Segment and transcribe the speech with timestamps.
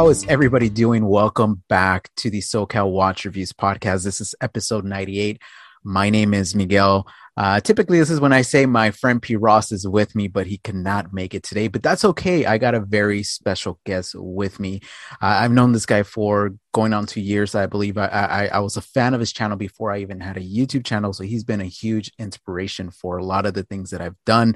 [0.00, 1.04] How is everybody doing?
[1.04, 4.02] Welcome back to the SoCal Watch Reviews podcast.
[4.02, 5.42] This is episode 98.
[5.84, 7.06] My name is Miguel.
[7.36, 9.36] Uh, typically, this is when I say my friend P.
[9.36, 11.68] Ross is with me, but he cannot make it today.
[11.68, 12.46] But that's okay.
[12.46, 14.80] I got a very special guest with me.
[15.20, 17.98] Uh, I've known this guy for going on two years, I believe.
[17.98, 20.86] I, I, I was a fan of his channel before I even had a YouTube
[20.86, 24.16] channel, so he's been a huge inspiration for a lot of the things that I've
[24.24, 24.54] done.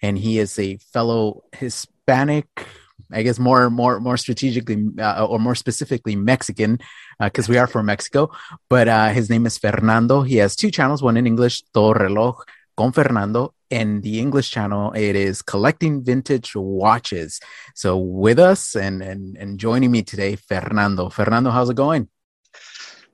[0.00, 2.66] And he is a fellow Hispanic
[3.12, 6.78] I guess more more more strategically uh, or more specifically Mexican
[7.20, 8.30] because uh, we are from Mexico.
[8.68, 10.22] But uh, his name is Fernando.
[10.22, 12.44] He has two channels, one in English, Todo Reloj
[12.76, 17.40] con Fernando, and the English channel it is collecting vintage watches.
[17.74, 21.08] So with us and and and joining me today, Fernando.
[21.08, 22.08] Fernando, how's it going?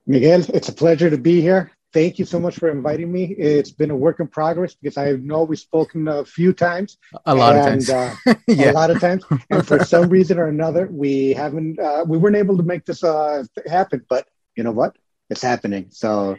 [0.07, 3.25] Miguel, it's a pleasure to be here thank you so much for inviting me.
[3.25, 6.99] It's been a work in progress because I know we've spoken a few times.
[7.27, 7.91] A lot and, of times.
[7.91, 8.71] Uh, yeah.
[8.71, 9.25] A lot of times.
[9.51, 13.05] And for some reason or another, we haven't, uh, we weren't able to make this
[13.05, 14.05] uh, happen.
[14.09, 14.27] But
[14.57, 14.97] you know what?
[15.31, 15.87] It's happening.
[15.91, 16.37] So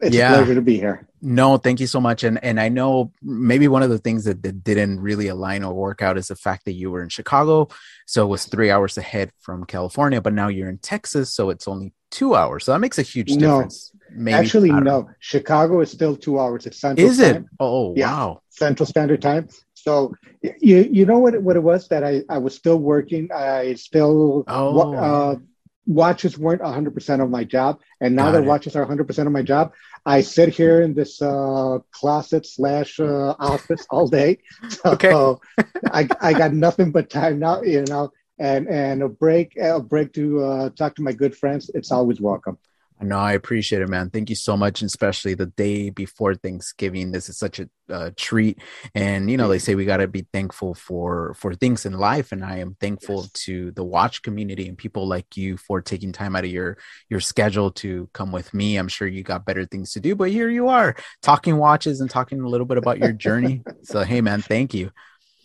[0.00, 0.32] it's yeah.
[0.32, 1.08] a pleasure to be here.
[1.20, 2.22] No, thank you so much.
[2.22, 5.72] And and I know maybe one of the things that, that didn't really align or
[5.72, 7.68] work out is the fact that you were in Chicago,
[8.06, 11.66] so it was three hours ahead from California, but now you're in Texas, so it's
[11.66, 12.64] only two hours.
[12.64, 13.90] So that makes a huge difference.
[13.93, 14.78] No, maybe, actually, no.
[14.78, 15.10] Know.
[15.18, 16.66] Chicago is still two hours.
[16.66, 17.08] It's Central.
[17.08, 17.34] Is it?
[17.34, 17.48] Time.
[17.60, 18.10] Oh, yeah.
[18.10, 18.42] wow.
[18.50, 19.48] Central Standard Time.
[19.74, 23.30] So you you know what what it was that I I was still working.
[23.32, 24.94] I still oh.
[24.94, 25.36] uh,
[25.86, 28.46] watches weren't 100% of my job and now Got that it.
[28.46, 29.72] watches are 100% of my job
[30.06, 35.12] i sit here in this uh, closet slash uh, office all day so okay.
[35.92, 40.12] I, I got nothing but time now you know and and a break a break
[40.14, 42.56] to uh, talk to my good friends it's always welcome
[43.04, 44.10] no, I appreciate it, man.
[44.10, 47.12] Thank you so much, and especially the day before Thanksgiving.
[47.12, 48.58] This is such a uh, treat,
[48.94, 52.32] and you know they say we got to be thankful for for things in life,
[52.32, 53.32] and I am thankful yes.
[53.44, 56.78] to the watch community and people like you for taking time out of your
[57.08, 58.76] your schedule to come with me.
[58.76, 62.10] I'm sure you got better things to do, but here you are talking watches and
[62.10, 63.62] talking a little bit about your journey.
[63.82, 64.90] so hey, man, thank you.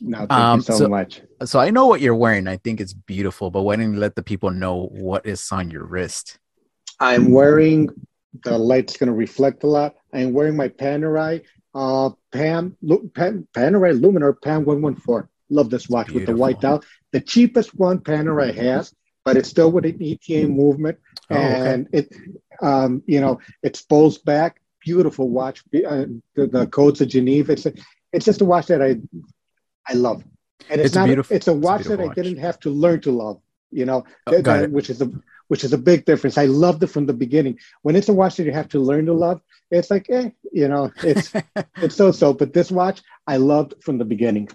[0.02, 1.22] No, thank um, you so, so, much.
[1.44, 2.48] So I know what you're wearing.
[2.48, 5.72] I think it's beautiful, but why don't you let the people know what is on
[5.72, 6.40] your wrist?
[7.00, 7.90] I'm wearing
[8.44, 9.96] the light's going to reflect a lot.
[10.14, 11.44] I'm wearing my Panerai
[11.76, 12.76] uh, Pam,
[13.14, 15.30] Pan, Panerai Luminor Pam 114.
[15.50, 16.34] Love this watch Beautiful.
[16.34, 16.84] with the white dial.
[17.12, 18.94] The cheapest one Panerai has,
[19.26, 21.00] but it's still with an ETA movement.
[21.30, 22.00] Oh, and okay.
[22.00, 22.16] it,
[22.62, 24.62] um, you know, it spools back.
[24.81, 25.64] Beautiful watch.
[25.74, 26.06] Uh,
[26.36, 27.54] the, the codes of Geneva.
[27.54, 27.74] It's, a,
[28.14, 28.98] it's just a watch that I,
[29.88, 30.24] I love.
[30.70, 32.18] And it's, it's not, beautiful, it's a watch it's a that watch.
[32.18, 35.12] I didn't have to learn to love, you know, oh, that, which is a,
[35.50, 36.38] which is a big difference.
[36.38, 37.60] I loved it from the beginning.
[37.82, 40.68] When it's a watch that you have to learn to love, it's like, eh, you
[40.68, 41.34] know, it's
[41.78, 42.34] it's so so.
[42.34, 44.50] But this watch, I loved from the beginning.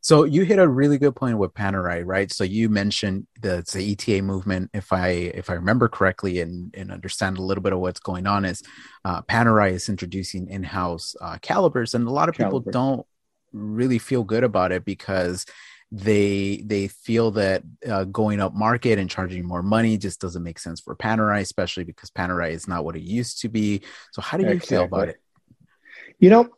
[0.00, 2.30] So you hit a really good point with Panerai, right?
[2.30, 4.70] So you mentioned the, the ETA movement.
[4.72, 8.28] If I if I remember correctly and, and understand a little bit of what's going
[8.28, 8.62] on, is
[9.04, 13.04] uh, Panerai is introducing in-house uh, calibers, and a lot of people don't
[13.52, 15.44] really feel good about it because
[15.92, 20.58] they they feel that uh, going up market and charging more money just doesn't make
[20.58, 23.82] sense for Panerai, especially because Panerai is not what it used to be.
[24.12, 24.76] So how do you exactly.
[24.76, 25.20] feel about it?
[26.18, 26.48] You know,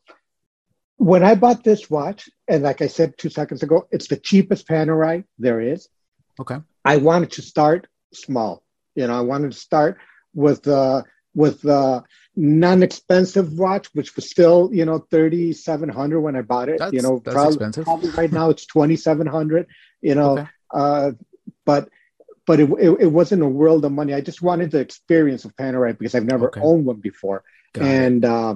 [0.96, 4.66] when I bought this watch, and like I said two seconds ago, it's the cheapest
[4.66, 5.88] Panerai there is.
[6.40, 6.56] Okay.
[6.84, 8.62] I wanted to start small.
[8.94, 9.98] You know, I wanted to start
[10.34, 11.02] with uh,
[11.34, 12.02] with uh,
[12.38, 16.78] non-expensive watch, which was still you know thirty seven hundred when I bought it.
[16.78, 19.66] That's, you know, probably, probably, right now it's twenty seven hundred.
[20.00, 20.48] You know, okay.
[20.72, 21.10] uh,
[21.66, 21.88] but
[22.46, 24.14] but it, it, it, wasn't a world of money.
[24.14, 26.60] I just wanted the experience of Panerai because I've never okay.
[26.62, 27.42] owned one before.
[27.74, 28.54] Got and uh,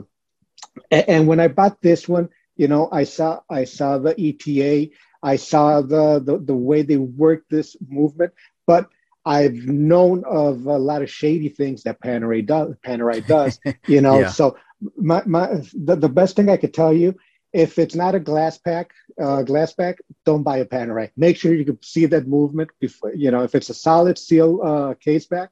[0.91, 5.37] and when I bought this one, you know, I saw I saw the ETA, I
[5.37, 8.33] saw the the, the way they work this movement,
[8.65, 8.89] but
[9.25, 12.75] I've known of a lot of shady things that Panerai does.
[12.85, 14.21] Panerai does, you know.
[14.21, 14.31] yeah.
[14.31, 14.57] So
[14.97, 17.17] my my the, the best thing I could tell you,
[17.53, 21.11] if it's not a glass pack, uh, glass pack, don't buy a Panerai.
[21.17, 23.15] Make sure you can see that movement before.
[23.15, 25.51] You know, if it's a solid steel uh, case back,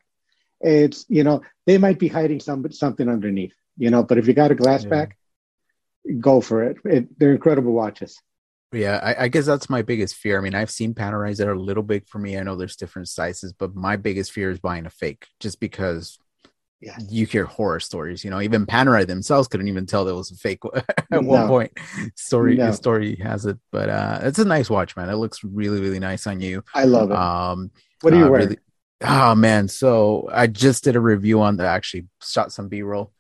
[0.61, 3.55] it's you know they might be hiding some something underneath.
[3.77, 4.91] You know, but if you got a glass yeah.
[4.91, 5.17] pack,
[6.19, 6.79] go for it.
[6.85, 7.19] it.
[7.19, 8.21] They're incredible watches.
[8.73, 10.39] Yeah, I, I, guess that's my biggest fear.
[10.39, 12.39] I mean, I've seen Panerais that are a little big for me.
[12.39, 16.19] I know there's different sizes, but my biggest fear is buying a fake, just because
[16.81, 16.97] yeah.
[17.09, 18.25] you hear horror stories.
[18.25, 21.21] You know, even Panerai themselves couldn't even tell there was a fake at no.
[21.21, 21.73] one point.
[22.15, 22.71] Story no.
[22.71, 25.11] story has it, but uh, it's a nice watch, man.
[25.11, 26.63] It looks really really nice on you.
[26.75, 27.17] I love it.
[27.17, 27.71] Um,
[28.03, 28.49] what are you uh, wearing?
[28.49, 28.61] Really,
[29.03, 33.13] oh man, so I just did a review on the actually shot some B roll.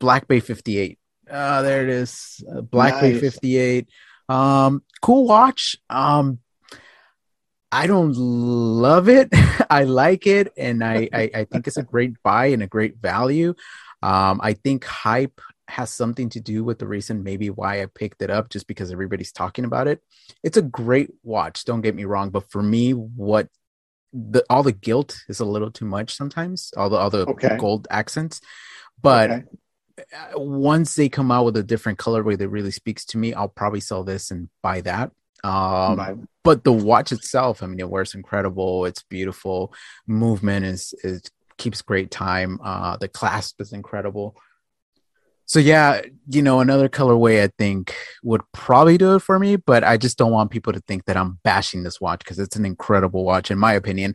[0.00, 0.98] Black Bay 58.
[1.30, 2.44] Ah, there it is.
[2.50, 3.14] Uh, Black nice.
[3.14, 3.88] Bay 58.
[4.28, 5.76] Um, cool watch.
[5.90, 6.38] Um,
[7.70, 9.28] I don't love it.
[9.70, 12.98] I like it, and I, I, I think it's a great buy and a great
[12.98, 13.54] value.
[14.02, 18.22] Um, I think hype has something to do with the reason maybe why I picked
[18.22, 20.02] it up, just because everybody's talking about it.
[20.42, 21.64] It's a great watch.
[21.64, 23.48] Don't get me wrong, but for me, what
[24.12, 26.70] the all the gilt is a little too much sometimes.
[26.76, 27.56] All the all the okay.
[27.58, 28.40] gold accents,
[29.02, 29.30] but.
[29.30, 29.44] Okay.
[29.98, 33.48] Uh, once they come out with a different colorway that really speaks to me, I'll
[33.48, 35.12] probably sell this and buy that.
[35.44, 38.86] Um, but the watch itself, I mean, it wears incredible.
[38.86, 39.74] It's beautiful.
[40.06, 41.22] Movement is is
[41.58, 42.58] keeps great time.
[42.64, 44.36] Uh, the clasp is incredible.
[45.46, 49.84] So yeah, you know, another colorway I think would probably do it for me, but
[49.84, 52.64] I just don't want people to think that I'm bashing this watch because it's an
[52.64, 54.14] incredible watch, in my opinion.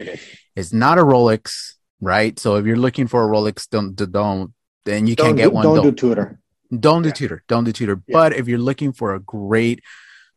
[0.56, 2.38] It's not a Rolex, right?
[2.40, 4.54] So if you're looking for a Rolex, don't don't
[4.90, 5.64] then you can't get one.
[5.64, 6.40] Don't, don't do Tudor.
[6.78, 7.14] Don't do yeah.
[7.14, 7.44] Tudor.
[7.48, 8.02] Don't do Tudor.
[8.08, 8.14] Yeah.
[8.14, 9.84] But if you're looking for a great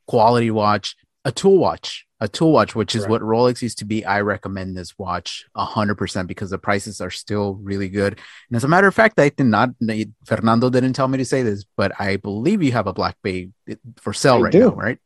[0.06, 4.04] quality watch, a tool watch, a tool watch, which is what Rolex used to be.
[4.04, 8.19] I recommend this watch hundred percent because the prices are still really good.
[8.49, 9.70] And as a matter of fact, I did not.
[10.25, 13.50] Fernando didn't tell me to say this, but I believe you have a Black Bay
[13.96, 14.60] for sale I right do.
[14.60, 14.98] now, right?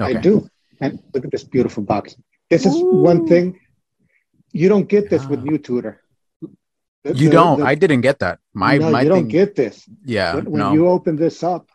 [0.00, 0.18] Okay.
[0.18, 0.48] I do.
[0.80, 2.16] And look at this beautiful box.
[2.50, 3.02] This is Ooh.
[3.02, 3.58] one thing
[4.52, 5.28] you don't get this yeah.
[5.28, 6.02] with new Tudor.
[7.14, 7.60] You the, don't.
[7.60, 8.38] The, I didn't get that.
[8.54, 9.88] My no, my you thing, don't get this.
[10.04, 10.36] Yeah.
[10.36, 10.72] When, when no.
[10.72, 11.68] you open this up,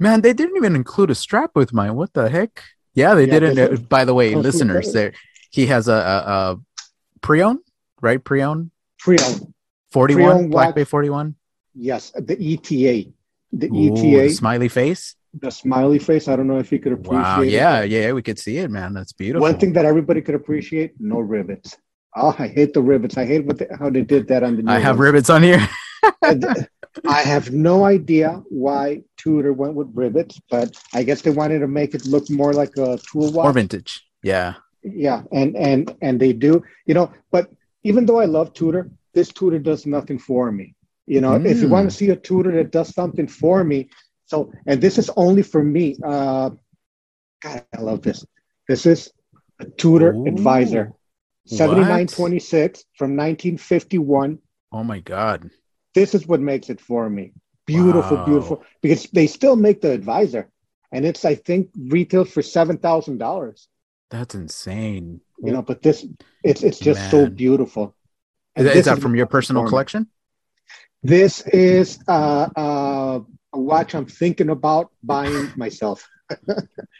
[0.00, 1.94] Man, they didn't even include a strap with mine.
[1.94, 2.64] What the heck?
[2.94, 3.58] Yeah, they yeah, didn't.
[3.58, 5.12] Uh, by the way, listeners, there
[5.50, 6.60] he has a, a, a
[7.20, 7.60] pre-owned,
[8.00, 8.22] right?
[8.24, 8.70] Pre-owned.
[8.98, 9.52] Pre-owned.
[9.92, 11.34] Forty-one Black Bay forty-one.
[11.74, 13.10] Yes, the ETA.
[13.52, 14.28] The Ooh, ETA.
[14.28, 15.16] The smiley face.
[15.38, 16.28] The smiley face.
[16.28, 17.20] I don't know if you could appreciate.
[17.20, 17.42] Wow.
[17.42, 17.90] Yeah, it.
[17.90, 18.94] yeah, we could see it, man.
[18.94, 19.42] That's beautiful.
[19.42, 21.76] One thing that everybody could appreciate: no rivets.
[22.16, 23.16] Oh, I hate the rivets.
[23.16, 24.70] I hate what the, how they did that on the.
[24.70, 25.06] I have ones.
[25.06, 25.68] rivets on here.
[27.06, 31.68] I have no idea why Tudor went with rivets, but I guess they wanted to
[31.68, 33.44] make it look more like a tool watch.
[33.44, 34.04] More vintage.
[34.22, 34.54] Yeah.
[34.82, 37.50] Yeah, and and and they do, you know, but
[37.84, 40.74] even though I love Tudor, this Tudor does nothing for me.
[41.06, 41.46] You know, mm.
[41.46, 41.98] if you want to mm.
[41.98, 43.90] see a Tudor that does something for me,
[44.24, 45.96] so and this is only for me.
[46.02, 46.50] Uh
[47.42, 48.24] God, I love this.
[48.68, 49.12] This is
[49.58, 50.26] a Tudor Ooh.
[50.26, 50.92] advisor.
[51.56, 54.38] 7926 from 1951.
[54.72, 55.50] Oh my god.
[55.94, 57.32] This is what makes it for me.
[57.66, 58.24] Beautiful, wow.
[58.24, 58.64] beautiful.
[58.80, 60.50] Because they still make the advisor,
[60.92, 63.68] and it's I think retail for seven thousand dollars.
[64.10, 65.20] That's insane.
[65.42, 66.06] You know, but this
[66.42, 67.10] it's it's just Man.
[67.10, 67.94] so beautiful.
[68.56, 70.08] And is, that from your personal collection?
[71.02, 73.20] This is uh, uh,
[73.52, 76.06] a watch I'm thinking about buying myself.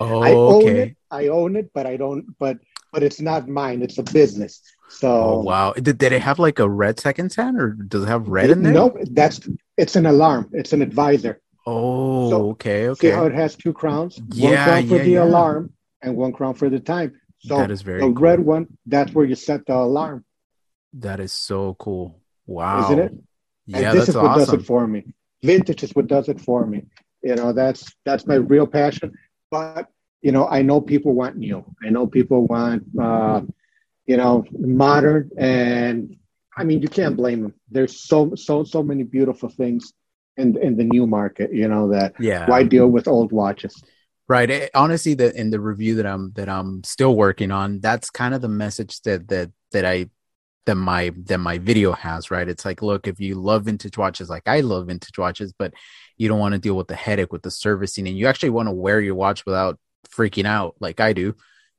[0.00, 0.81] oh, I own okay.
[0.81, 0.96] it.
[1.11, 2.38] I own it, but I don't.
[2.38, 2.58] But
[2.92, 3.82] but it's not mine.
[3.82, 4.60] It's a business.
[4.88, 8.08] So oh, wow, did, did it have like a red second hand, or does it
[8.08, 8.72] have red in there?
[8.72, 9.40] No, that's
[9.76, 10.50] it's an alarm.
[10.52, 11.40] It's an advisor.
[11.66, 13.10] Oh, so, okay, okay.
[13.10, 14.20] See how it has two crowns?
[14.31, 15.25] Yeah, one crown for yeah, the yeah.
[15.25, 15.72] alarm
[16.02, 17.20] and one crown for the time.
[17.38, 18.14] So that is very the cool.
[18.14, 18.66] red one.
[18.87, 20.25] That's where you set the alarm.
[20.94, 22.20] That is so cool.
[22.46, 23.12] Wow, isn't it?
[23.66, 24.44] Yeah, and this is what awesome.
[24.44, 25.14] does it for me.
[25.43, 26.82] Vintage is what does it for me.
[27.22, 29.12] You know, that's that's my real passion.
[29.50, 29.86] But
[30.22, 31.65] you know, I know people want new.
[31.84, 33.43] I know people want, uh,
[34.06, 36.17] you know, modern, and
[36.56, 37.55] I mean, you can't blame them.
[37.70, 39.93] There's so so so many beautiful things
[40.36, 41.55] in in the new market.
[41.55, 42.15] You know that.
[42.20, 42.48] Yeah.
[42.48, 43.82] Why deal with old watches?
[44.29, 44.48] Right.
[44.48, 48.34] It, honestly, the, in the review that I'm that I'm still working on, that's kind
[48.34, 50.10] of the message that that that I
[50.67, 52.31] that my that my video has.
[52.31, 52.48] Right.
[52.48, 55.72] It's like, look, if you love vintage watches, like I love vintage watches, but
[56.17, 58.69] you don't want to deal with the headache with the servicing, and you actually want
[58.69, 61.34] to wear your watch without freaking out like I do,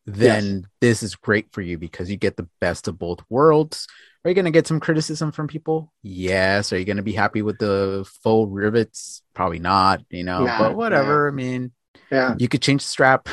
[0.06, 0.64] then yes.
[0.82, 3.88] this is great for you because you get the best of both worlds.
[4.24, 5.92] Are you going to get some criticism from people?
[6.04, 6.72] Yes.
[6.72, 9.24] Are you going to be happy with the faux rivets?
[9.34, 11.24] Probably not, you know, nah, but whatever.
[11.24, 11.34] Nah.
[11.34, 11.72] I mean,
[12.12, 13.30] yeah, you could change the strap.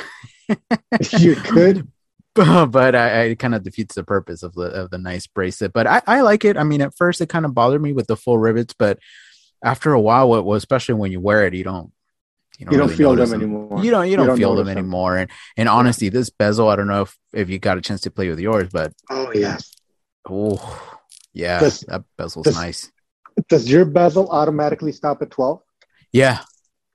[1.19, 1.89] you could.
[2.35, 5.73] but I, I kind of defeats the purpose of the of the nice bracelet.
[5.73, 6.57] But I, I like it.
[6.57, 8.99] I mean, at first it kind of bothered me with the full rivets, but
[9.63, 11.93] after a while, well, especially when you wear it, you don't
[12.59, 13.85] you don't, you don't really feel them, them, anymore.
[13.85, 15.17] You don't you don't, don't feel them, them anymore.
[15.17, 18.11] And and honestly, this bezel, I don't know if, if you got a chance to
[18.11, 19.59] play with yours, but oh yeah,
[20.29, 20.99] oh
[21.33, 22.91] yeah, does, that bezel's does, nice.
[23.49, 25.61] Does your bezel automatically stop at twelve?
[26.13, 26.41] Yeah,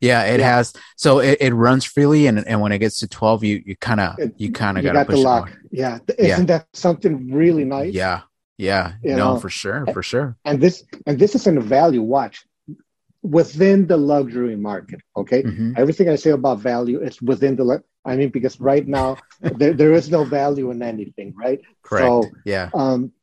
[0.02, 0.56] yeah, it yeah.
[0.58, 0.74] has.
[0.98, 4.02] So it, it runs freely, and and when it gets to twelve, you you kind
[4.02, 5.50] of you kind of got to push the lock.
[5.72, 6.58] Yeah, isn't yeah.
[6.58, 7.94] that something really nice?
[7.94, 8.24] Yeah,
[8.58, 9.40] yeah, you no, know?
[9.40, 10.36] for sure, for sure.
[10.44, 12.46] And this and this isn't a value watch
[13.24, 15.00] within the luxury market.
[15.16, 15.74] Okay, mm-hmm.
[15.78, 17.82] everything I say about value is within the.
[18.06, 21.62] I mean, because right now there, there is no value in anything, right?
[21.82, 22.06] Correct.
[22.06, 22.70] So, yeah.
[22.74, 23.14] Um,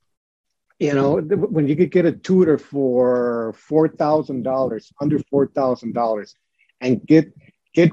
[0.78, 5.92] you know, when you could get a Tudor for four thousand dollars, under four thousand
[5.92, 6.34] dollars,
[6.80, 7.34] and get
[7.74, 7.92] get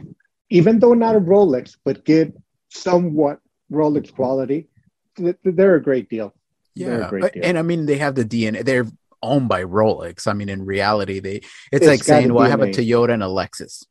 [0.49, 2.33] even though not a Rolex, but get
[2.69, 4.69] somewhat Rolex quality,
[5.17, 6.33] they're a great deal.
[6.75, 7.29] Yeah, deal.
[7.43, 8.63] and I mean they have the DNA.
[8.63, 8.87] They're
[9.21, 10.27] owned by Rolex.
[10.27, 13.23] I mean, in reality, they it's, it's like saying, "Well, I have a Toyota and
[13.23, 13.85] a Lexus."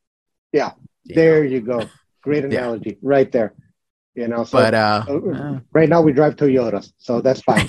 [0.52, 0.72] Yeah,
[1.04, 1.50] you there know.
[1.50, 1.88] you go.
[2.22, 2.96] Great analogy, yeah.
[3.02, 3.54] right there.
[4.14, 7.68] You know, so, but uh, uh, right now we drive Toyotas, so that's fine.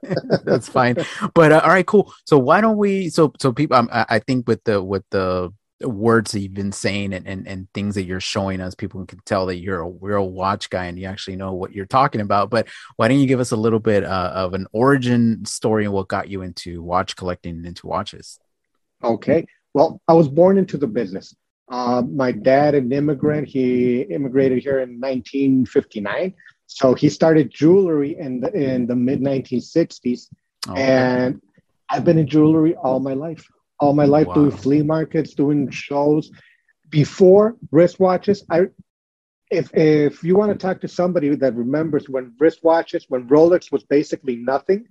[0.44, 0.96] that's fine.
[1.32, 2.12] But uh, all right, cool.
[2.26, 3.08] So why don't we?
[3.08, 7.12] So so people, um, I think with the with the words that you've been saying
[7.12, 10.30] and, and, and things that you're showing us, people can tell that you're a real
[10.30, 12.50] watch guy and you actually know what you're talking about.
[12.50, 15.92] But why don't you give us a little bit uh, of an origin story and
[15.92, 18.38] what got you into watch collecting and into watches?
[19.04, 19.46] Okay.
[19.74, 21.34] Well, I was born into the business.
[21.68, 26.32] Uh, my dad, an immigrant, he immigrated here in 1959.
[26.68, 30.28] So he started jewelry in the in the mid 1960s,
[30.68, 31.40] oh, and
[31.88, 33.46] I've been in jewelry all my life
[33.78, 34.34] all my life wow.
[34.34, 36.30] doing flea markets, doing shows.
[36.88, 38.68] Before wristwatches, I
[39.50, 43.84] if if you want to talk to somebody that remembers when wristwatches, when Rolex was
[43.84, 44.88] basically nothing,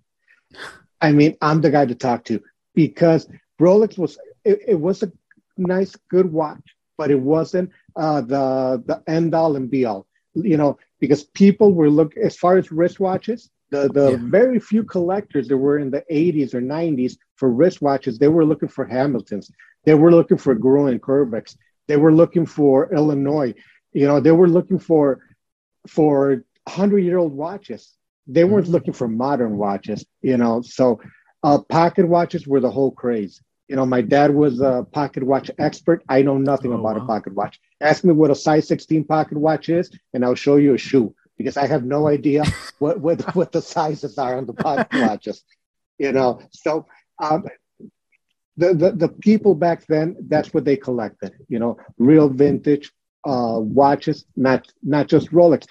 [1.01, 2.41] I mean, I'm the guy to talk to
[2.73, 3.27] because
[3.59, 5.11] Rolex was it, it was a
[5.57, 10.05] nice, good watch, but it wasn't uh, the the end all and be all.
[10.33, 14.17] You know, because people were look as far as wristwatches, the the yeah.
[14.21, 18.69] very few collectors that were in the 80s or 90s for wristwatches, they were looking
[18.69, 19.49] for Hamiltons.
[19.85, 21.55] They were looking for Gruen and Curvex.
[21.87, 23.53] They were looking for Illinois.
[23.93, 25.21] You know, they were looking for
[25.87, 27.93] for hundred year old watches.
[28.27, 28.73] They weren't mm-hmm.
[28.73, 30.05] looking for modern watches.
[30.21, 31.01] You know, so
[31.43, 33.41] uh, pocket watches were the whole craze.
[33.67, 36.03] You know, my dad was a pocket watch expert.
[36.07, 37.03] I know nothing oh, about wow.
[37.03, 37.59] a pocket watch.
[37.81, 41.15] Ask me what a size 16 pocket watch is, and I'll show you a shoe
[41.37, 42.43] because I have no idea
[42.79, 45.43] what, what, what the sizes are on the pocket watches.
[45.97, 46.85] You know, so
[47.21, 47.45] um,
[48.57, 52.91] the, the, the people back then, that's what they collected, you know, real vintage
[53.25, 55.65] uh, watches, not, not just Rolex.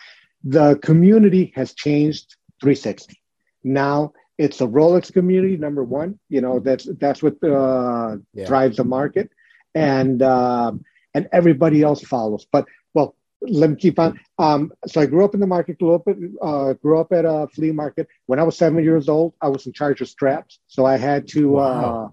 [0.45, 3.21] The community has changed 360.
[3.63, 8.47] Now it's a Rolex community, number one, you know, that's, that's what uh, yeah.
[8.47, 9.31] drives the market.
[9.75, 12.47] And, um, and everybody else follows.
[12.51, 12.67] But
[13.49, 14.19] let me keep on.
[14.39, 17.25] Um, so I grew up in the market, grew up at, uh, grew up at
[17.25, 18.09] a flea market.
[18.27, 20.59] When I was seven years old, I was in charge of straps.
[20.67, 22.05] So I had to, wow.
[22.05, 22.09] uh,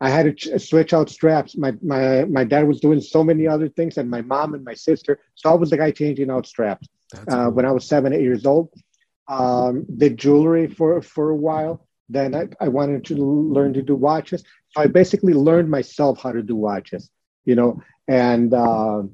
[0.00, 1.56] I had to ch- switch out straps.
[1.56, 4.74] My, my, my dad was doing so many other things and my mom and my
[4.74, 5.20] sister.
[5.34, 7.50] So I was the guy changing out straps uh, cool.
[7.50, 8.70] when I was seven, eight years old.
[9.28, 11.86] Um, did jewelry for, for a while.
[12.08, 14.42] Then I, I wanted to learn to do watches.
[14.70, 17.08] So I basically learned myself how to do watches,
[17.44, 19.12] you know, and, um,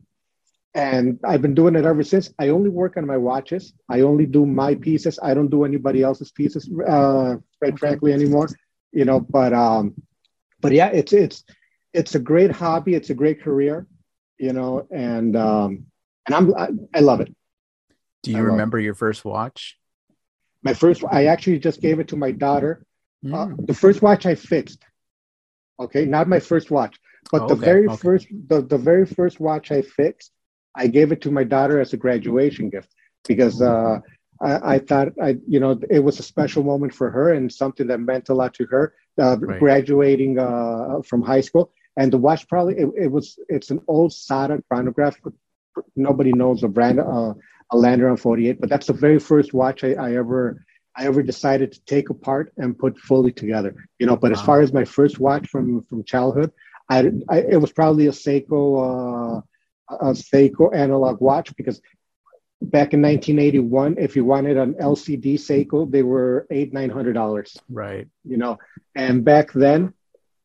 [0.76, 2.33] and I've been doing it ever since.
[2.38, 3.73] I only work on my watches.
[3.88, 5.18] I only do my pieces.
[5.23, 8.49] I don't do anybody else's pieces, uh, quite frankly, anymore.
[8.92, 9.95] You know, but um,
[10.61, 11.45] but yeah, it's it's
[11.95, 12.95] it's a great hobby.
[12.95, 13.87] It's a great career.
[14.38, 15.87] You know, and um,
[16.26, 17.35] and I'm I, I love it.
[18.23, 19.78] Do you remember your first watch?
[20.62, 22.85] My first, I actually just gave it to my daughter.
[23.25, 23.35] Mm.
[23.35, 24.85] Uh, the first watch I fixed.
[25.80, 26.99] Okay, not my first watch,
[27.33, 27.97] but oh, the very okay.
[27.97, 30.33] first, the, the very first watch I fixed
[30.76, 32.95] I gave it to my daughter as a graduation gift
[33.26, 34.00] because uh,
[34.40, 37.87] I, I, thought I, you know, it was a special moment for her and something
[37.88, 38.95] that meant a lot to her.
[39.18, 39.59] Uh, right.
[39.59, 44.12] Graduating uh, from high school, and the watch probably it, it, was it's an old
[44.12, 45.16] Sada chronograph.
[45.97, 47.33] Nobody knows a brand, uh,
[47.71, 51.73] a Landeron 48, but that's the very first watch I, I ever I ever decided
[51.73, 53.88] to take apart and put fully together.
[53.99, 54.38] You know, but wow.
[54.38, 56.52] as far as my first watch from from childhood,
[56.90, 59.40] I, I it was probably a Seiko uh,
[59.88, 61.81] a Seiko analog watch because
[62.61, 67.57] back in 1981, if you wanted an LCD Seiko, they were eight nine hundred dollars.
[67.69, 68.09] Right.
[68.25, 68.59] You know,
[68.95, 69.95] and back then,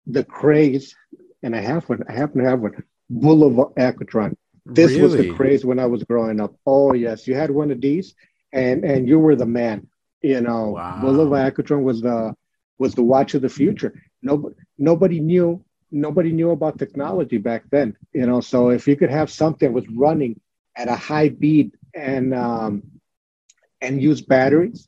[0.08, 0.96] the craze,
[1.44, 2.04] and I have one.
[2.08, 2.84] I happen to have one.
[3.12, 4.36] Bulova Accutron.
[4.66, 5.02] This really?
[5.02, 6.56] was the craze when I was growing up.
[6.66, 8.16] Oh yes, you had one of these,
[8.54, 9.88] and and you were the man.
[10.22, 11.02] You know, wow.
[11.04, 12.36] Bulova Accutron was the
[12.78, 13.94] was the watch of the future.
[14.22, 18.42] Nobody nobody knew nobody knew about technology back then, you know.
[18.42, 20.40] So if you could have something that was running
[20.76, 22.84] at a high beat and um,
[23.82, 24.88] and use batteries,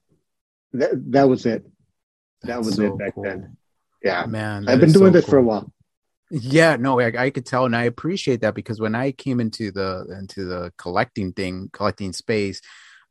[0.74, 1.64] that that was it.
[2.44, 3.24] That That's was so it back cool.
[3.24, 3.58] then.
[4.04, 5.32] Yeah, man, I've been doing so this cool.
[5.32, 5.72] for a while.
[6.30, 9.72] Yeah, no, I, I could tell, and I appreciate that because when I came into
[9.72, 12.60] the into the collecting thing, collecting space,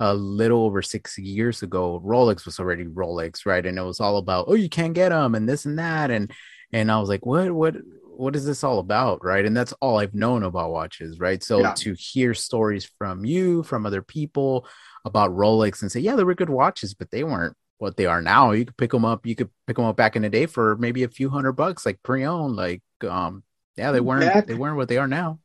[0.01, 3.65] a little over six years ago, Rolex was already Rolex, right?
[3.65, 6.11] And it was all about, oh, you can't get them and this and that.
[6.11, 6.33] And
[6.73, 7.77] and I was like, what, what,
[8.17, 9.45] what is this all about, right?
[9.45, 11.43] And that's all I've known about watches, right?
[11.43, 11.75] So yeah.
[11.79, 14.67] to hear stories from you, from other people
[15.05, 18.23] about Rolex, and say, yeah, they were good watches, but they weren't what they are
[18.23, 18.53] now.
[18.53, 19.27] You could pick them up.
[19.27, 21.85] You could pick them up back in the day for maybe a few hundred bucks,
[21.85, 22.55] like pre-owned.
[22.55, 23.43] Like, um,
[23.77, 24.33] yeah, they weren't.
[24.33, 25.41] Back, they weren't what they are now.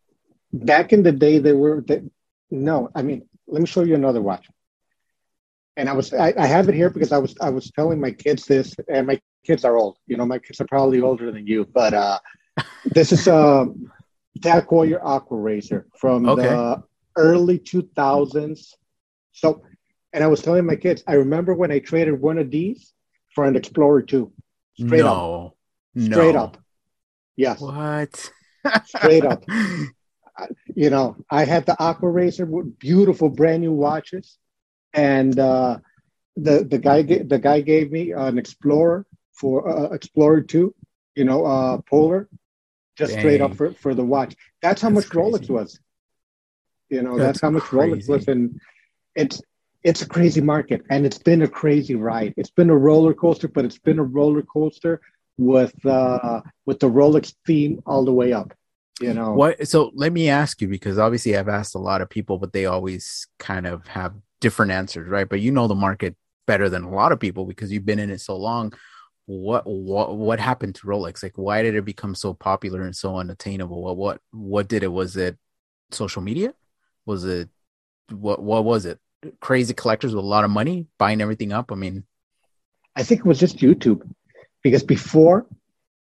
[0.53, 1.83] Back in the day, they were.
[1.85, 2.03] They,
[2.51, 4.47] no, I mean, let me show you another watch.
[5.75, 8.11] and I was I, I, have it here because I was I was telling my
[8.11, 9.97] kids this, and my kids are old.
[10.05, 12.19] You know, my kids are probably older than you, but uh,
[12.85, 13.67] this is a
[14.41, 16.43] TAG Heuer Aquaracer from okay.
[16.43, 16.83] the
[17.15, 18.73] early 2000s.
[19.31, 19.63] So,
[20.13, 22.93] and I was telling my kids, I remember when I traded one of these
[23.33, 24.31] for an Explorer 2.
[24.79, 25.55] Straight no.
[25.95, 26.03] up.
[26.03, 26.41] Straight no.
[26.41, 26.57] up.
[27.35, 27.61] Yes.
[27.61, 28.31] What?
[28.85, 29.43] Straight up.
[30.75, 34.37] you know, I had the Aquaracer with beautiful brand new watches,
[34.93, 35.79] and uh,
[36.35, 39.06] the the guy the guy gave me an Explorer
[39.37, 40.73] for uh, Explorer two,
[41.15, 42.27] you know, uh, Polar,
[42.97, 43.21] just Dang.
[43.21, 44.35] straight up for, for the watch.
[44.61, 45.31] That's how that's much crazy.
[45.31, 45.79] Rolex was.
[46.89, 48.01] You know, that's, that's how much crazy.
[48.01, 48.59] Rolex was, and
[49.15, 49.41] it's
[49.83, 52.33] it's a crazy market, and it's been a crazy ride.
[52.37, 55.01] It's been a roller coaster, but it's been a roller coaster
[55.37, 58.53] with uh, with the Rolex theme all the way up
[58.99, 62.09] you know what so let me ask you because obviously i've asked a lot of
[62.09, 66.15] people but they always kind of have different answers right but you know the market
[66.45, 68.73] better than a lot of people because you've been in it so long
[69.27, 71.21] what what what happened to rolex?
[71.21, 73.83] Like why did it become so popular and so unattainable?
[73.83, 74.91] What what what did it?
[74.91, 75.37] Was it
[75.91, 76.53] social media?
[77.05, 77.49] Was it
[78.09, 78.99] what what was it?
[79.39, 81.71] Crazy collectors with a lot of money buying everything up?
[81.71, 82.03] I mean
[82.95, 84.01] i think it was just youtube
[84.63, 85.45] because before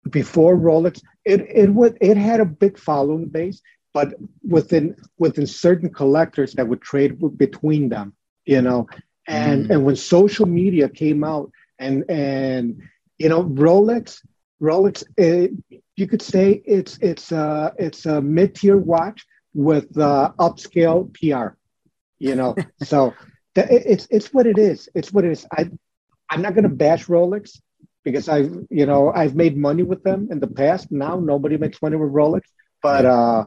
[0.09, 3.61] before Rolex, it it would it had a big following base,
[3.93, 4.13] but
[4.47, 8.13] within within certain collectors that would trade between them,
[8.45, 8.87] you know,
[9.27, 9.71] and mm.
[9.71, 12.81] and when social media came out and and
[13.17, 14.21] you know Rolex
[14.61, 15.51] Rolex it,
[15.95, 21.55] you could say it's it's a it's a mid tier watch with uh, upscale PR,
[22.19, 23.13] you know, so.
[23.55, 24.89] it's it's what it is.
[24.93, 25.45] It's what it is.
[25.49, 25.69] I
[26.29, 27.61] I'm not going to bash Rolex
[28.03, 30.91] because I've you know I've made money with them in the past.
[30.91, 32.41] Now nobody makes money with Rolex,
[32.81, 33.45] but uh,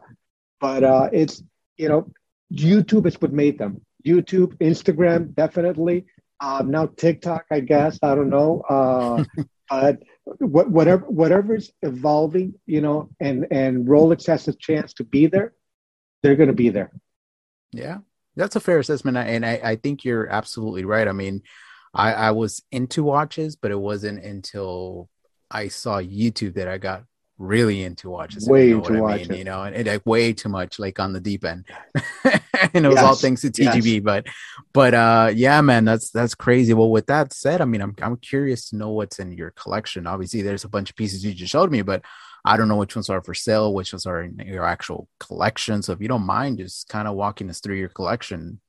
[0.61, 1.43] but uh, it's
[1.77, 2.11] you know
[2.53, 3.83] YouTube is what made them.
[4.07, 6.07] YouTube, Instagram, definitely.
[6.41, 8.63] Um, now TikTok, I guess I don't know.
[8.69, 9.25] Uh,
[9.69, 10.03] but
[10.39, 15.55] what, whatever whatever's evolving, you know, and and Rolex has a chance to be there,
[16.23, 16.93] they're going to be there.
[17.73, 17.99] Yeah,
[18.37, 21.09] that's a fair assessment, and I, I think you're absolutely right.
[21.09, 21.43] I mean,
[21.95, 25.09] I, I was into watches, but it wasn't until
[25.51, 27.05] I saw YouTube that I got
[27.39, 28.49] really into watches.
[28.49, 31.13] Way you know into watches, you know, and, and, like way too much, like on
[31.13, 31.65] the deep end.
[32.25, 33.05] and it was yes.
[33.05, 33.95] all thanks to TGB.
[33.95, 34.03] Yes.
[34.03, 34.27] But,
[34.73, 36.75] but uh, yeah, man, that's that's crazy.
[36.75, 40.07] Well, with that said, I mean, I'm I'm curious to know what's in your collection.
[40.07, 42.03] Obviously, there's a bunch of pieces you just showed me, but
[42.45, 45.83] I don't know which ones are for sale, which ones are in your actual collection.
[45.83, 48.61] So if you don't mind, just kind of walking us through your collection.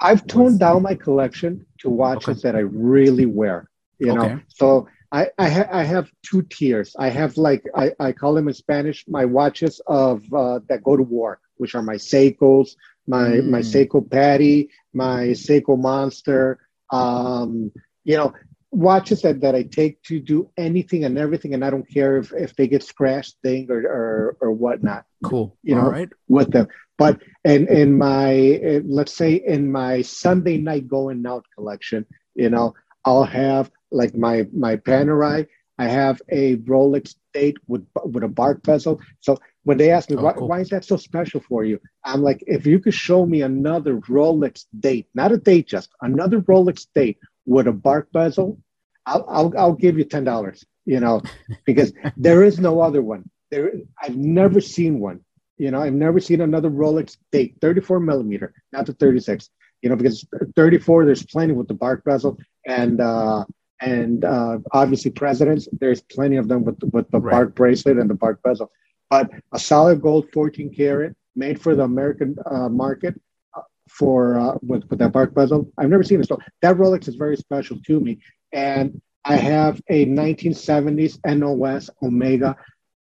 [0.00, 2.40] I've toned down my collection to watches okay.
[2.42, 3.70] that I really wear.
[3.98, 4.34] You okay.
[4.34, 6.96] know, so I I, ha- I, have two tiers.
[6.98, 10.96] I have like I, I call them in Spanish my watches of uh, that go
[10.96, 12.74] to war, which are my Seikos,
[13.06, 13.48] my mm.
[13.48, 16.58] my Seiko PADI, my Seiko Monster.
[16.90, 17.70] Um,
[18.02, 18.34] you know,
[18.72, 22.32] watches that, that I take to do anything and everything, and I don't care if,
[22.32, 25.04] if they get scratched, thing or, or or whatnot.
[25.22, 25.56] Cool.
[25.62, 26.08] You know, right.
[26.28, 26.66] with them.
[26.98, 32.74] But in in my let's say in my Sunday night going out collection, you know,
[33.04, 35.46] I'll have like my my Panerai.
[35.76, 39.00] I have a Rolex date with with a bark bezel.
[39.20, 40.48] So when they ask me oh, why, cool.
[40.48, 43.96] why is that so special for you, I'm like, if you could show me another
[43.96, 48.58] Rolex date, not a date, just another Rolex date with a bark bezel,
[49.06, 50.64] I'll I'll, I'll give you ten dollars.
[50.84, 51.22] You know,
[51.64, 53.28] because there is no other one.
[53.50, 55.20] There, I've never seen one.
[55.56, 59.48] You know, I've never seen another Rolex date, 34 millimeter, not the 36.
[59.82, 60.26] You know, because
[60.56, 63.44] 34, there's plenty with the bark bezel, and uh,
[63.84, 67.32] and uh, obviously presidents, there's plenty of them with with the right.
[67.32, 68.70] bark bracelet and the bark bezel.
[69.10, 73.20] But a solid gold 14 karat, made for the American uh, market,
[73.54, 75.70] uh, for uh, with with that bark bezel.
[75.78, 76.28] I've never seen it.
[76.28, 78.18] So that Rolex is very special to me,
[78.52, 82.56] and I have a 1970s NOS Omega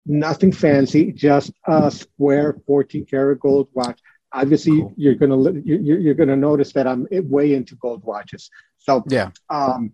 [0.08, 4.00] nothing fancy, just a square 14 karat gold watch.
[4.32, 4.92] Obviously, cool.
[4.96, 8.50] you're gonna you're, you're gonna notice that I'm way into gold watches.
[8.78, 9.92] So yeah, um,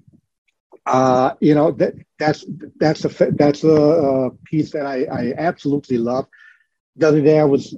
[0.86, 2.44] uh, you know that that's
[2.76, 6.26] that's a that's a, a piece that I, I absolutely love.
[6.96, 7.76] The other day I was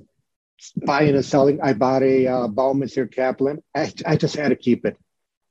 [0.77, 1.61] buying and selling.
[1.63, 3.63] I bought a uh, Baume & Mercier Capeland.
[3.75, 4.97] I, I just had to keep it.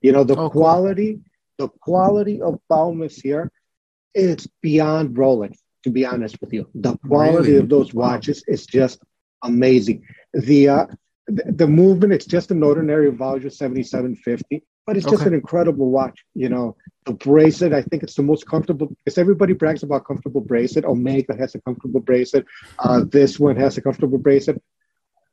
[0.02, 1.22] You know the oh, quality,
[1.58, 1.68] cool.
[1.68, 3.50] the quality of Baumeser,
[4.13, 6.68] it's beyond Rolex to be honest with you.
[6.74, 7.58] The quality really?
[7.58, 8.54] of those watches wow.
[8.54, 9.04] is just
[9.44, 10.04] amazing.
[10.34, 10.86] The uh,
[11.28, 15.28] the, movement, it's just an ordinary Valjoux 7750, but it's just okay.
[15.28, 16.24] an incredible watch.
[16.34, 20.41] You know, the bracelet, I think it's the most comfortable because everybody brags about comfortable
[20.41, 20.86] bracelet.
[20.86, 22.45] Omega has a comfortable bracelet.
[22.80, 24.62] Uh, this one has a comfortable bracelet.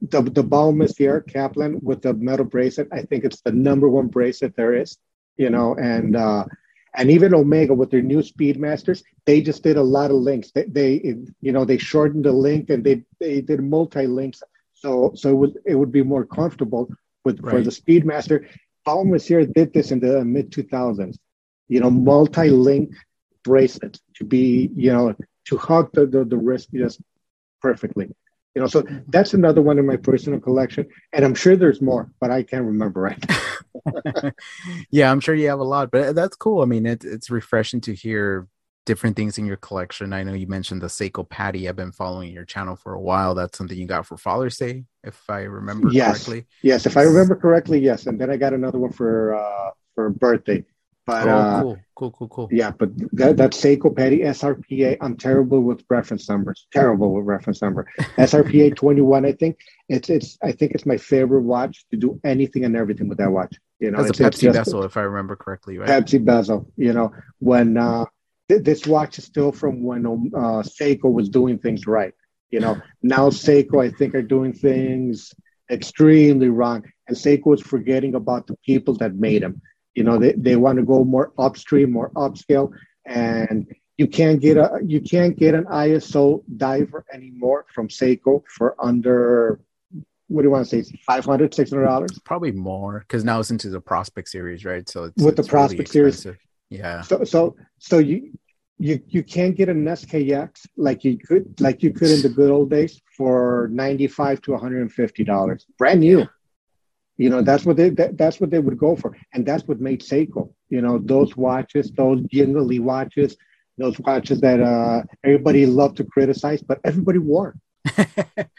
[0.00, 3.88] The the Baume & Mercier Capeland with the metal bracelet, I think it's the number
[3.88, 4.96] one bracelet there is.
[5.36, 6.44] you know, and uh,
[6.94, 10.50] and even Omega with their new Speedmasters, they just did a lot of links.
[10.52, 14.42] They, they you know, they shortened the link and they they did multi links,
[14.74, 16.88] so so it would it would be more comfortable
[17.24, 17.52] with right.
[17.52, 18.48] for the Speedmaster.
[18.84, 21.16] Baume & Mercier did this in the mid 2000s,
[21.68, 22.92] you know, multi link
[23.44, 25.14] bracelets to be, you know,
[25.46, 27.00] to hug the, the, the wrist just
[27.60, 28.08] perfectly.
[28.54, 32.10] You know, so that's another one in my personal collection, and I'm sure there's more,
[32.20, 33.24] but I can't remember right.
[34.90, 36.60] yeah, I'm sure you have a lot, but that's cool.
[36.60, 38.46] I mean, it, it's refreshing to hear
[38.84, 40.12] different things in your collection.
[40.12, 41.68] I know you mentioned the Seiko PADI.
[41.68, 43.34] I've been following your channel for a while.
[43.34, 46.24] That's something you got for Father's Day, if I remember yes.
[46.24, 46.46] correctly.
[46.62, 48.06] Yes, if I remember correctly, yes.
[48.06, 50.64] And then I got another one for uh, for birthday.
[51.04, 52.48] But oh, uh, cool, cool, cool, cool.
[52.52, 56.68] Yeah, but that, that Seiko PADI SRPA, I'm terrible with reference numbers.
[56.72, 57.88] Terrible with reference number.
[58.16, 62.64] SRPA 21, I think it's it's I think it's my favorite watch to do anything
[62.64, 63.56] and everything with that watch.
[63.80, 65.88] You know, it's, it's a Pepsi bezel, if I remember correctly, right?
[65.88, 66.70] Pepsi bezel.
[66.76, 68.04] You know, when uh,
[68.48, 72.12] this watch is still from when uh, Seiko was doing things right.
[72.50, 75.32] You know, now Seiko, I think, are doing things
[75.70, 79.62] extremely wrong, and Seiko is forgetting about the people that made them
[79.94, 82.72] you know, they, they want to go more upstream, more upscale,
[83.04, 83.66] and
[83.98, 89.60] you can't get a you can't get an ISO diver anymore from Seiko for under
[90.28, 92.18] what do you want to say 500 600 dollars?
[92.24, 94.88] Probably more because now it's into the Prospex series right?
[94.88, 96.26] So it's, with it's the Prospex really series
[96.72, 98.32] yeah so so so you
[98.78, 102.50] you you can't get an skx like you could like you could in the good
[102.50, 106.26] old days for 95 to 150 dollars brand new
[107.22, 109.80] you know, that's what they that, that's what they would go for, and that's what
[109.80, 110.52] made Seiko.
[110.70, 113.36] You know, those watches, those jingly watches,
[113.78, 117.54] those watches that uh, everybody loved to criticize, but everybody wore.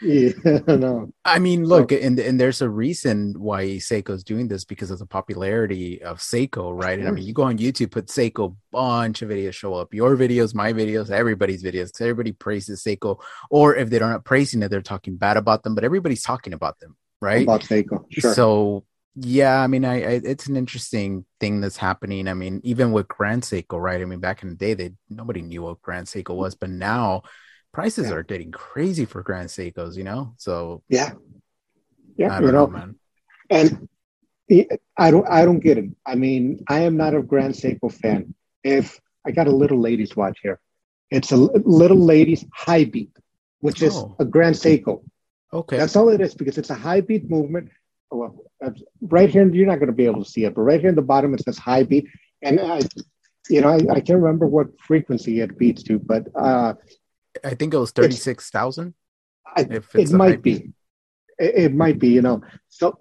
[0.02, 0.32] Yeah,
[0.66, 1.10] no.
[1.24, 4.98] I mean, look, so, and and there's a reason why Seiko's doing this because of
[4.98, 6.98] the popularity of Seiko, right?
[6.98, 9.94] And I mean, you go on YouTube, put Seiko, bunch of videos show up.
[9.94, 11.86] Your videos, my videos, everybody's videos.
[11.86, 15.74] Because everybody praises Seiko, or if they're not praising it, they're talking bad about them.
[15.74, 17.44] But everybody's talking about them, right?
[17.44, 18.34] About Seiko, sure.
[18.34, 18.84] So
[19.16, 22.26] yeah, I mean, I, I, it's an interesting thing that's happening.
[22.26, 24.00] I mean, even with Grand Seiko, right?
[24.00, 27.22] I mean, back in the day, they nobody knew what Grand Seiko was, but now
[27.74, 28.14] prices yeah.
[28.14, 30.32] are getting crazy for Grand Seikos, you know.
[30.38, 31.12] So yeah,
[32.16, 32.96] yeah, you know, know, man.
[33.50, 33.88] and
[34.96, 35.90] I don't, I don't get it.
[36.06, 38.34] I mean, I am not a Grand Seiko fan.
[38.62, 40.60] If I got a little ladies watch here,
[41.10, 43.16] it's a little ladies high beat,
[43.60, 44.16] which is oh.
[44.18, 45.02] a Grand Seiko.
[45.52, 45.76] Okay.
[45.76, 47.70] That's all it is because it's a high beat movement.
[48.10, 48.36] Well,
[49.00, 50.94] right here, you're not going to be able to see it, but right here in
[50.94, 52.06] the bottom, it says high beat.
[52.42, 52.80] And I,
[53.48, 56.74] you know, I, I can't remember what frequency it beats to, but uh,
[57.42, 58.94] I think it was 36,000.
[59.56, 60.72] It might be.
[61.38, 62.42] It, it, might be, you know.
[62.68, 62.98] So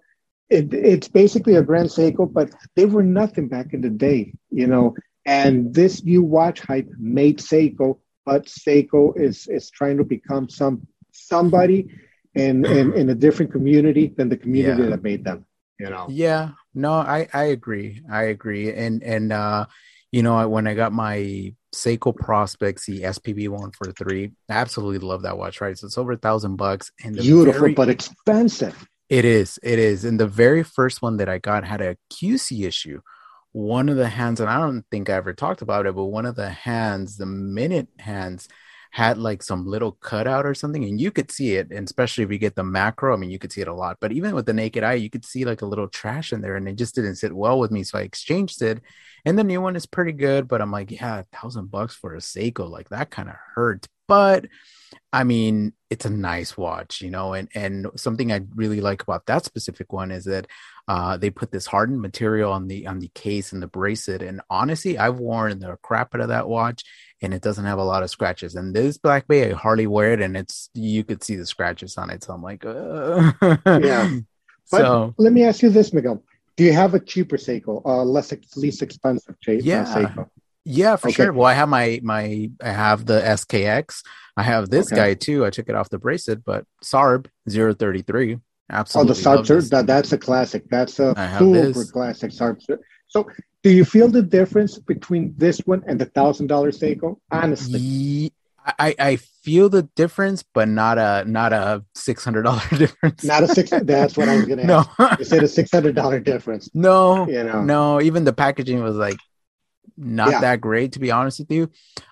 [0.49, 4.67] it, it's basically a Grand Seiko, but they were nothing back in the day, you
[4.67, 4.95] know.
[5.25, 10.87] And this new watch hype made Seiko, but Seiko is is trying to become some
[11.11, 11.87] somebody
[12.35, 14.89] in, in, in a different community than the community yeah.
[14.89, 15.45] that made them.
[15.79, 16.07] You know.
[16.09, 16.51] Yeah.
[16.73, 18.01] No, I I agree.
[18.11, 18.73] I agree.
[18.73, 19.65] And and uh,
[20.11, 24.99] you know, when I got my Seiko Prospex, the SPB one for three, I absolutely
[24.99, 25.59] love that watch.
[25.59, 26.91] Right, so it's over a thousand bucks.
[27.03, 28.87] And beautiful, very, but expensive.
[29.09, 29.59] It is.
[29.61, 30.05] It is.
[30.05, 33.01] And the very first one that I got had a QC issue.
[33.51, 36.25] One of the hands, and I don't think I ever talked about it, but one
[36.25, 38.47] of the hands, the minute hands,
[38.93, 42.31] had like some little cutout or something and you could see it and especially if
[42.31, 44.45] you get the macro i mean you could see it a lot but even with
[44.45, 46.93] the naked eye you could see like a little trash in there and it just
[46.93, 48.79] didn't sit well with me so i exchanged it
[49.25, 52.13] and the new one is pretty good but i'm like yeah a thousand bucks for
[52.13, 54.45] a seiko like that kind of hurt but
[55.11, 59.25] I mean, it's a nice watch, you know, and and something I really like about
[59.27, 60.47] that specific one is that
[60.87, 64.21] uh, they put this hardened material on the on the case and the bracelet.
[64.21, 66.83] And honestly, I've worn the crap out of that watch,
[67.23, 68.55] and it doesn't have a lot of scratches.
[68.55, 71.97] And this Black Bay, I hardly wear it, and it's you could see the scratches
[71.97, 72.23] on it.
[72.23, 73.31] So I'm like, uh.
[73.65, 74.09] yeah.
[74.71, 76.23] But so, let me ask you this, Miguel:
[76.55, 79.83] Do you have a cheaper Seiko, uh, less least expensive uh, yeah.
[79.85, 80.29] Seiko?
[80.63, 81.15] Yeah, for okay.
[81.15, 81.33] sure.
[81.33, 84.03] Well, I have my my I have the SKX.
[84.37, 84.95] I have this okay.
[84.95, 85.45] guy too.
[85.45, 88.39] I took it off the bracelet, but Sarb 033.
[88.71, 89.11] Absolutely.
[89.11, 90.63] Oh, the Sarb that, that's a classic.
[90.69, 92.61] That's a super classic Sarb.
[93.07, 93.27] So,
[93.63, 97.17] do you feel the difference between this one and the thousand dollar Seiko?
[97.31, 98.33] Honestly,
[98.65, 103.23] I, I feel the difference, but not a not a six hundred dollar difference.
[103.23, 103.69] Not a six.
[103.69, 104.63] That's what I was gonna.
[104.65, 105.19] no, ask.
[105.19, 106.69] you said a six hundred dollar difference.
[106.73, 108.01] No, you know, no.
[108.01, 109.17] Even the packaging was like
[109.95, 110.41] not yeah.
[110.41, 111.69] that great to be honest with you.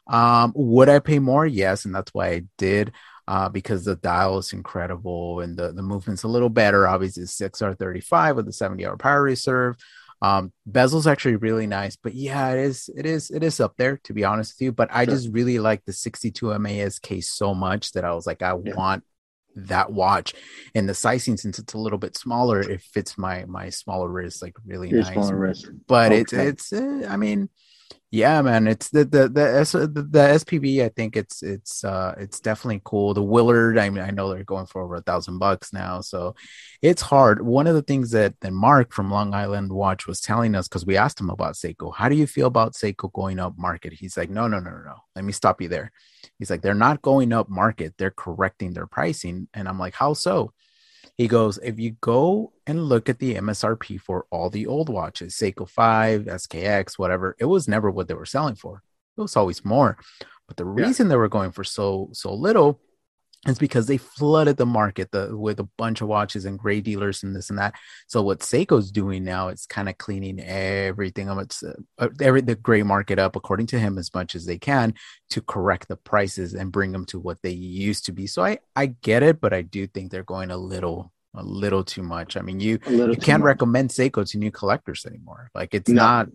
[0.08, 1.46] Um, would I pay more?
[1.46, 2.94] Yes, and that's why I did.
[3.28, 6.88] Uh, because the dial is incredible and the, the movement's a little better.
[6.88, 9.78] Obviously, 6R35 with the 70 hour power reserve.
[10.22, 13.98] Um, bezel's actually really nice, but yeah, it is it is it is up there
[14.04, 14.72] to be honest with you.
[14.72, 15.16] But I sure.
[15.16, 18.76] just really like the 62 MAS case so much that I was like, I yeah.
[18.76, 19.04] want
[19.56, 20.34] that watch
[20.76, 24.42] and the sizing since it's a little bit smaller it fits my my smaller wrist
[24.42, 25.14] like really Your nice
[25.88, 26.22] but okay.
[26.22, 27.50] it's it's uh, i mean
[28.12, 32.40] yeah man it's the the the, the the spb i think it's it's uh it's
[32.40, 33.14] definitely cool.
[33.14, 36.36] The willard i mean i know they're going for over a thousand bucks now so
[36.82, 37.46] it's hard.
[37.46, 40.86] One of the things that that mark from long island watch was telling us because
[40.86, 43.94] we asked him about seiko how do you feel about seiko going up market?
[43.94, 44.96] He's like no no no no no.
[45.16, 45.92] Let me stop you there.
[46.40, 47.94] He's like they're not going up market.
[47.98, 49.48] They're correcting their pricing.
[49.54, 50.54] And i'm like how so
[51.22, 55.36] he goes, if you go and look at the MSRP for all the old watches,
[55.36, 58.82] Seiko 5, SKX, whatever, it was never what they were selling for.
[59.18, 60.00] It was always more.
[60.48, 60.88] But the yeah.
[60.88, 62.82] reason they were going for so so little
[63.48, 67.24] it's because they flooded the market the, with a bunch of watches and gray dealers
[67.24, 67.74] and this and that.
[68.08, 72.56] So what Seiko's doing now is kind of cleaning everything of its uh, every the
[72.56, 74.94] gray market up according to him as much as they can
[75.32, 78.28] to correct the prices and bring them to what they used to be.
[78.28, 81.84] So I I get it, but I do think they're going a little a little
[81.84, 82.38] too much.
[82.38, 83.48] I mean, you you can't much.
[83.48, 85.50] recommend Seiko to new collectors anymore.
[85.56, 86.02] Like it's no.
[86.02, 86.28] not.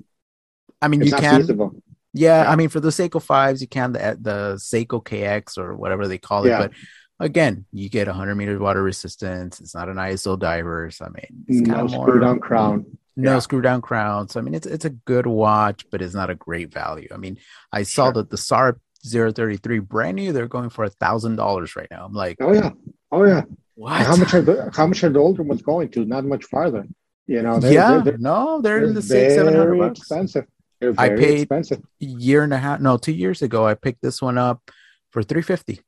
[0.83, 1.41] I mean, it's you can.
[1.41, 1.73] Feasible.
[2.17, 6.09] Yeah, I mean, for the Seiko fives, you can the the Seiko KX or whatever
[6.09, 6.59] they call it, yeah.
[6.59, 6.73] but
[7.21, 9.61] again, you get 100 meters water resistance.
[9.61, 11.01] It's not an ISO divers.
[11.01, 12.99] I mean, it's no screw down crown.
[13.17, 13.39] No yeah.
[13.39, 14.29] screw down crown.
[14.29, 17.09] So I mean, it's it's a good watch, but it's not a great value.
[17.13, 17.39] I mean,
[17.73, 18.13] I saw sure.
[18.15, 18.79] that the SARB
[19.11, 20.33] 033 brand new.
[20.33, 22.05] They're going for a thousand dollars right now.
[22.05, 22.71] I'm like, oh yeah,
[23.13, 23.43] oh yeah.
[23.75, 24.03] What?
[24.03, 26.05] How much are the how much are the older ones going to?
[26.05, 26.87] Not much farther.
[27.27, 27.59] You know.
[27.59, 27.91] They're, yeah.
[27.91, 30.01] They're, they're, no, they're, they're in the six seven hundred bucks.
[30.01, 30.47] Expensive.
[30.99, 31.83] I paid expensive.
[32.01, 33.67] a year and a half, no, two years ago.
[33.67, 34.71] I picked this one up
[35.11, 35.81] for three fifty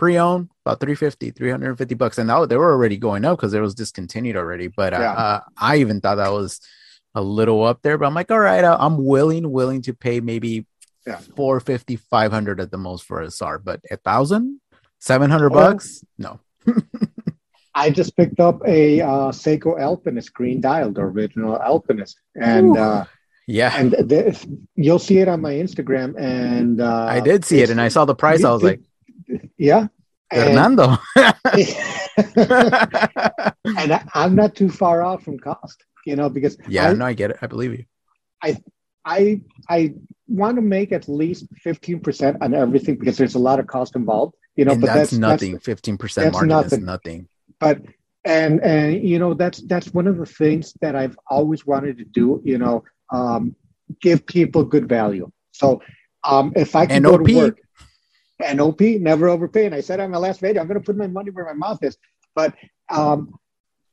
[0.00, 3.74] pre-owned about 350 350 bucks and now they were already going up because it was
[3.74, 5.12] discontinued already but yeah.
[5.12, 6.58] uh, i even thought that was
[7.14, 10.66] a little up there but i'm like all right i'm willing willing to pay maybe
[11.06, 11.18] yeah.
[11.36, 14.58] 450 500 at the most for a sar but a thousand
[15.00, 16.40] 700 bucks no
[17.74, 23.04] i just picked up a uh, seiko alpinist green dial the original alpinist and uh,
[23.50, 23.94] yeah, and
[24.76, 26.14] you'll see it on my Instagram.
[26.18, 28.44] And uh, I did see it, and I saw the price.
[28.44, 28.80] I was like,
[29.58, 29.88] yeah.
[30.32, 30.96] Fernando.
[31.16, 31.34] And,
[33.76, 37.04] and I, am not too far off from cost, you know, because yeah, I, no,
[37.04, 37.38] I get it.
[37.42, 37.84] I believe you.
[38.40, 38.56] I
[39.04, 39.94] I I
[40.28, 44.36] want to make at least 15% on everything because there's a lot of cost involved.
[44.54, 45.58] You know, and but that's, that's nothing.
[45.58, 46.78] 15% margin nothing.
[46.78, 47.28] is nothing.
[47.58, 47.82] But
[48.24, 52.04] and and you know that's that's one of the things that I've always wanted to
[52.04, 53.54] do, you know, um,
[54.00, 55.30] give people good value.
[55.52, 55.82] So
[56.24, 57.18] um, if I can NOP.
[57.18, 57.60] go to work,
[58.54, 59.66] NOP, never overpay.
[59.66, 61.52] And I said on my last video, I'm going to put my money where my
[61.52, 61.96] mouth is.
[62.34, 62.54] But
[62.88, 63.34] um,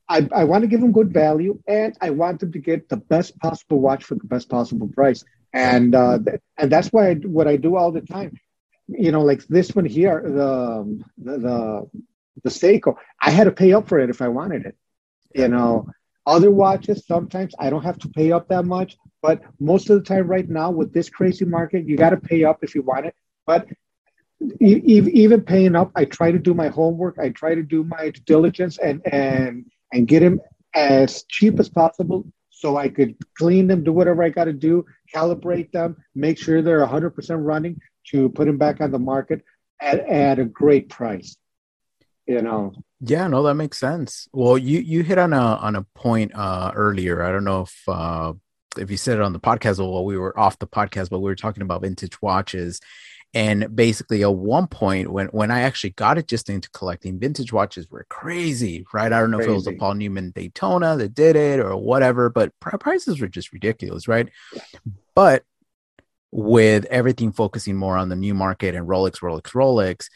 [0.08, 2.96] I, I want to give them good value, and I want them to get the
[2.96, 5.24] best possible watch for the best possible price.
[5.52, 8.38] And uh, th- and that's why I, what I do all the time.
[8.86, 11.90] You know, like this one here, the the the,
[12.44, 14.76] the Seiko, I had to pay up for it if I wanted it.
[15.34, 15.88] You know,
[16.28, 20.04] other watches sometimes I don't have to pay up that much, but most of the
[20.04, 23.06] time right now with this crazy market, you got to pay up if you want
[23.06, 23.14] it.
[23.46, 23.66] But
[24.60, 27.18] even paying up, I try to do my homework.
[27.18, 30.38] I try to do my diligence and and and get them
[30.74, 34.84] as cheap as possible, so I could clean them, do whatever I got to do,
[35.14, 37.12] calibrate them, make sure they're 100%
[37.42, 39.42] running to put them back on the market
[39.80, 41.36] at, at a great price.
[42.26, 42.74] You know.
[43.00, 44.28] Yeah, no, that makes sense.
[44.32, 47.22] Well, you you hit on a on a point uh, earlier.
[47.22, 48.32] I don't know if uh,
[48.76, 51.20] if you said it on the podcast or while we were off the podcast, but
[51.20, 52.80] we were talking about vintage watches
[53.34, 57.52] and basically, at one point, when when I actually got it just into collecting, vintage
[57.52, 59.12] watches were crazy, right?
[59.12, 59.50] I don't know crazy.
[59.50, 63.28] if it was a Paul Newman Daytona that did it or whatever, but prices were
[63.28, 64.30] just ridiculous, right?
[65.14, 65.44] But
[66.30, 70.06] with everything focusing more on the new market and Rolex, Rolex, Rolex,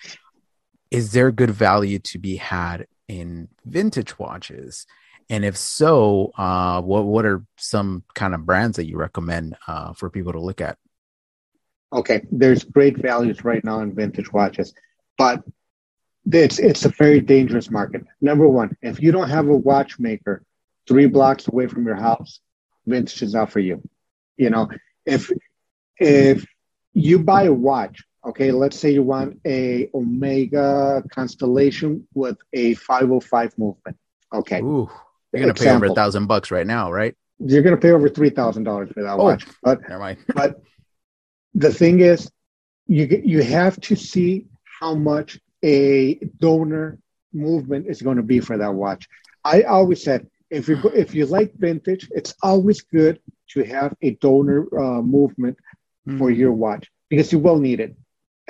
[0.92, 4.86] is there good value to be had in vintage watches?
[5.30, 9.94] And if so, uh, what what are some kind of brands that you recommend uh,
[9.94, 10.76] for people to look at?
[11.92, 14.74] Okay, there's great values right now in vintage watches,
[15.16, 15.42] but
[16.30, 18.04] it's it's a very dangerous market.
[18.20, 20.42] Number one, if you don't have a watchmaker
[20.86, 22.40] three blocks away from your house,
[22.86, 23.82] vintage is not for you.
[24.36, 24.68] You know,
[25.06, 25.30] if
[25.96, 26.44] if
[26.92, 33.58] you buy a watch, okay, let's say you want a Omega Constellation with a 505
[33.58, 33.96] movement.
[34.32, 34.60] Okay.
[34.60, 34.88] Ooh,
[35.32, 35.64] you're gonna Example.
[35.64, 37.14] pay over a thousand bucks right now, right?
[37.38, 39.46] You're gonna pay over three thousand dollars for that oh, watch.
[39.62, 40.18] But never mind.
[40.34, 40.62] but
[41.54, 42.30] the thing is,
[42.86, 44.46] you you have to see
[44.80, 46.98] how much a donor
[47.32, 49.08] movement is going to be for that watch.
[49.44, 54.12] I always said if you if you like vintage, it's always good to have a
[54.12, 55.56] donor uh, movement
[56.06, 56.18] mm-hmm.
[56.18, 57.96] for your watch because you will need it.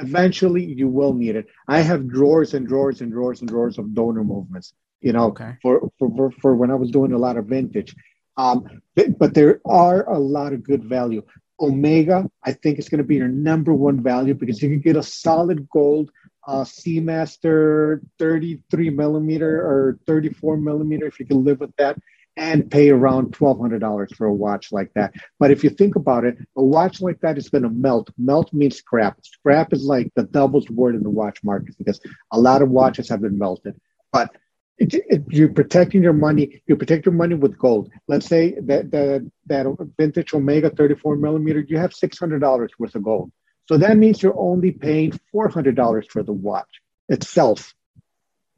[0.03, 1.47] Eventually, you will need it.
[1.69, 4.75] I have drawers and drawers and drawers and drawers of donor movements.
[5.01, 5.57] You know, okay.
[5.63, 7.95] for, for for when I was doing a lot of vintage.
[8.37, 11.23] Um, but, there are a lot of good value.
[11.61, 14.97] Omega, I think, is going to be your number one value because you can get
[14.97, 16.11] a solid gold
[16.47, 21.97] uh, Seamaster 33 millimeter or 34 millimeter if you can live with that
[22.37, 25.13] and pay around $1,200 for a watch like that.
[25.39, 28.11] But if you think about it, a watch like that is going to melt.
[28.17, 29.19] Melt means scrap.
[29.23, 32.01] Scrap is like the doublest word in the watch market because
[32.33, 33.79] a lot of watches have been melted.
[34.13, 34.35] But
[34.79, 36.63] it, it, you're protecting your money.
[36.67, 37.91] You protect your money with gold.
[38.09, 43.31] Let's say that that, that vintage Omega 34 millimeter, you have $600 worth of gold.
[43.69, 47.75] So that means you're only paying $400 for the watch itself.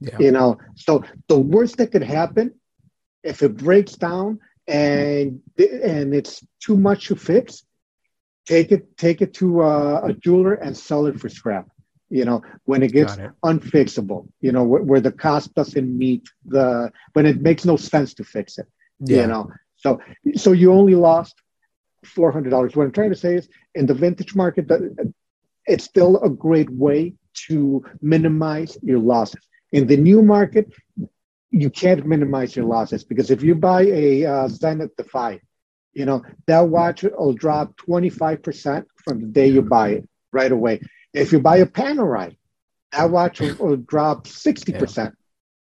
[0.01, 0.19] Yeah.
[0.19, 2.55] You know, so the worst that could happen
[3.25, 7.65] if it breaks down and and it's too much to fix,
[8.47, 11.69] take it take it to a, a jeweler and sell it for scrap.
[12.11, 13.31] You know, when it gets it.
[13.45, 18.15] unfixable, you know, where, where, the cost doesn't meet the when it makes no sense
[18.15, 18.69] to fix it.
[19.01, 19.23] Yeah.
[19.23, 20.01] You know, so
[20.37, 21.35] so you only lost
[22.05, 22.77] four hundred dollars.
[22.77, 24.71] What I'm trying to say is, in the vintage market,
[25.67, 27.15] it's still a great way
[27.49, 29.43] to minimize your losses.
[29.73, 30.73] In the new market,
[31.55, 35.41] you can't minimize your losses because if you buy a uh, Zenith Defy,
[35.93, 40.81] you know that watch will drop 25% from the day you buy it right away.
[41.13, 42.37] If you buy a Panerai,
[42.91, 44.97] that watch will, will drop 60%.
[44.97, 45.11] Yeah.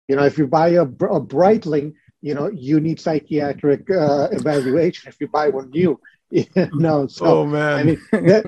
[0.08, 5.08] You know, if you buy a, a Breitling, you know, you need psychiatric uh, evaluation
[5.08, 6.00] if you buy one new.
[6.28, 8.46] You know, so oh man, I mean, that,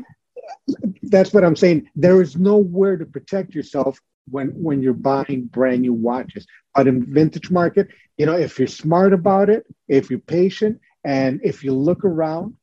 [1.04, 1.88] that's what I'm saying.
[1.94, 6.44] There is nowhere to protect yourself when when you're buying brand new watches.
[6.86, 11.64] In vintage market, you know, if you're smart about it, if you're patient, and if
[11.64, 12.56] you look around,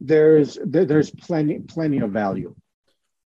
[0.00, 2.54] there's there's plenty plenty of value.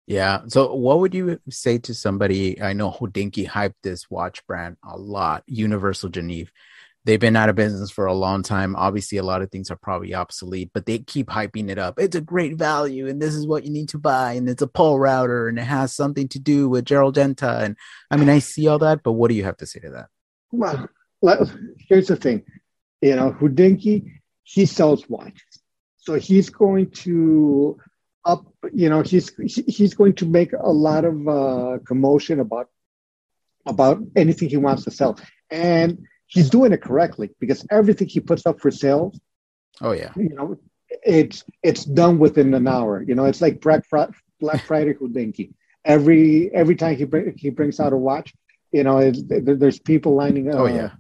[0.07, 0.43] Yeah.
[0.49, 2.61] So, what would you say to somebody?
[2.61, 6.53] I know Hodinkee hyped this watch brand a lot, Universal Geneve
[7.05, 8.77] they've been out of business for a long time.
[8.77, 11.99] Obviously, a lot of things are probably obsolete, but they keep hyping it up.
[11.99, 14.67] It's a great value, and this is what you need to buy, and it's a
[14.67, 17.59] Polerouter, and it has something to do with Gerald Genta.
[17.61, 17.77] And
[18.11, 20.09] I mean, I see all that, but what do you have to say to that?
[20.53, 20.89] Well,
[21.89, 22.45] here's the thing,
[23.01, 25.61] you know, Hodinkee, he sells watches,
[25.97, 27.79] so he's going to
[28.25, 29.33] up, you know, he's
[29.67, 32.69] he's going to make a lot of uh, commotion about
[33.67, 35.19] about anything he wants to sell,
[35.51, 39.13] and he's doing it correctly because everything he puts up for sale,
[39.81, 40.59] oh yeah, you know,
[40.89, 43.03] it's it's done within an hour.
[43.03, 45.53] You know, it's like Black Friday, Black Friday Hodinkee.
[45.85, 48.35] Every every time he bring, he brings out a watch,
[48.73, 50.61] you know, there's people lining up.
[50.61, 50.91] Oh yeah,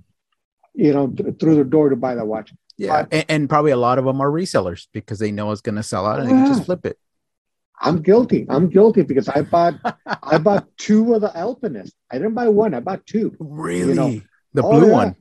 [0.74, 2.52] you know, th- through the door to buy that watch.
[2.76, 5.60] Yeah, but, and, and, probably a lot of them are resellers because they know it's
[5.60, 6.36] going to sell out and yeah.
[6.36, 6.98] they can just flip it.
[7.80, 8.46] I'm guilty.
[8.48, 9.74] I'm guilty because I bought
[10.22, 11.94] I bought two of the Alpinist.
[12.10, 12.74] I didn't buy one.
[12.74, 13.34] I bought two.
[13.38, 13.88] Really?
[13.88, 14.20] You know,
[14.52, 14.92] the oh, blue yeah.
[14.92, 15.16] one.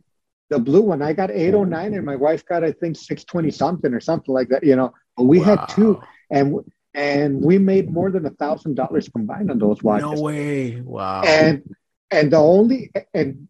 [0.49, 1.01] The blue one.
[1.01, 4.63] I got 809 and my wife got I think 620 something or something like that,
[4.63, 4.93] you know.
[5.15, 5.45] But we wow.
[5.45, 6.59] had two and
[6.93, 10.19] and we made more than a thousand dollars combined on those watches.
[10.19, 10.81] No way.
[10.81, 11.21] Wow.
[11.21, 11.63] And
[12.11, 13.47] and the only and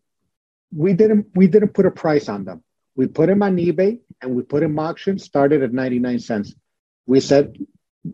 [0.75, 2.63] we didn't we didn't put a price on them.
[2.95, 6.53] We put them on eBay and we put them auction started at 99 cents.
[7.05, 7.57] We said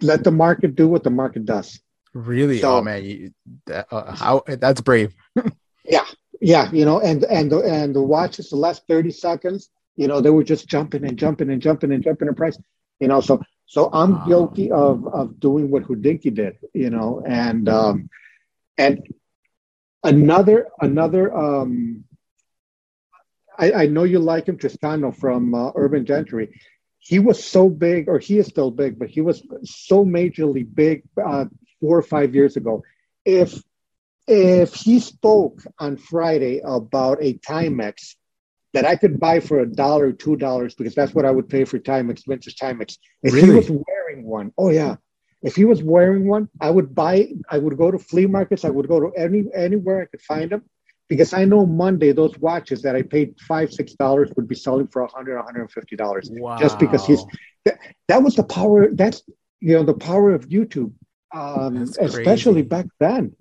[0.01, 1.79] let the market do what the market does.
[2.13, 2.59] Really?
[2.59, 3.33] So, oh man, you,
[3.65, 5.13] that, uh, how that's brave.
[5.85, 6.05] yeah,
[6.39, 10.21] yeah, you know, and and the, and the watches the last thirty seconds, you know,
[10.21, 12.57] they were just jumping and jumping and jumping and jumping in price,
[12.99, 13.19] you know.
[13.19, 18.09] So so I'm guilty of of doing what Hodinkee did, you know, and um,
[18.77, 19.05] and
[20.05, 22.05] another another um,
[23.57, 26.59] I, I know you like him, Tristano from uh, Urban Gentry.
[26.99, 31.03] He was so big, or he is still big, but he was so majorly big
[31.23, 31.45] uh,
[31.79, 32.83] four or five years ago.
[33.23, 33.61] If
[34.27, 38.15] if he spoke on Friday about a Timex
[38.73, 41.63] that I could buy for a dollar, two dollars, because that's what I would pay
[41.63, 42.97] for Timex, vintage Timex.
[43.21, 43.47] If really?
[43.47, 44.95] he was wearing one, oh yeah.
[45.45, 47.29] If he was wearing one, I would buy.
[47.49, 48.65] I would go to flea markets.
[48.65, 50.63] I would go to any anywhere I could find them,
[51.07, 54.87] because I know Monday those watches that I paid five six dollars would be selling
[54.87, 56.29] for a hundred, hundred and fifty dollars.
[56.31, 56.57] Wow.
[56.57, 57.23] Just because he's
[57.65, 57.77] that,
[58.09, 58.89] that was the power.
[58.91, 59.21] That's
[59.61, 60.93] you know the power of YouTube,
[61.33, 63.35] um, especially back then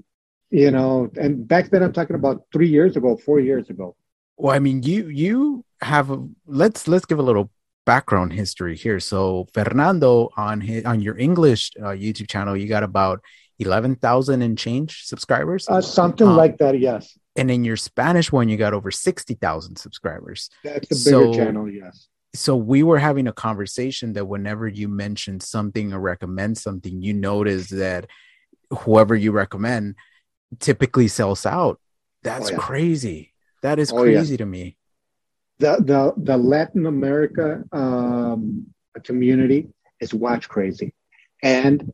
[0.54, 3.96] you know and back then i'm talking about three years ago four years ago
[4.36, 7.50] well i mean you you have a, let's let's give a little
[7.86, 12.82] background history here so fernando on his on your english uh, youtube channel you got
[12.82, 13.20] about
[13.60, 18.48] 11,000 and change subscribers uh, something um, like that yes and in your spanish one
[18.48, 23.28] you got over 60,000 subscribers that's a bigger so, channel yes so we were having
[23.28, 28.08] a conversation that whenever you mention something or recommend something, you notice that
[28.70, 29.94] whoever you recommend
[30.58, 31.80] typically sells out.
[32.22, 32.58] That's oh, yeah.
[32.58, 33.32] crazy.
[33.62, 34.38] That is oh, crazy yeah.
[34.38, 34.76] to me.
[35.58, 38.66] The the the Latin America um,
[39.04, 39.68] community
[40.00, 40.92] is watch crazy,
[41.42, 41.92] and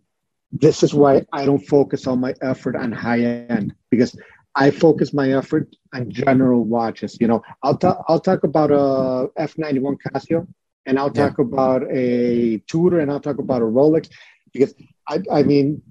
[0.51, 4.19] this is why I don't focus all my effort on high end because
[4.55, 7.19] I focus my effort on general watches.
[7.21, 10.47] You know, I'll talk I'll talk about a F ninety one Casio,
[10.87, 11.45] and I'll talk yeah.
[11.45, 14.09] about a Tudor, and I'll talk about a Rolex,
[14.53, 14.75] because
[15.09, 15.83] I I mean.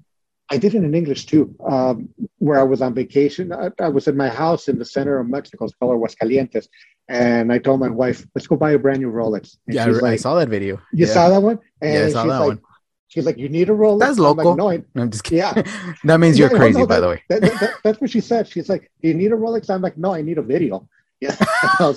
[0.52, 3.54] I did it in English too, um, where I was on vacation.
[3.54, 5.66] I, I, was in my house in the center of Mexico.
[5.66, 6.68] It's called Aguascalientes.
[7.08, 9.58] And I told my wife, let's go buy a brand new Rolex.
[9.68, 10.78] And yeah, I, like, I, saw that video.
[10.91, 11.14] You yeah.
[11.14, 11.60] saw that one?
[11.82, 12.62] And yeah, I saw that like, one.
[13.10, 14.00] She's like, you need a Rolex.
[14.00, 14.52] That's local.
[14.52, 15.39] I'm, like, no, I, am just kidding.
[15.39, 17.24] Yeah, that means you're yeah, crazy, no, by the way.
[17.30, 18.47] That, that, that's what she said.
[18.47, 19.70] She's like, do you need a Rolex?
[19.70, 20.88] I'm like, no, I need a video.
[21.22, 21.36] Yeah.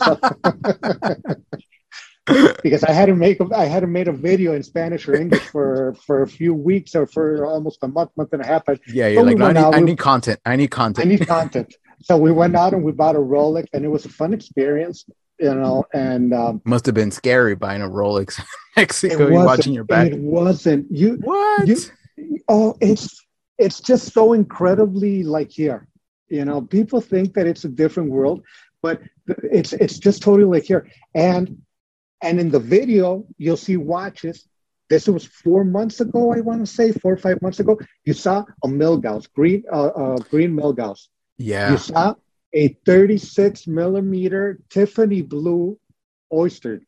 [2.62, 6.22] because I hadn't make I hadn't made a video in Spanish or English for for
[6.22, 8.62] a few weeks or for almost a month, month and a half.
[8.86, 10.40] Yeah, you're like, no, I, need, I need content.
[10.44, 11.06] I need content.
[11.06, 11.74] I need content.
[12.02, 15.04] So we went out and we bought a Rolex, and it was a fun experience
[15.42, 18.44] you know, and um, must have been scary buying a Rolex in
[18.76, 19.28] Mexico.
[19.28, 20.12] You watching your back.
[20.12, 20.86] It wasn't.
[20.90, 21.66] You what?
[21.66, 21.76] You,
[22.48, 23.24] oh, it's
[23.58, 25.88] it's just so incredibly like here.
[26.28, 28.42] You know, people think that it's a different world,
[28.82, 30.88] but it's it's just totally like here.
[31.14, 31.60] And
[32.22, 34.46] and in the video, you'll see watches.
[34.88, 37.78] This was four months ago, I want to say four or five months ago.
[38.04, 41.08] You saw a Milgauss, green, uh, uh, green Milgauss.
[41.38, 41.72] Yeah.
[41.72, 42.14] You saw
[42.52, 45.78] a 36 millimeter Tiffany blue
[46.32, 46.82] oyster,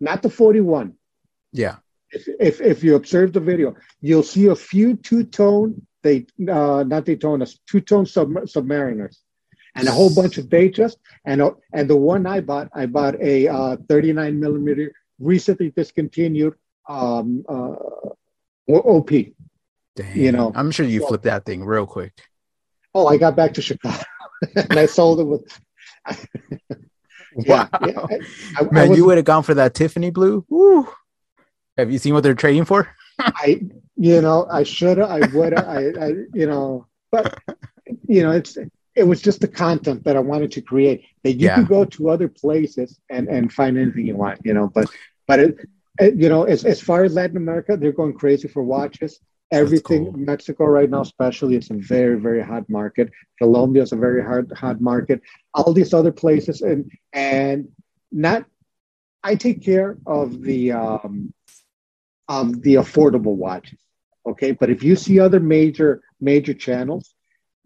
[0.00, 0.94] not the 41.
[1.52, 1.76] Yeah.
[2.10, 6.84] If, if, if you observe the video, you'll see a few two tone, they uh,
[6.86, 9.18] not Daytonas, two tone sub, submariners,
[9.76, 10.96] and a whole bunch of Datejust.
[11.24, 16.54] And and the one I bought, I bought a uh, 39 millimeter, recently discontinued
[16.88, 17.74] um, uh,
[18.68, 19.10] OP.
[19.10, 19.34] Dang.
[20.14, 22.12] You know, I'm sure you flipped that thing real quick.
[22.94, 24.02] Oh, I got back to Chicago.
[24.56, 25.60] and I sold it with.
[27.38, 27.78] yeah, wow.
[27.86, 28.18] yeah I,
[28.58, 30.44] I, man, I you would have gone for that Tiffany blue.
[30.48, 30.88] Woo.
[31.76, 32.88] Have you seen what they're trading for?
[33.18, 33.62] I,
[33.96, 37.38] you know, I should have, I would have, I, I, you know, but
[38.08, 38.56] you know, it's
[38.96, 41.04] it was just the content that I wanted to create.
[41.22, 41.56] That you yeah.
[41.56, 44.68] could go to other places and and find anything you want, you know.
[44.74, 44.88] But
[45.26, 45.68] but it,
[46.00, 49.20] it, you know, as as far as Latin America, they're going crazy for watches
[49.52, 50.16] everything cool.
[50.16, 54.50] mexico right now especially it's a very very hot market colombia is a very hard
[54.56, 55.20] hot market
[55.54, 57.68] all these other places and and
[58.10, 58.44] not
[59.22, 61.32] i take care of the um
[62.28, 63.78] of the affordable watches
[64.26, 67.14] okay but if you see other major major channels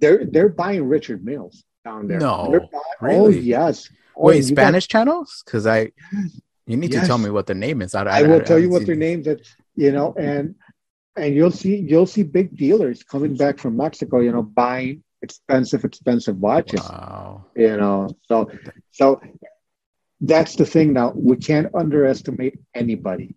[0.01, 3.17] they're they're buying richard milles down there no oh, really?
[3.17, 5.91] oh yes oh, wait spanish got, channels because i
[6.67, 7.03] you need yes.
[7.03, 8.87] to tell me what the name is i, I, I will I, tell you what
[8.87, 9.47] their names that
[9.77, 10.55] you know and
[11.17, 15.85] and you'll see you'll see big dealers coming back from Mexico, you know, buying expensive,
[15.85, 16.81] expensive watches.
[16.81, 17.47] Wow.
[17.55, 18.51] You know, so
[18.91, 19.21] so
[20.21, 21.13] that's the thing now.
[21.15, 23.35] We can't underestimate anybody.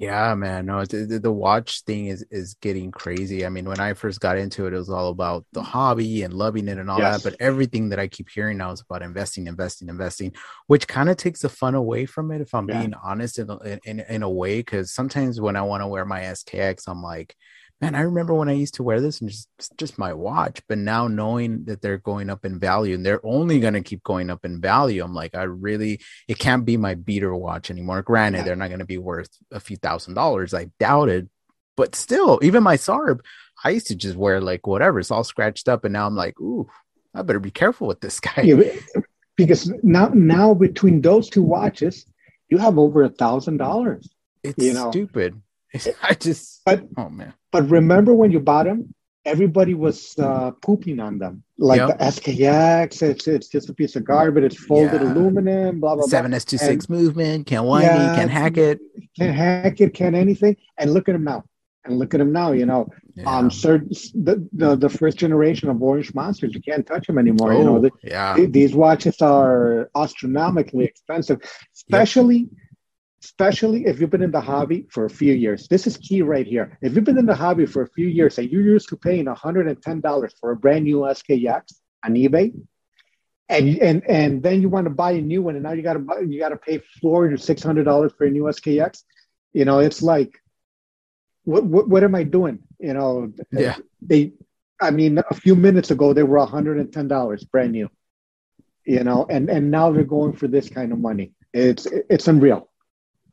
[0.00, 0.64] Yeah, man.
[0.64, 3.44] No, the, the, watch thing is is getting crazy.
[3.44, 6.32] I mean, when I first got into it, it was all about the hobby and
[6.32, 7.22] loving it and all yes.
[7.22, 7.30] that.
[7.30, 10.32] But everything that I keep hearing now is about investing, investing, investing,
[10.68, 12.40] which kind of takes the fun away from it.
[12.40, 12.80] If I'm yeah.
[12.80, 13.50] being honest, in
[13.84, 17.36] in, in a way, because sometimes when I want to wear my SKX, I'm like,
[17.80, 20.78] man, I remember when I used to wear this and just just my watch, but
[20.78, 24.30] now knowing that they're going up in value and they're only going to keep going
[24.30, 28.02] up in value, I'm like, I really it can't be my beater watch anymore.
[28.02, 28.44] Granted, yeah.
[28.44, 30.52] they're not going to be worth a few thousand dollars.
[30.52, 31.28] I doubt it,
[31.76, 33.20] but still, even my SARB,
[33.64, 36.38] I used to just wear like whatever, it's all scratched up, and now I'm like,
[36.40, 36.68] ooh,
[37.14, 38.42] I better be careful with this guy.
[38.42, 38.62] Yeah,
[39.36, 42.04] because now now between those two watches,
[42.50, 44.08] you have over a thousand dollars.
[44.42, 44.90] It's you know?
[44.90, 45.40] stupid.
[46.02, 47.34] I just, but, oh man.
[47.52, 48.94] But remember when you bought them,
[49.24, 51.42] everybody was uh, pooping on them.
[51.58, 51.98] Like yep.
[51.98, 54.44] the SKX, it's, it's just a piece of garbage.
[54.44, 55.12] It's folded yeah.
[55.12, 56.20] aluminum, blah, blah, blah.
[56.20, 58.80] 7S26 movement, can't wind yeah, can't hack it.
[59.16, 60.56] Can't hack it, can't anything.
[60.78, 61.44] And look at them now.
[61.84, 62.88] And look at them now, you know.
[63.14, 63.38] Yeah.
[63.38, 67.52] Um, certain, the, the, the first generation of orange monsters, you can't touch them anymore.
[67.52, 68.36] Oh, you know, oh, the, yeah.
[68.48, 71.40] these watches are astronomically expensive,
[71.74, 72.48] especially yep
[73.22, 75.68] especially if you've been in the hobby for a few years.
[75.68, 76.78] This is key right here.
[76.80, 79.26] If you've been in the hobby for a few years and you're used to paying
[79.26, 82.54] $110 for a brand new SKX on eBay,
[83.50, 85.94] and and and then you want to buy a new one, and now you got
[85.94, 89.02] to buy, you got to pay four to six hundred dollars for a new SKX.
[89.52, 90.40] You know, it's like,
[91.42, 92.60] what, what what am I doing?
[92.78, 93.76] You know, yeah.
[94.00, 94.34] They,
[94.80, 97.90] I mean, a few minutes ago they were hundred and ten dollars brand new.
[98.84, 101.32] You know, and and now they're going for this kind of money.
[101.52, 102.69] It's it's unreal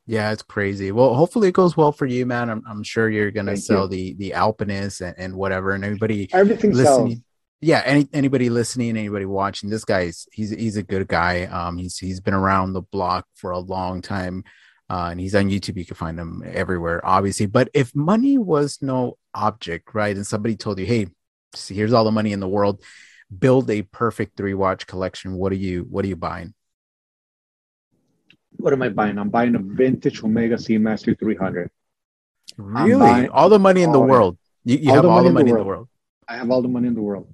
[0.10, 0.94] Yeah, it's crazy.
[0.94, 2.50] Well, hopefully it goes well for you, man.
[2.50, 3.90] I'm, I'm sure you're gonna Thank sell you.
[3.90, 7.08] the the Alpinist and, and whatever, and everybody everything listening.
[7.08, 7.22] Sells.
[7.60, 11.44] Yeah, any anybody listening, anybody watching, this guy's he's he's a good guy.
[11.46, 14.46] Um, he's he's been around the block for a long time,
[14.90, 15.76] uh, and he's on YouTube.
[15.76, 17.46] You can find him everywhere, obviously.
[17.46, 21.08] But if money was no object, right, and somebody told you, "Hey,
[21.54, 22.82] see, here's all the money in the world,
[23.38, 26.54] build a perfect three watch collection," what are you what are you buying?
[28.58, 29.18] What am I buying?
[29.18, 31.70] I'm buying a vintage Omega Seamaster 300.
[32.58, 33.28] Really?
[33.28, 34.38] All the money in the world.
[34.64, 35.88] You, you all have the all the money in the, in the world.
[36.28, 37.28] I have all the money in the world.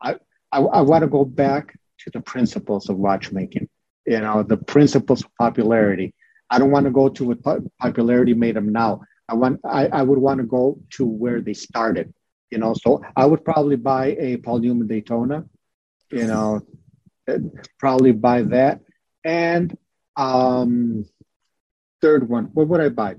[0.00, 0.16] I,
[0.52, 3.68] I, I want to go back to the principles of watchmaking.
[4.06, 6.14] You know, the principles of popularity.
[6.50, 9.02] I don't want to go to what popularity made them now.
[9.28, 12.14] I want I, I would want to go to where they started.
[12.50, 15.44] You know, so I would probably buy a Paul Newman Daytona.
[16.10, 16.62] You know,
[17.78, 18.80] probably buy that,
[19.24, 19.76] and
[20.18, 21.06] um,
[22.02, 23.16] third one, what would I buy?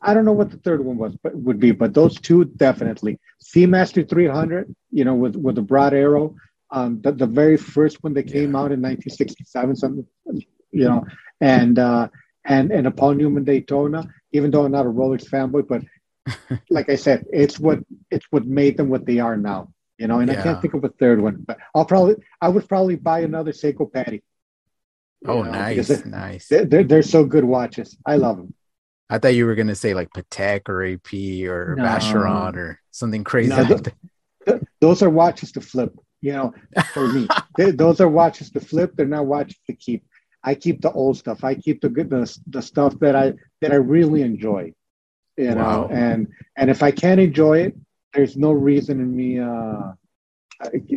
[0.00, 3.18] I don't know what the third one was, but would be, but those two definitely.
[3.42, 6.36] Seamaster 300, you know, with with the broad arrow.
[6.70, 10.06] Um, the, the very first one that came out in 1967, something,
[10.72, 11.06] you know,
[11.40, 12.08] and uh,
[12.44, 14.06] and and a Paul Newman Daytona.
[14.32, 15.82] Even though I'm not a Rolex fanboy, but
[16.70, 17.80] like I said, it's what
[18.10, 19.72] it's what made them what they are now.
[19.96, 20.38] You know, and yeah.
[20.38, 23.52] I can't think of a third one, but I'll probably I would probably buy another
[23.52, 24.22] Seiko PADI.
[25.28, 26.48] Oh, know, nice, they're, nice.
[26.48, 27.96] They're, they're, they're so good watches.
[28.06, 28.54] I love them.
[29.08, 31.84] I thought you were gonna say like Patek or AP or no.
[31.84, 33.50] Vacheron or something crazy.
[33.50, 33.94] No, like
[34.46, 35.94] th- those are watches to flip.
[36.20, 36.54] You know,
[36.92, 38.92] for me, they, those are watches to flip.
[38.96, 40.04] They're not watches to keep.
[40.42, 41.44] I keep the old stuff.
[41.44, 44.72] I keep the good the, the stuff that I that I really enjoy.
[45.36, 45.88] You know, wow.
[45.90, 47.76] and and if I can't enjoy it,
[48.12, 49.92] there's no reason in me uh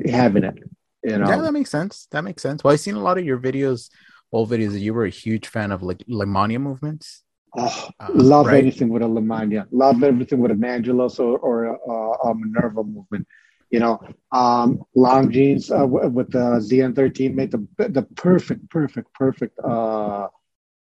[0.10, 0.58] having it.
[1.04, 1.30] You know?
[1.30, 2.08] Yeah, that makes sense.
[2.12, 2.64] That makes sense.
[2.64, 3.90] Well, I've seen a lot of your videos
[4.32, 7.24] old videos you were a huge fan of like Lemania movements.
[7.58, 8.60] Oh, uh, love right?
[8.60, 9.66] anything with a Lemania.
[9.72, 13.28] Love everything with an Angelus or, or a, a, Minerva movement.
[13.72, 14.00] You know,
[14.32, 14.84] um,
[15.32, 20.28] jeans uh, with the ZN13 made the the perfect, perfect, perfect uh,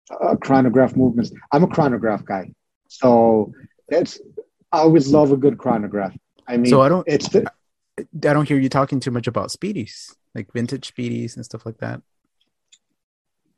[0.09, 1.31] uh, chronograph movements.
[1.51, 2.53] I'm a chronograph guy,
[2.87, 3.53] so
[3.87, 4.19] it's
[4.71, 6.15] I always love a good chronograph.
[6.45, 7.07] I mean, so I don't.
[7.07, 7.49] It's the,
[7.97, 11.77] I don't hear you talking too much about speedies, like vintage speedies and stuff like
[11.77, 12.01] that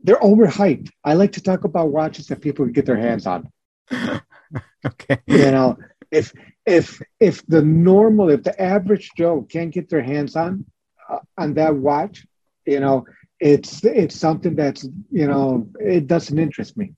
[0.06, 0.90] they're overhyped.
[1.04, 3.50] I like to talk about watches that people can get their hands on.
[3.92, 5.20] okay.
[5.26, 5.78] You know,
[6.12, 6.32] if
[6.66, 10.66] if if the normal, if the average Joe can't get their hands on
[11.10, 12.26] uh, on that watch,
[12.66, 13.06] you know,
[13.40, 16.94] it's it's something that's you know it doesn't interest me.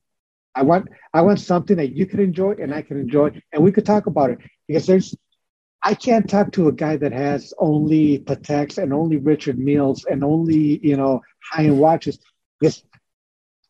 [0.54, 3.72] I want I want something that you can enjoy and I can enjoy, and we
[3.72, 5.16] could talk about it because there's
[5.82, 10.24] I can't talk to a guy that has only Pateks and only Richard Milles and
[10.24, 12.20] only you know high end watches.
[12.60, 12.84] Because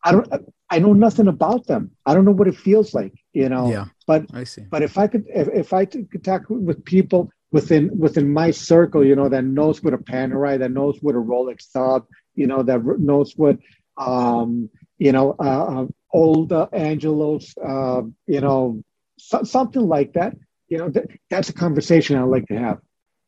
[0.04, 0.28] I don't
[0.70, 1.92] I know nothing about them.
[2.04, 3.70] I don't know what it feels like, you know.
[3.70, 3.86] Yeah.
[4.06, 4.62] But I see.
[4.62, 9.04] But if I could if, if I could talk with people within within my circle,
[9.04, 12.62] you know, that knows what a Panerai, that knows what a Rolex Thumb, you know,
[12.62, 13.58] that knows what
[13.96, 18.82] um, you know, uh, uh old uh, Angelus, uh, you know,
[19.18, 20.34] so, something like that.
[20.68, 22.78] You know, th- that's a conversation I like to have.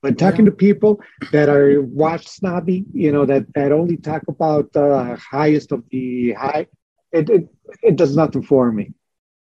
[0.02, 0.50] But talking yeah.
[0.50, 1.00] to people
[1.32, 6.32] that are watch snobby, you know, that, that only talk about the highest of the
[6.32, 6.66] high,
[7.12, 7.48] it, it,
[7.82, 8.94] it does nothing for me.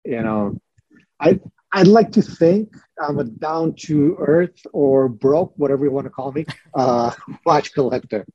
[0.04, 0.60] You know,
[1.20, 1.40] I,
[1.72, 6.12] I'd like to think I'm a down to earth or broke, whatever you want to
[6.12, 7.12] call me, uh,
[7.46, 8.26] watch collector.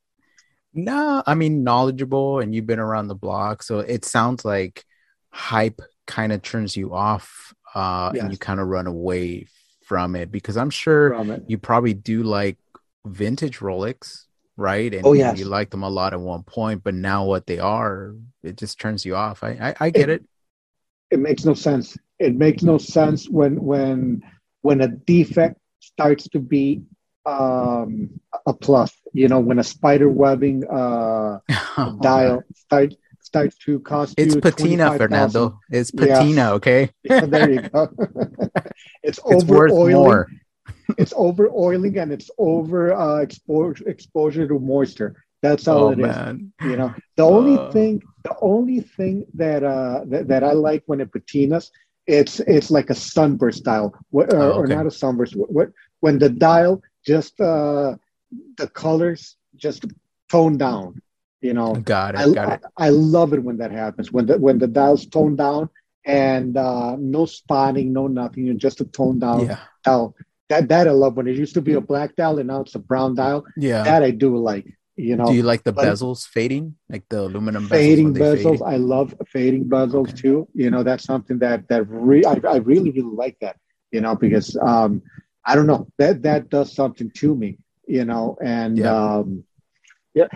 [0.73, 3.63] No, I mean, knowledgeable and you've been around the block.
[3.63, 4.85] So it sounds like
[5.31, 8.23] hype kind of turns you off uh, yes.
[8.23, 9.47] and you kind of run away
[9.87, 12.59] from it because I'm sure you probably do like
[13.07, 14.25] vintage Rolex,
[14.57, 14.93] right?
[14.93, 15.39] And oh, yes.
[15.39, 18.81] you like them a lot at one point, but now what they are, it just
[18.81, 19.45] turns you off.
[19.45, 20.29] I I, I get it, it.
[21.13, 21.97] It makes no sense.
[22.19, 24.23] It makes no sense when when
[24.63, 26.83] when a defect starts to be
[27.25, 28.93] um, a plus.
[29.13, 31.39] You know, when a spider webbing uh,
[31.79, 36.53] oh, dial starts starts to cost it's patina fernando it's patina yeah.
[36.53, 37.89] okay yeah, there you go
[39.07, 40.41] it's, it's over oiling
[40.99, 45.99] it's over oiling and it's over uh, exposure exposure to moisture that's all oh, it
[45.99, 46.53] man.
[46.61, 46.71] is.
[46.71, 47.29] you know the uh...
[47.29, 51.71] only thing the only thing that uh that, that i like when it patinas
[52.07, 54.59] it's it's like a sunburst style what, uh, oh, okay.
[54.59, 55.69] or not a sunburst what, what
[56.01, 57.95] when the dial just uh
[58.57, 59.85] the colors just
[60.31, 61.01] tone down
[61.43, 62.21] you know, got it.
[62.21, 62.61] I, got it.
[62.77, 64.11] I, I, love it when that happens.
[64.11, 65.69] When the when the dial's toned down
[66.07, 69.59] and uh, no spotting, no nothing, and just a toned down yeah.
[69.85, 70.15] dial.
[70.49, 71.17] That that I love.
[71.17, 73.45] When it used to be a black dial and now it's a brown dial.
[73.57, 74.67] Yeah, that I do like.
[74.95, 77.71] You know, do you like the bezels fading, like the aluminum bezels.
[77.71, 78.67] fading bezels?
[78.67, 80.23] I love fading bezels okay.
[80.23, 80.49] too.
[80.55, 83.57] You know, that's something that that re- I, I really really like that.
[83.91, 85.03] You know, because um,
[85.45, 87.59] I don't know that that does something to me.
[87.89, 89.17] You know, and yeah.
[89.17, 89.45] um,
[90.15, 90.29] yeah,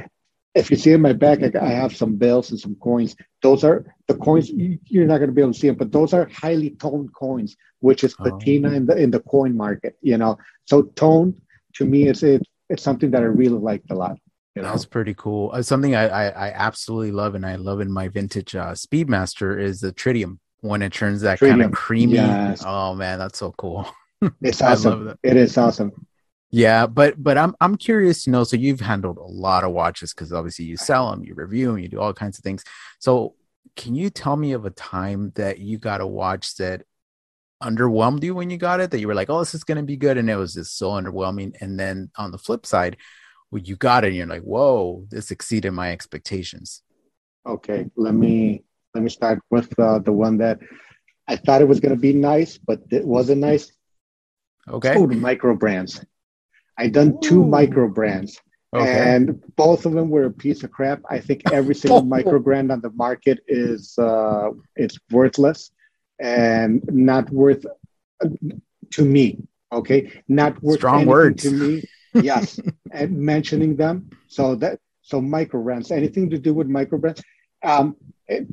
[0.55, 3.15] if you see in my back, I, have some bills and some coins.
[3.43, 4.51] Those are the coins.
[4.51, 7.57] You're not going to be able to see them, but those are highly toned coins,
[7.79, 8.75] which is patina oh.
[8.75, 9.97] in the in the coin market.
[10.03, 11.41] You know, so toned
[11.75, 14.19] to me, is it, it's something that I really liked a lot.
[14.57, 14.71] You know?
[14.71, 15.51] That's pretty cool.
[15.53, 19.61] Uh, something I, I, I absolutely love, and I love in my vintage uh, Speedmaster
[19.61, 22.15] is the tritium when it turns that kind of creamy.
[22.15, 22.65] Yes.
[22.67, 23.89] Oh man, that's so cool.
[24.43, 25.15] It's awesome.
[25.23, 25.93] It is awesome.
[26.51, 28.45] Yeah, but but I'm I'm curious to know.
[28.45, 31.79] So you've handled a lot of watches because obviously you sell them, you review them,
[31.79, 32.65] you do all kinds of things.
[32.99, 33.35] So
[33.77, 36.83] can you tell me of a time that you got a watch that
[37.63, 38.91] underwhelmed you when you got it?
[38.91, 40.77] That you were like, oh, this is going to be good, and it was just
[40.77, 41.55] so underwhelming.
[41.61, 42.97] And then on the flip side,
[43.51, 46.83] when you got it, and you're like, whoa, this exceeded my expectations.
[47.47, 50.59] Okay, let me let me start with uh, the one that
[51.29, 53.71] I thought it was going to be nice, but it wasn't nice.
[54.69, 54.95] Okay.
[54.95, 56.05] Food micro brands.
[56.81, 58.41] I done two micro brands.
[58.74, 59.14] Okay.
[59.14, 61.01] And both of them were a piece of crap.
[61.11, 65.72] I think every single micro brand on the market is uh, it's worthless
[66.18, 67.66] and not worth
[68.24, 68.28] uh,
[68.93, 69.26] to me.
[69.72, 71.83] Okay, not worth strong words to me.
[72.12, 72.59] Yes,
[72.91, 74.11] and mentioning them.
[74.26, 77.22] So that so micro brands, anything to do with micro brands,
[77.62, 77.95] um,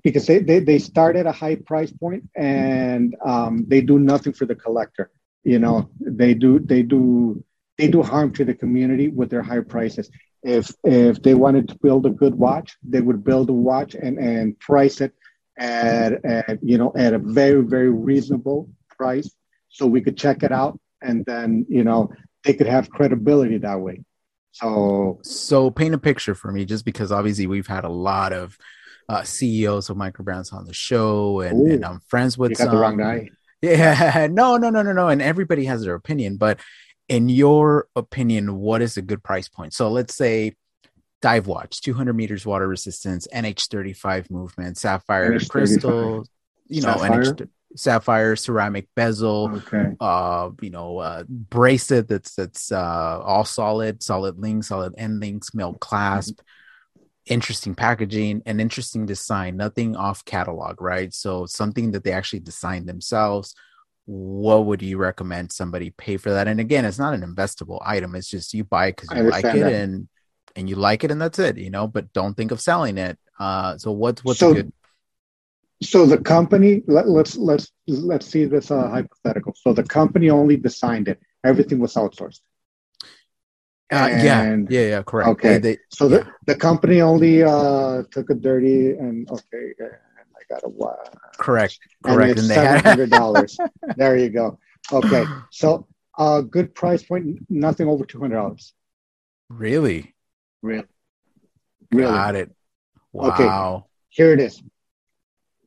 [0.04, 4.34] because they, they they start at a high price point and um, they do nothing
[4.34, 5.10] for the collector.
[5.44, 7.44] You know, they do they do
[7.78, 10.10] they do harm to the community with their high prices.
[10.44, 14.18] If if they wanted to build a good watch, they would build a watch and,
[14.18, 15.14] and price it
[15.58, 19.30] at, at you know at a very very reasonable price,
[19.70, 22.12] so we could check it out, and then you know
[22.44, 24.04] they could have credibility that way.
[24.52, 28.58] So so paint a picture for me, just because obviously we've had a lot of
[29.10, 32.52] uh, CEOs of microbrands on the show, and, Ooh, and I'm friends with.
[32.52, 32.76] You got some.
[32.76, 33.30] the wrong guy.
[33.60, 35.08] Yeah, no, no, no, no, no.
[35.08, 36.60] And everybody has their opinion, but
[37.10, 39.74] in your opinion, what is a good price point?
[39.74, 40.56] So let's say
[41.22, 45.50] dive watch, 200 meters water resistance, NH35 movement, sapphire NH35.
[45.50, 46.28] crystal,
[46.68, 47.24] you know, sapphire?
[47.24, 49.96] NH sapphire ceramic bezel, okay.
[50.00, 55.54] uh, you know, uh, bracelet that's that's uh, all solid, solid links, solid end links,
[55.54, 56.42] milled clasp.
[57.26, 61.14] Interesting packaging and interesting design, nothing off catalog, right?
[61.14, 63.54] So something that they actually designed themselves
[64.08, 66.48] what would you recommend somebody pay for that?
[66.48, 68.16] And again, it's not an investable item.
[68.16, 69.74] It's just you buy it because you like it that.
[69.74, 70.08] and
[70.56, 73.20] and you like it and that's it, you know, but don't think of selling it.
[73.38, 74.72] Uh so what's what's so, good
[75.82, 79.54] so the company let, let's let's let's see this uh, hypothetical.
[79.56, 81.20] So the company only designed it.
[81.44, 82.42] Everything was outsourced.
[83.90, 85.30] Uh, yeah, yeah, yeah, correct.
[85.30, 86.18] Okay, they, so yeah.
[86.18, 89.74] the, the company only uh, took a dirty and okay,
[90.50, 91.16] got a what?
[91.38, 91.80] Correct.
[92.04, 92.40] Correct.
[92.40, 93.58] And, seven hundred dollars.
[93.96, 94.60] there you go.
[94.92, 95.26] Okay.
[95.52, 95.88] So
[96.18, 98.74] a uh, good price point, nothing over two hundred dollars.
[99.50, 100.14] Really?
[100.62, 100.86] Really?
[101.92, 102.12] Really?
[102.12, 102.52] Got it.
[103.14, 103.28] Wow.
[103.30, 103.86] Okay.
[104.10, 104.62] Here it is.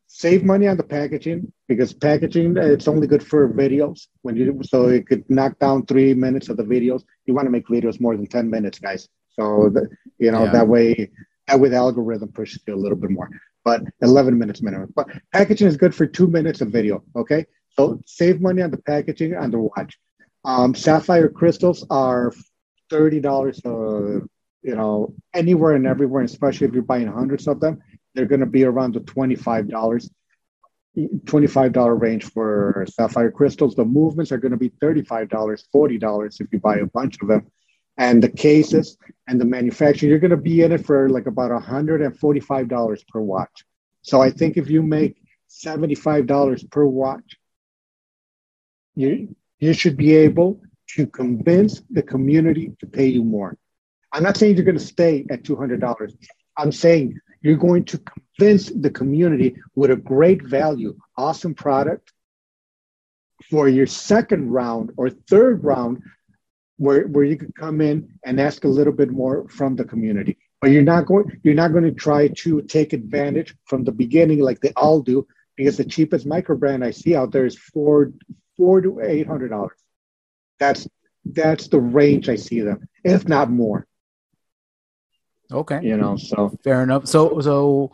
[0.06, 4.88] Save money on the packaging because packaging it's only good for videos when you so
[4.88, 7.04] it could knock down three minutes of the videos.
[7.26, 9.08] You want to make videos more than ten minutes, guys.
[9.30, 10.52] So the, you know yeah.
[10.52, 11.10] that way
[11.46, 13.30] that way the algorithm pushes you a little bit more
[13.70, 14.92] but 11 minutes minimum.
[14.96, 17.04] But packaging is good for two minutes of video.
[17.14, 17.46] Okay,
[17.76, 19.92] so save money on the packaging on the watch.
[20.44, 22.32] Um, sapphire crystals are
[22.88, 23.60] thirty dollars.
[23.64, 24.20] Uh,
[24.68, 27.80] you know, anywhere and everywhere, especially if you're buying hundreds of them,
[28.14, 30.10] they're going to be around the twenty-five dollars.
[30.96, 33.76] $25 range for sapphire crystals.
[33.76, 37.46] The movements are going to be $35, $40 if you buy a bunch of them
[38.00, 38.96] and the cases
[39.28, 43.64] and the manufacturing, you're going to be in it for like about $145 per watch.
[44.00, 45.16] So I think if you make
[45.50, 47.36] $75 per watch,
[48.94, 50.62] you, you should be able
[50.94, 53.58] to convince the community to pay you more.
[54.10, 56.14] I'm not saying you're going to stay at $200.
[56.56, 58.02] I'm saying you're going to
[58.38, 62.14] convince the community with a great value, awesome product
[63.50, 66.02] for your second round or third round
[66.80, 70.38] where, where you could come in and ask a little bit more from the community.
[70.62, 74.40] But you're not going you're not going to try to take advantage from the beginning
[74.40, 75.26] like they all do,
[75.56, 78.12] because the cheapest micro brand I see out there is four
[78.56, 79.78] four to eight hundred dollars.
[80.58, 80.88] That's
[81.24, 83.86] that's the range I see them, if not more.
[85.52, 85.80] Okay.
[85.82, 87.06] You know, so fair enough.
[87.06, 87.92] So so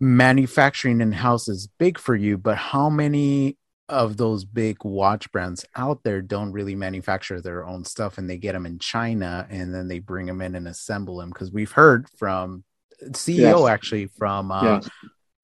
[0.00, 3.58] manufacturing in house is big for you, but how many
[3.92, 8.38] of those big watch brands out there don't really manufacture their own stuff and they
[8.38, 11.72] get them in China and then they bring them in and assemble them because we've
[11.72, 12.64] heard from
[13.10, 13.68] CEO yes.
[13.68, 14.88] actually from uh, yes.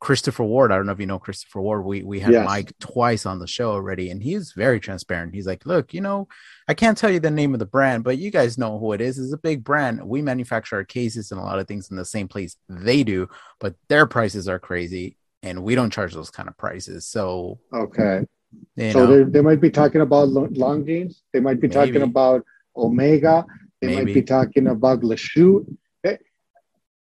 [0.00, 0.72] Christopher Ward.
[0.72, 1.84] I don't know if you know Christopher Ward.
[1.84, 2.46] We we had yes.
[2.46, 5.34] Mike twice on the show already, and he's very transparent.
[5.34, 6.28] He's like, "Look, you know,
[6.68, 9.00] I can't tell you the name of the brand, but you guys know who it
[9.00, 9.18] is.
[9.18, 10.02] It's a big brand.
[10.02, 13.28] We manufacture our cases and a lot of things in the same place they do,
[13.58, 17.06] but their prices are crazy, and we don't charge those kind of prices.
[17.06, 18.24] So okay,
[18.92, 21.22] so they, they might be talking about Longines.
[21.32, 21.74] They might be maybe.
[21.74, 22.44] talking about
[22.76, 23.44] Omega.
[23.80, 24.04] They maybe.
[24.04, 25.66] might be talking about Lachute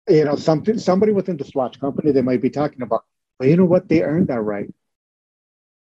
[0.10, 3.04] you know, something somebody within the Swatch company they might be talking about.
[3.40, 3.90] But you know what?
[3.90, 4.72] They earned that right.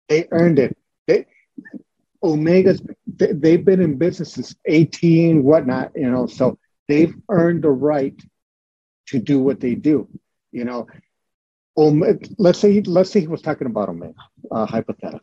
[0.08, 0.76] They earned it.
[1.06, 1.26] They
[2.22, 7.70] Omega's they, they've been in business since 18, whatnot, you know, so they've earned the
[7.70, 8.14] right
[9.06, 10.06] to do what they do.
[10.52, 10.86] You know,
[11.76, 14.14] Omega, let's say let's say he was talking about Omega,
[14.50, 15.20] uh, hypothetically.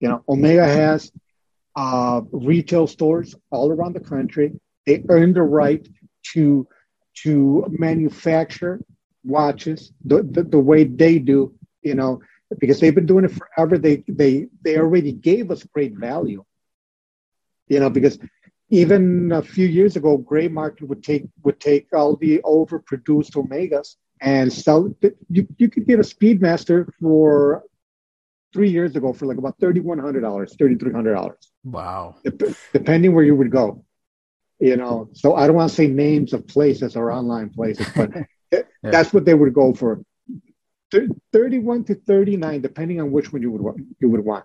[0.00, 1.12] You know, Omega has
[1.76, 4.52] uh, retail stores all around the country.
[4.86, 5.86] They earned the right
[6.32, 6.66] to
[7.22, 8.80] to manufacture
[9.24, 12.20] watches the, the, the, way they do, you know,
[12.58, 13.76] because they've been doing it forever.
[13.76, 16.44] They they they already gave us great value.
[17.68, 18.18] You know, because
[18.70, 23.96] even a few years ago, gray market would take would take all the overproduced omegas
[24.20, 24.94] and sell
[25.28, 27.64] you, you could get a speedmaster for
[28.52, 31.34] three years ago for like about $3100 $3300
[31.64, 32.16] wow.
[32.72, 33.84] Depending where you would go
[34.60, 35.08] you know.
[35.14, 38.10] So i don't want to say names of places or online places but
[38.52, 38.62] yeah.
[38.82, 40.00] that's what they would go for.
[41.32, 44.44] 31 to 39 depending on which one you would you would want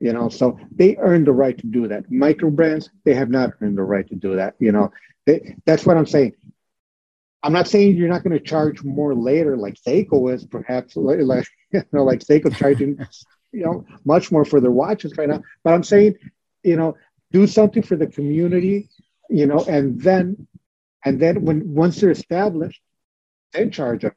[0.00, 0.28] you know.
[0.28, 2.10] So they earn the right to do that.
[2.10, 4.92] Micro brands they have not earned the right to do that you know.
[5.24, 6.34] They, that's what i'm saying
[7.46, 11.18] i'm not saying you're not going to charge more later like seiko is perhaps like
[11.72, 12.98] you know like seiko charging
[13.52, 16.14] you know much more for their watches right now but i'm saying
[16.62, 16.96] you know
[17.32, 18.88] do something for the community
[19.28, 20.46] you know, and then
[21.04, 22.80] and then when once they're established,
[23.52, 24.12] then charge them.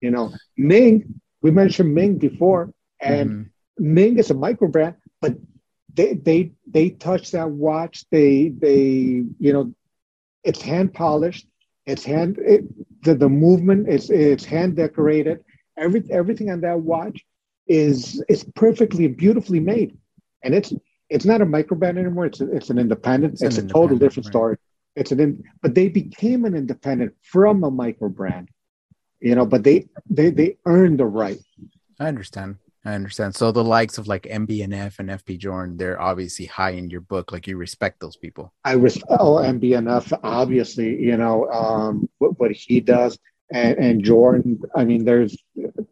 [0.00, 3.94] You know, Ming, we mentioned Ming before, and mm-hmm.
[3.94, 5.36] Ming is a micro brand, but
[5.92, 8.04] they they they touch that watch.
[8.10, 9.74] They they you know,
[10.44, 11.46] it's hand polished.
[11.86, 12.64] It's hand it,
[13.04, 15.44] the the movement It's it's hand decorated.
[15.76, 17.24] Every everything on that watch
[17.66, 19.96] is is perfectly beautifully made,
[20.42, 20.72] and it's
[21.08, 22.26] it's not a micro brand anymore.
[22.26, 23.34] It's a, it's an independent.
[23.34, 24.56] It's, it's an a total different story.
[24.96, 28.48] It's an in, but they became an independent from a micro brand,
[29.20, 29.46] you know.
[29.46, 31.38] But they they they earned the right.
[32.00, 32.56] I understand.
[32.88, 33.34] I understand.
[33.34, 37.32] So the likes of like MB&F and FP Journe, they're obviously high in your book.
[37.32, 38.52] Like you respect those people.
[38.64, 41.02] I respect oh MB&F, obviously.
[41.02, 43.18] You know um, what, what he does,
[43.52, 44.60] and, and Journe.
[44.74, 45.36] I mean, there's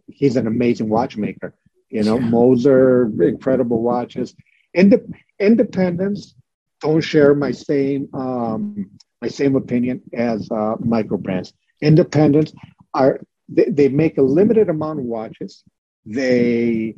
[0.07, 1.55] he's an amazing watchmaker.
[1.89, 2.27] You know, yeah.
[2.29, 4.35] Moser, incredible watches
[5.39, 6.35] independents
[6.81, 8.91] don't share my same um,
[9.23, 11.53] my same opinion as uh, micro brands.
[11.81, 12.53] Independents
[12.93, 15.63] are they, they make a limited amount of watches.
[16.07, 16.97] They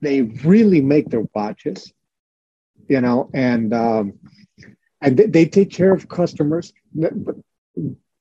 [0.00, 1.92] they really make their watches,
[2.88, 4.14] you know, and um,
[5.00, 6.72] and they, they take care of customers.
[6.94, 7.12] But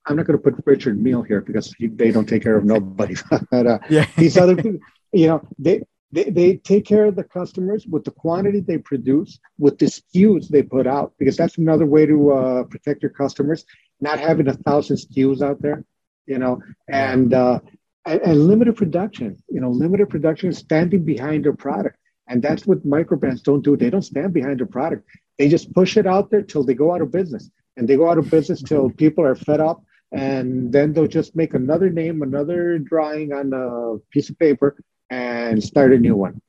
[0.06, 2.66] I'm not going to put Richard Mille here because he, they don't take care of
[2.66, 3.16] nobody.
[3.52, 4.06] but, uh, yeah.
[4.18, 4.80] these other, people,
[5.12, 9.40] you know, they they, they take care of the customers with the quantity they produce,
[9.58, 13.66] with the SKUs they put out, because that's another way to uh, protect your customers,
[14.00, 15.84] not having a thousand SKUs out there,
[16.28, 17.60] you know, and, uh,
[18.06, 21.98] and, and limited production, you know, limited production is standing behind their product.
[22.28, 23.76] And that's what microbrands don't do.
[23.76, 25.08] They don't stand behind their product.
[25.38, 27.50] They just push it out there till they go out of business.
[27.76, 29.84] And they go out of business till people are fed up.
[30.12, 34.78] And then they'll just make another name, another drawing on a piece of paper,
[35.10, 36.40] and start a new one.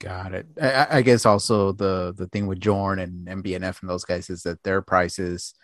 [0.00, 0.46] Got it.
[0.60, 4.62] I, I, guess also the the thing with Journe and MB&F those guys is that
[4.62, 5.54] their prices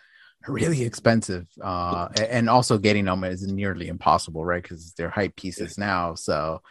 [0.47, 4.61] really expensive, uh, and also getting them is nearly impossible, right?
[4.61, 6.15] Because they're hype pieces now.
[6.15, 6.61] So,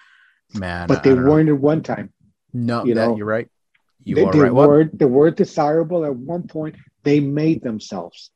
[0.55, 2.13] man, but they weren't at one time.
[2.53, 3.49] No, you that, know, you're right.
[4.03, 4.53] You they, are they right.
[4.53, 6.77] Were, they were desirable at one point.
[7.03, 8.31] They made themselves.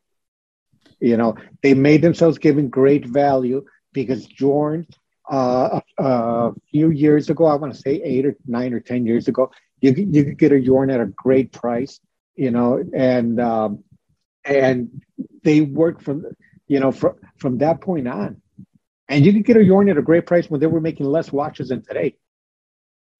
[1.01, 4.87] You know, they made themselves giving great value because Journe
[5.31, 9.07] uh, a, a, few years ago, I want to say eight or nine or 10
[9.07, 12.01] years ago, you, you could get a Journe at a great price,
[12.35, 13.85] you know, and, um,
[14.45, 15.03] and
[15.49, 16.27] they worked from,
[16.67, 18.43] you know, from, from that point on.
[19.09, 21.33] And you could get a Journe at a great price when they were making less
[21.33, 22.17] watches than today,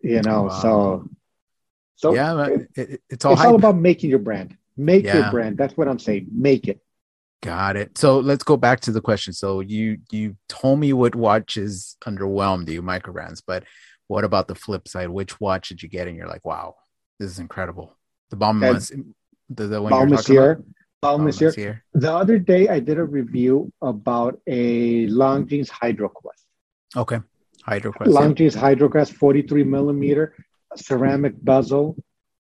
[0.03, 0.61] you know, wow.
[0.61, 1.09] so,
[1.97, 4.57] so yeah, it, it's all, it's all about making your brand.
[4.77, 5.17] Make yeah.
[5.17, 5.57] your brand.
[5.57, 6.29] That's what I'm saying.
[6.31, 6.81] Make it.
[7.43, 7.97] Got it.
[7.97, 9.33] So let's go back to the question.
[9.33, 13.65] So you you told me what watches underwhelmed you, micro brands, but
[14.07, 15.09] what about the flip side?
[15.09, 16.07] Which watch did you get?
[16.09, 16.77] And you're like, wow,
[17.19, 17.97] this is incredible.
[18.31, 18.93] The bomb was
[19.49, 20.63] the, the one Baume
[21.03, 21.19] Mercier.
[21.19, 21.85] Baume Mercier.
[21.95, 26.45] The other day, I did a review about a Longines HydroQuest.
[26.97, 27.21] Okay,
[27.67, 28.07] HydroQuest.
[28.07, 28.75] Longines yeah.
[28.75, 30.35] HydroQuest, 43 millimeter
[30.77, 31.97] ceramic bezel.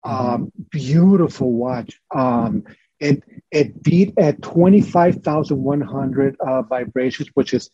[0.05, 0.30] Mm-hmm.
[0.30, 1.99] Um, beautiful watch.
[2.16, 2.64] Um,
[2.99, 7.70] it it beat at 25,100 uh, vibrations, which is,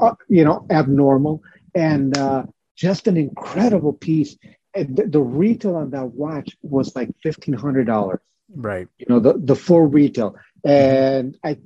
[0.00, 1.42] uh, you know, abnormal.
[1.74, 2.44] And uh,
[2.76, 4.36] just an incredible piece.
[4.74, 8.18] And the, the retail on that watch was like $1,500.
[8.54, 8.88] Right.
[8.98, 10.36] You know, the, the full retail.
[10.64, 11.58] And I,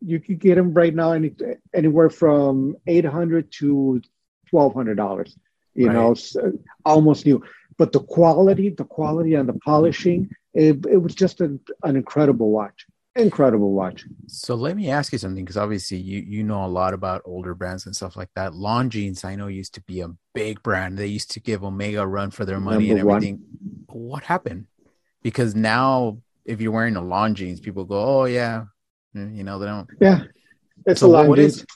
[0.00, 1.32] you could get them right now any,
[1.72, 4.02] anywhere from 800 to
[4.52, 5.36] $1,200,
[5.74, 5.92] you right.
[5.92, 6.52] know, so
[6.84, 7.44] almost new.
[7.76, 12.50] But the quality, the quality and the polishing, it, it was just an, an incredible
[12.50, 14.04] watch incredible watch.
[14.26, 17.54] So let me ask you something because obviously you you know a lot about older
[17.54, 18.52] brands and stuff like that.
[18.52, 20.98] Longines I know used to be a big brand.
[20.98, 23.38] They used to give Omega a run for their money Number and everything.
[23.86, 24.08] One.
[24.08, 24.66] What happened?
[25.24, 28.64] Because now if you're wearing a Longines, people go, "Oh yeah,"
[29.14, 29.88] you know they don't.
[30.00, 30.22] Yeah,
[30.86, 31.66] it's so a Longines.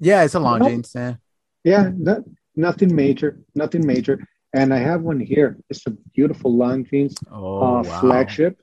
[0.00, 0.92] Yeah, it's a Longines.
[0.94, 1.14] Yeah,
[1.62, 2.24] yeah, no,
[2.56, 4.26] nothing major, nothing major.
[4.52, 5.58] And I have one here.
[5.70, 8.00] It's a beautiful Longines oh, uh, wow.
[8.00, 8.58] flagship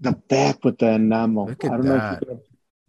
[0.00, 1.46] the back with the enamel.
[1.46, 2.26] Look at I don't that.
[2.26, 2.40] know if you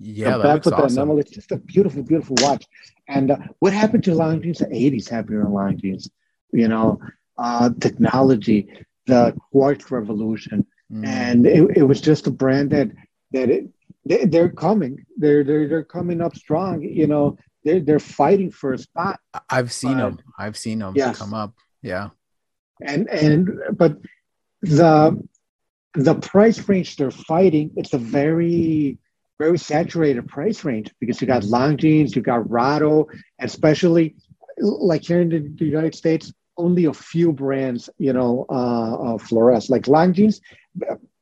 [0.04, 0.88] yeah, the back with awesome.
[0.88, 1.20] the enamel.
[1.20, 2.66] It's just a beautiful, beautiful watch.
[3.08, 4.60] And uh, what happened to Longines?
[4.60, 6.10] The 80s happened in jeans.
[6.52, 7.00] You know,
[7.38, 8.68] uh, technology,
[9.08, 10.66] the quartz revolution.
[10.92, 11.06] Mm.
[11.06, 12.92] And it, it was just a brand that
[13.32, 13.70] that it,
[14.06, 15.06] they, are coming.
[15.18, 16.82] They're, they're they're coming up strong.
[16.82, 19.20] You know, they're they're fighting for a spot.
[19.50, 20.20] I've seen uh, them.
[20.38, 21.18] I've seen them yes.
[21.18, 21.54] come up.
[21.82, 22.10] Yeah.
[22.82, 23.98] And and but
[24.62, 25.22] the
[25.94, 28.98] the price range they're fighting, it's a very,
[29.40, 33.08] very saturated price range because you got Longines, you got Rado,
[33.40, 34.16] especially
[34.58, 36.32] like here in the United States,
[36.62, 39.70] only a few brands, you know, uh, uh, fluoresce.
[39.70, 40.40] Like Longines,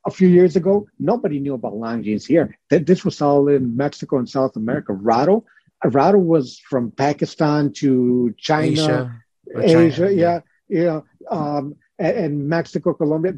[0.05, 2.57] a few years ago, nobody knew about Longines here.
[2.69, 4.93] This was all in Mexico and South America.
[4.93, 5.43] Rado,
[5.85, 9.21] Rado was from Pakistan to China,
[9.55, 13.33] Asia, Asia yeah, yeah, um, and, and Mexico, Colombia.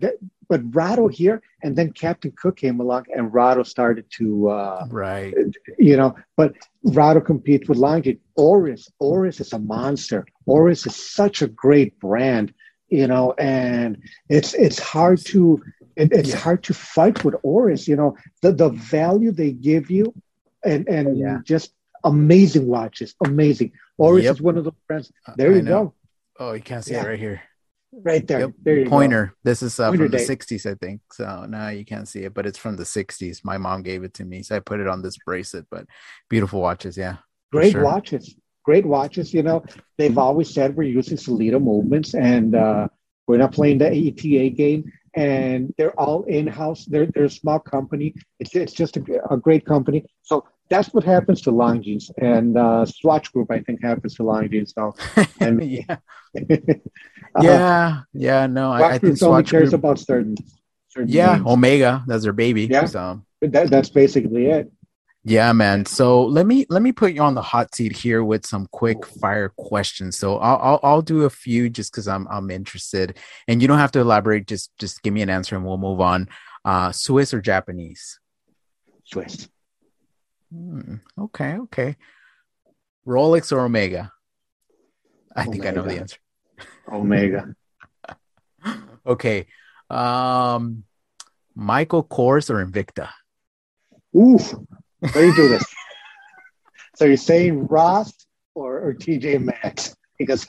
[0.49, 5.34] But Rado here, and then Captain Cook came along, and Rado started to uh, right,
[5.78, 6.16] you know.
[6.36, 8.20] But Rado competes with Longines.
[8.36, 10.26] Oris, Oris is a monster.
[10.46, 12.54] Oris is such a great brand,
[12.89, 13.98] you know, and
[14.30, 15.62] it's it's hard to
[15.96, 16.38] it, it's yeah.
[16.38, 17.88] hard to fight with Oris.
[17.88, 20.14] You know, the the value they give you,
[20.64, 21.39] and and yeah.
[21.44, 21.74] just
[22.04, 23.72] amazing watches, amazing.
[23.98, 24.36] Oris yep.
[24.36, 25.12] is one of the brands.
[25.36, 25.84] There I you know.
[25.84, 25.94] go.
[26.39, 27.04] Oh, you can't see yeah.
[27.04, 27.42] it right here
[27.94, 28.39] right there.
[28.42, 28.52] Yep.
[28.62, 29.26] There Pointer.
[29.28, 29.32] Go.
[29.44, 31.02] This is uh, from the 60s, I think.
[31.12, 33.44] So now you can't see it, but it's from the 60s.
[33.44, 35.66] My mom gave it to me, so I put it on this bracelet.
[35.70, 35.86] But
[36.30, 37.18] beautiful watches, yeah.
[37.52, 37.84] Great sure.
[37.84, 38.36] watches.
[38.64, 39.34] Great watches.
[39.34, 39.64] You know,
[39.97, 42.88] they've always said we're using Sellita movements and uh,
[43.28, 44.91] we're not playing the ETA game.
[45.14, 46.86] And they're all in house.
[46.86, 48.14] They're, they're a small company.
[48.39, 50.05] It's, it's just a, a great company.
[50.22, 53.51] So that's what happens to Longines and uh, Swatch Group.
[53.51, 54.74] I think happens to Longines.
[54.74, 54.95] So,
[55.41, 55.97] and yeah,
[56.38, 58.47] uh, yeah, yeah.
[58.47, 60.38] No, I, I think Swatch only cares Group, about certain.
[60.88, 61.45] certain yeah, names.
[61.45, 62.03] Omega.
[62.07, 62.68] That's their baby.
[62.68, 64.72] Yeah, so that, that's basically it.
[65.24, 65.86] Yeah, man.
[65.86, 69.06] So let me let me put you on the hot seat here with some quick
[69.06, 70.18] fire questions.
[70.18, 73.78] So I'll I'll, I'll do a few just because I'm I'm interested, and you don't
[73.78, 74.48] have to elaborate.
[74.48, 76.28] Just just give me an answer, and we'll move on.
[76.66, 78.20] Uh, Swiss or Japanese?
[79.04, 79.48] Swiss.
[80.52, 81.96] Hmm, okay, okay.
[83.08, 84.12] Rolex or Omega?
[85.36, 85.52] I Omega.
[85.52, 86.18] think I know the answer.
[86.92, 87.56] Omega.
[89.06, 89.46] okay.
[89.90, 90.84] Um
[91.56, 93.10] Michael Kors or Invicta?
[94.16, 94.40] Ooh,
[95.02, 95.64] let me do this.
[96.95, 98.14] so you're saying Ross
[98.56, 99.95] or, or TJ Maxx?
[100.18, 100.47] Because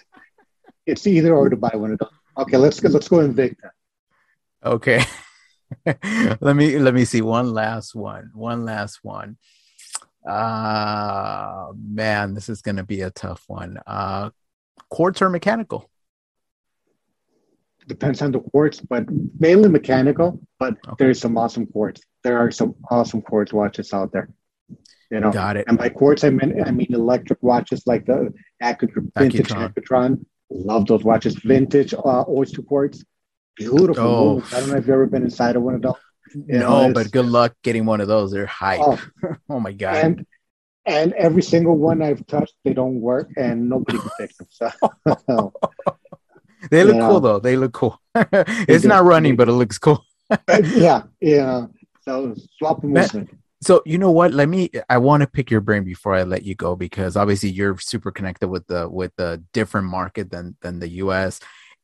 [0.87, 2.11] it's either or to buy one of those.
[2.39, 3.71] Okay, let's go let's go Invicta.
[4.65, 5.05] Okay.
[6.41, 8.31] let me let me see one last one.
[8.35, 9.37] One last one.
[10.27, 13.79] Uh man, this is gonna be a tough one.
[13.87, 14.31] Uh
[14.91, 15.91] quartz or mechanical?
[17.89, 19.07] Depends on the quartz, but
[19.39, 20.41] mainly mechanical.
[20.59, 20.95] But okay.
[20.99, 22.01] there's some awesome quartz.
[22.23, 24.29] There are some awesome quartz watches out there.
[25.11, 25.67] You know, got it.
[25.69, 30.25] And by quartz, I mean I mean electric watches like the Accutron, vintage Accutron.
[30.51, 31.35] Love those watches.
[31.35, 33.05] Vintage uh, oyster quartz.
[33.57, 34.43] Beautiful.
[34.43, 34.45] Oh.
[34.57, 35.95] I don't know if you've ever been inside of one of those.
[36.35, 38.31] You no, know, but good luck getting one of those.
[38.31, 38.81] They're hype.
[38.81, 39.03] Oh,
[39.51, 39.97] oh my god!
[39.97, 40.27] And
[40.87, 44.47] and every single one I've touched, they don't work, and nobody can fix them.
[44.51, 44.71] So
[46.71, 47.39] they look cool though.
[47.39, 48.01] They look cool.
[48.15, 50.05] it's not running, but it looks cool.
[50.75, 51.67] yeah, yeah.
[52.03, 52.95] So swap them.
[53.63, 54.33] So you know what?
[54.33, 54.71] Let me.
[54.91, 58.11] I want to pick your brain before I let you go because obviously you're super
[58.11, 61.39] connected with the with the different market than than the U.S.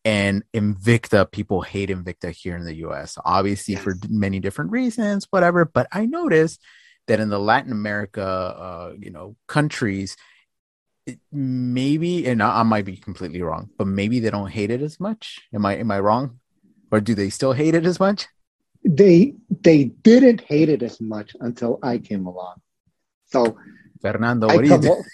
[0.04, 3.16] And Invicta, people hate Invicta here in the U.S.
[3.24, 3.82] Obviously yes.
[3.82, 5.64] for many different reasons, whatever.
[5.64, 6.60] But I noticed
[7.06, 10.16] that in the Latin America, uh, you know, countries,
[11.30, 14.98] maybe, and I, I might be completely wrong, but maybe they don't hate it as
[14.98, 15.40] much.
[15.54, 16.40] Am I am I wrong,
[16.90, 18.26] or do they still hate it as much?
[18.84, 22.56] They they didn't hate it as much until I came along.
[23.26, 23.58] So
[24.00, 25.04] Fernando, what do you do?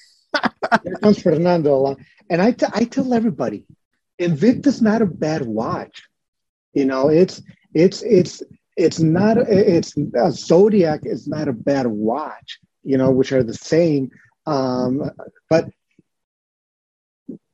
[0.85, 3.65] here comes Fernando along, and I, t- I tell everybody,
[4.19, 6.03] Invicta's not a bad watch.
[6.73, 7.43] You know, it's
[7.73, 8.43] it's it's
[8.77, 12.59] it's not it's a Zodiac is not a bad watch.
[12.83, 14.11] You know, which are the same,
[14.47, 15.11] um,
[15.49, 15.71] but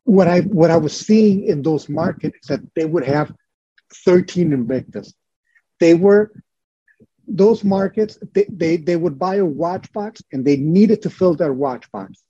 [0.05, 3.33] what I what I was seeing in those markets that they would have
[4.05, 5.15] 13 Invictus
[5.81, 6.31] they were
[7.27, 11.35] those markets they, they they would buy a watch box and they needed to fill
[11.35, 12.23] their watch box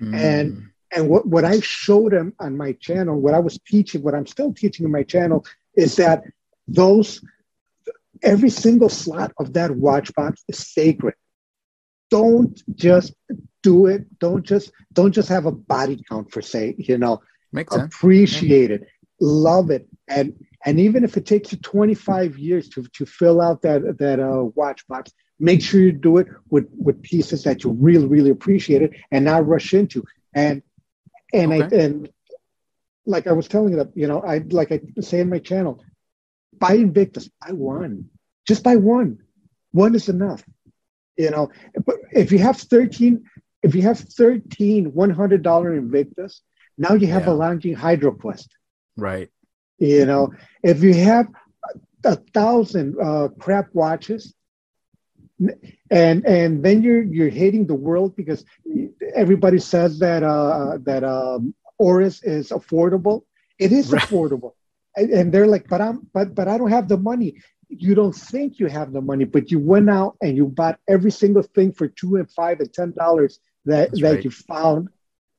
[0.00, 0.14] mm.
[0.14, 4.14] and and what, what i showed them on my channel what i was teaching what
[4.14, 5.44] i'm still teaching in my channel
[5.74, 6.22] is that
[6.68, 7.24] those
[8.22, 11.14] every single slot of that watch box is sacred
[12.10, 13.14] don't just
[13.62, 17.22] do it don't just don't just have a body count for say you know
[17.54, 18.82] Makes appreciate sense.
[18.82, 18.88] it
[19.22, 23.62] love it and and even if it takes you 25 years to, to fill out
[23.62, 27.70] that, that uh, watch box, make sure you do it with, with pieces that you
[27.70, 30.04] really, really appreciate it and not rush into.
[30.34, 30.62] And,
[31.32, 31.76] and okay.
[31.76, 32.08] I, and
[33.06, 35.82] like I was telling you, you know, I, like I say in my channel,
[36.56, 38.10] buy Invictus, buy one,
[38.46, 39.18] just buy one.
[39.72, 40.44] One is enough.
[41.16, 41.50] You know,
[41.84, 43.24] but if you have 13,
[43.62, 46.40] if you have 13 $100 Invictus,
[46.78, 47.32] now you have yeah.
[47.32, 48.46] a Longines HydroConquest.
[48.96, 49.30] Right.
[49.78, 50.32] You know,
[50.62, 51.26] if you have
[52.04, 54.34] a thousand uh, crap watches,
[55.90, 58.44] and and then you're you're hating the world because
[59.14, 63.24] everybody says that uh, that um, Oris is affordable.
[63.58, 64.02] It is right.
[64.02, 64.52] affordable,
[64.96, 67.36] and, and they're like, but I'm but but I don't have the money.
[67.68, 71.10] You don't think you have the money, but you went out and you bought every
[71.10, 74.24] single thing for two and five and ten dollars that That's that right.
[74.24, 74.88] you found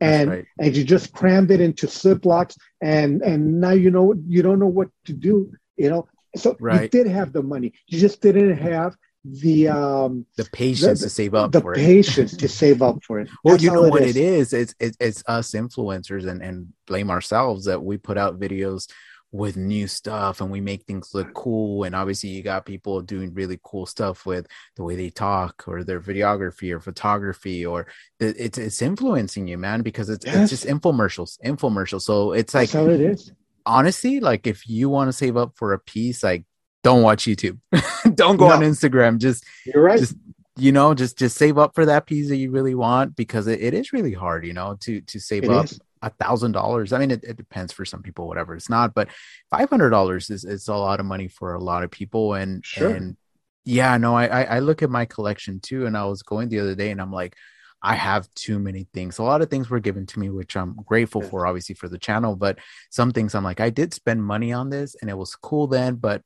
[0.03, 0.45] and right.
[0.59, 4.67] and you just crammed it into ziplocs and and now you know you don't know
[4.67, 6.83] what to do you know so right.
[6.83, 11.09] you did have the money you just didn't have the um the patience the, to
[11.09, 14.17] save up the patience to save up for it well That's you know what it
[14.17, 14.51] is.
[14.51, 18.89] it is it's, it's us influencers and and blame ourselves that we put out videos
[19.33, 21.33] with new stuff and we make things look mm.
[21.33, 25.63] cool and obviously you got people doing really cool stuff with the way they talk
[25.67, 27.87] or their videography or photography or
[28.19, 30.35] it's it's influencing you man because it's, yes.
[30.35, 32.03] it's just infomercials infomercials.
[32.03, 33.31] So it's like That's how it is.
[33.65, 36.45] honestly like if you want to save up for a piece like
[36.83, 37.59] don't watch youtube.
[38.15, 38.55] Don't go no.
[38.55, 39.17] on instagram.
[39.17, 39.97] Just you're right.
[39.97, 40.15] just
[40.57, 43.61] you know just just save up for that piece that you really want because it,
[43.61, 46.93] it is really hard you know to to save it up is a thousand dollars.
[46.93, 49.09] I mean, it, it, depends for some people, whatever it's not, but
[49.49, 52.35] five hundred dollars is is a lot of money for a lot of people.
[52.35, 52.89] And sure.
[52.89, 53.17] and
[53.65, 56.75] yeah, no, I I look at my collection too, and I was going the other
[56.75, 57.35] day, and I'm like,
[57.81, 59.17] I have too many things.
[59.17, 61.97] A lot of things were given to me, which I'm grateful for, obviously for the
[61.97, 65.35] channel, but some things I'm like, I did spend money on this, and it was
[65.35, 66.21] cool then, but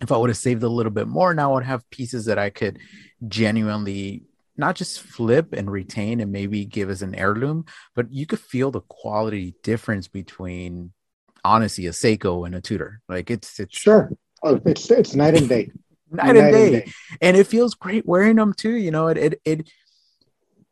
[0.00, 2.38] if I would have saved a little bit more, now I would have pieces that
[2.38, 2.78] I could
[3.26, 4.24] genuinely
[4.58, 8.70] not just flip and retain and maybe give as an heirloom, but you could feel
[8.70, 10.92] the quality difference between
[11.44, 13.00] honestly a Seiko and a Tudor.
[13.08, 14.10] Like it's it's sure.
[14.42, 15.70] Oh, it's it's night and day.
[16.10, 16.64] night, night and, day.
[16.64, 16.92] and day.
[17.20, 18.74] And it feels great wearing them too.
[18.74, 19.70] You know, it it it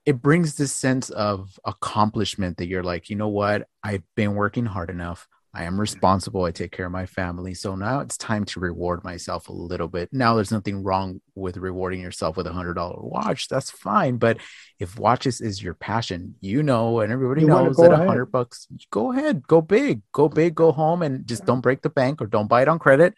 [0.04, 4.66] it brings this sense of accomplishment that you're like, you know what, I've been working
[4.66, 5.26] hard enough.
[5.56, 6.44] I am responsible.
[6.44, 7.54] I take care of my family.
[7.54, 10.10] So now it's time to reward myself a little bit.
[10.12, 13.48] Now there's nothing wrong with rewarding yourself with a hundred dollar watch.
[13.48, 14.18] That's fine.
[14.18, 14.36] But
[14.78, 18.66] if watches is your passion, you know, and everybody you knows that a hundred bucks,
[18.90, 22.26] go ahead, go big, go big, go home and just don't break the bank or
[22.26, 23.14] don't buy it on credit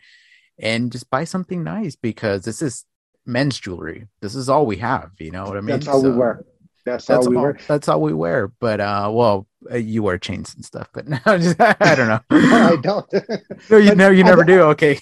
[0.60, 2.84] and just buy something nice because this is
[3.26, 4.06] men's jewelry.
[4.20, 5.10] This is all we have.
[5.18, 5.80] You know what I mean?
[5.80, 6.44] That's all so, we wear.
[6.84, 7.58] That's, that's all we all, wear.
[7.66, 8.46] That's all we wear.
[8.46, 10.88] But uh, well, uh, you wear chains and stuff.
[10.92, 12.20] But no, just, I don't know.
[12.30, 13.06] no, I don't.
[13.70, 14.62] no, you know, you never do.
[14.62, 14.98] Okay.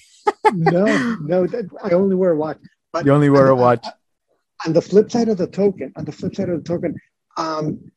[0.52, 0.84] no,
[1.16, 1.46] no,
[1.82, 2.58] I only wear a watch.
[2.92, 3.86] But you only wear a watch.
[4.64, 6.96] On the flip side of the token, on the flip side of the token,
[7.36, 7.92] um,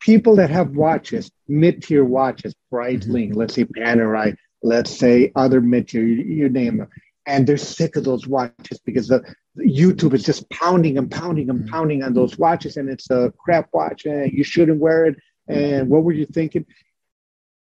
[0.00, 3.38] people that have watches, mid-tier watches, Breitling, mm-hmm.
[3.38, 6.88] let's say Panerai, let's say other mid-tier, you, you name them,
[7.26, 9.22] and they're sick of those watches because the,
[9.58, 11.70] YouTube is just pounding and pounding and mm-hmm.
[11.70, 15.16] pounding on those watches, and it's a crap watch, and you shouldn't wear it.
[15.48, 16.66] And what were you thinking?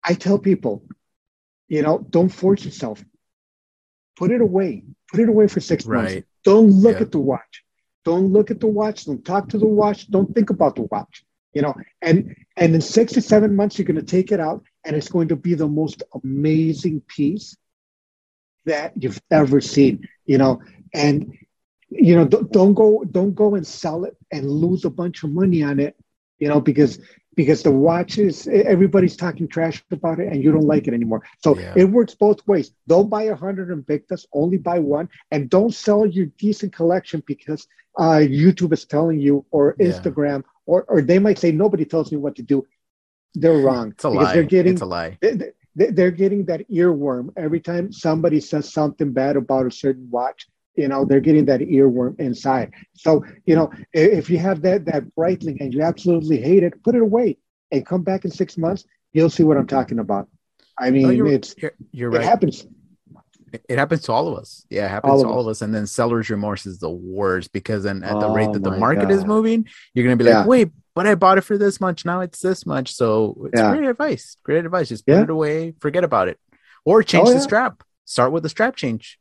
[0.03, 0.85] I tell people,
[1.69, 3.05] you know, don't force yourself.
[4.17, 4.85] Put it away.
[5.11, 6.03] Put it away for six right.
[6.03, 6.27] months.
[6.45, 7.65] Don't look at the watch.
[8.05, 9.05] Don't look at the watch.
[9.05, 10.11] Don't talk to the watch.
[10.11, 11.25] Don't think about the watch.
[11.53, 14.63] You know, and and in six to seven months, you're going to take it out,
[14.85, 17.57] and it's going to be the most amazing piece
[18.67, 20.07] that you've ever seen.
[20.27, 20.63] You know,
[20.95, 21.37] and
[21.89, 25.31] you know, don't, don't go don't go and sell it and lose a bunch of
[25.31, 25.97] money on it.
[26.39, 27.01] You know, because
[27.39, 31.23] because the watches everybody's talking trash about it and you don't like it anymore.
[31.39, 31.73] So yeah.
[31.77, 32.73] it works both ways.
[32.89, 37.69] Don't buy a hundred invictus only buy one and don't sell your decent collection because
[37.97, 40.51] uh, youtube is telling you or instagram yeah.
[40.67, 42.67] or, or they might say nobody tells me what to do.
[43.35, 45.17] They're wrong it's a lie they're getting it's a lie.
[45.21, 50.49] they, they're getting that earworm every time somebody says something bad about a certain watch
[50.79, 55.05] you know they're getting that earworm inside so you know if you have that that
[55.17, 57.37] breitling and you absolutely hate it put it away
[57.73, 60.29] and come back in six months you'll see what i'm talking about
[60.79, 62.67] i mean you're, it's you're, you're right it happens
[63.67, 64.67] it happens to all of us.
[64.69, 65.63] Yeah, it happens all to all of us.
[65.63, 68.73] And then seller's remorse is the worst because then at the oh rate that the
[68.73, 69.11] market God.
[69.11, 70.45] is moving, you're gonna be like, yeah.
[70.45, 72.05] wait, but I bought it for this much.
[72.05, 72.93] Now it's this much.
[72.93, 73.75] So it's yeah.
[73.75, 74.37] great advice.
[74.43, 74.91] Great advice.
[74.91, 75.23] Just put yeah.
[75.23, 76.39] it away, forget about it.
[76.85, 77.83] Or change oh, the strap.
[78.05, 79.19] Start with the strap change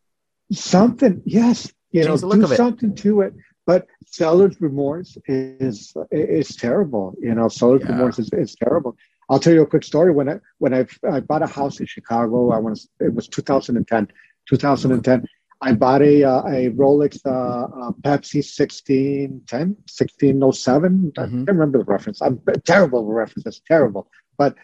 [0.52, 3.34] something yes you know do something to it.
[3.66, 7.92] But seller's remorse is is terrible you know seller's yeah.
[7.92, 8.96] remorse is, is terrible.
[9.30, 10.12] I'll tell you a quick story.
[10.12, 14.08] When i when i i bought a house in chicago i want it was 2010
[14.48, 15.26] 2010
[15.62, 21.20] i bought a uh, a rolex uh, uh, pepsi 1610 1607 mm-hmm.
[21.20, 22.22] i can't remember the reference.
[22.22, 24.10] I'm terrible with references terrible.
[24.38, 24.56] But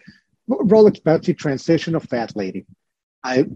[0.48, 2.66] rolex pepsi transition of fat lady.
[3.22, 3.46] I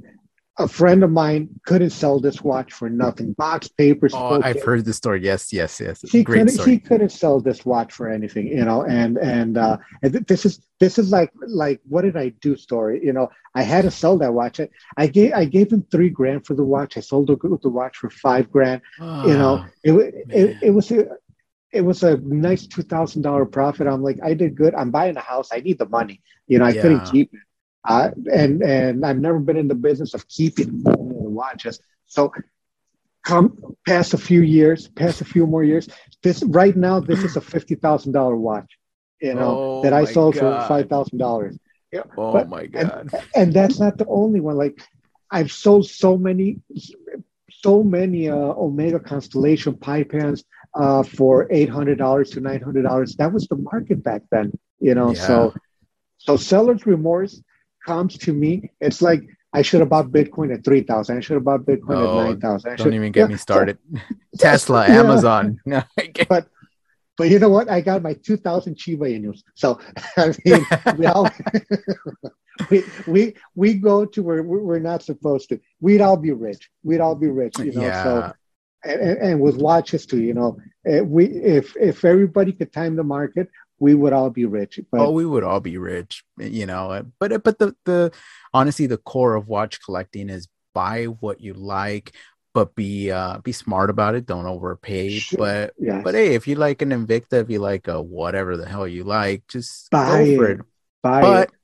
[0.59, 3.33] a friend of mine couldn't sell this watch for nothing.
[3.35, 4.13] Box papers.
[4.15, 5.23] Oh, I've heard the story.
[5.23, 6.03] Yes, yes, yes.
[6.09, 6.55] She Great couldn't.
[6.55, 6.71] Story.
[6.73, 8.83] He couldn't sell this watch for anything, you know.
[8.83, 12.57] And and uh, and this is this is like like what did I do?
[12.57, 13.31] Story, you know.
[13.55, 14.61] I had to sell that watch.
[14.61, 16.97] I, I gave I gave him three grand for the watch.
[16.97, 18.83] I sold the, the watch for five grand.
[19.01, 19.93] Oh, you know, it
[20.29, 21.09] it, it was a,
[21.73, 23.87] it was a nice two thousand dollar profit.
[23.87, 24.75] I'm like, I did good.
[24.75, 25.49] I'm buying a house.
[25.53, 26.21] I need the money.
[26.47, 26.83] You know, I yeah.
[26.83, 27.41] couldn't keep it.
[27.89, 31.81] And and I've never been in the business of keeping the watches.
[32.07, 32.33] So
[33.25, 35.89] come past a few years, past a few more years.
[36.23, 38.79] This right now, this is a fifty thousand dollar watch.
[39.21, 40.63] You know oh that I sold God.
[40.63, 41.59] for five thousand dollars.
[41.93, 43.11] Yeah, oh but, my God!
[43.13, 44.57] And, and, that's not the only one.
[44.57, 44.81] Like
[45.31, 46.61] I've sold so many,
[47.51, 52.83] so many uh, Omega Constellation pie pans uh, for eight hundred dollars to nine hundred
[52.83, 53.17] dollars.
[53.17, 54.53] That was the market back then.
[54.81, 55.27] You know, yeah.
[55.27, 55.55] so
[56.19, 57.43] so seller's remorse
[57.89, 59.23] comes to me, it's like
[59.53, 61.17] I should have bought Bitcoin at three thousand.
[61.17, 62.77] I should have bought Bitcoin oh, at nine thousand.
[62.77, 63.79] Don't even get yeah, me started.
[63.95, 64.01] So,
[64.39, 65.59] Tesla, yeah, Amazon.
[66.29, 66.49] but
[67.17, 67.69] but you know what?
[67.71, 69.41] I got my two thousand Shiba Inus.
[69.55, 69.81] So
[70.17, 70.67] I mean,
[70.99, 71.29] we all
[72.71, 75.59] we, we we go to where we're not supposed to.
[75.81, 76.69] We'd all be rich.
[76.83, 77.59] We'd all be rich.
[77.59, 77.83] You know.
[77.83, 78.03] Yeah.
[78.05, 78.33] So
[78.85, 80.21] and, and with watches too.
[80.21, 84.45] You know, eh, we if if everybody could time the market, we would all be
[84.45, 84.81] rich.
[84.91, 85.01] But...
[85.01, 87.05] Oh, we would all be rich, you know.
[87.19, 88.13] But but the the
[88.53, 92.15] honestly, the core of watch collecting is buy what you like,
[92.55, 94.27] but be uh be smart about it.
[94.27, 95.19] Don't overpay.
[95.19, 95.39] Sure.
[95.39, 96.03] But yes.
[96.05, 99.05] but hey, if you like an Invicta, if you like a whatever the hell you
[99.05, 100.41] like, just buy it.
[100.41, 100.61] it.
[101.03, 101.55] Buy but, it.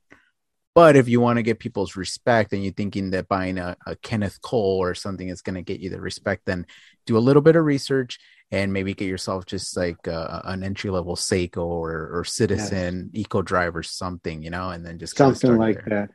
[0.73, 3.95] But if you want to get people's respect and you're thinking that buying a, a
[3.95, 6.65] Kenneth Cole or something is going to get you the respect, then
[7.05, 8.19] do a little bit of research
[8.51, 13.21] and maybe get yourself just like uh, an entry level Seiko or, or Citizen yes.
[13.21, 16.07] Eco Drive or something, you know, and then just something like there.
[16.07, 16.09] that.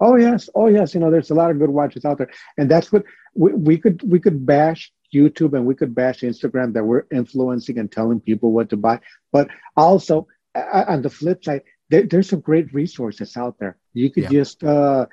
[0.00, 0.94] Oh yes, oh yes.
[0.94, 3.04] You know, there's a lot of good watches out there, and that's what
[3.34, 7.78] we, we could we could bash YouTube and we could bash Instagram that we're influencing
[7.78, 9.00] and telling people what to buy.
[9.32, 13.78] But also on the flip side, there, there's some great resources out there.
[13.94, 14.30] You could yeah.
[14.30, 15.06] just uh,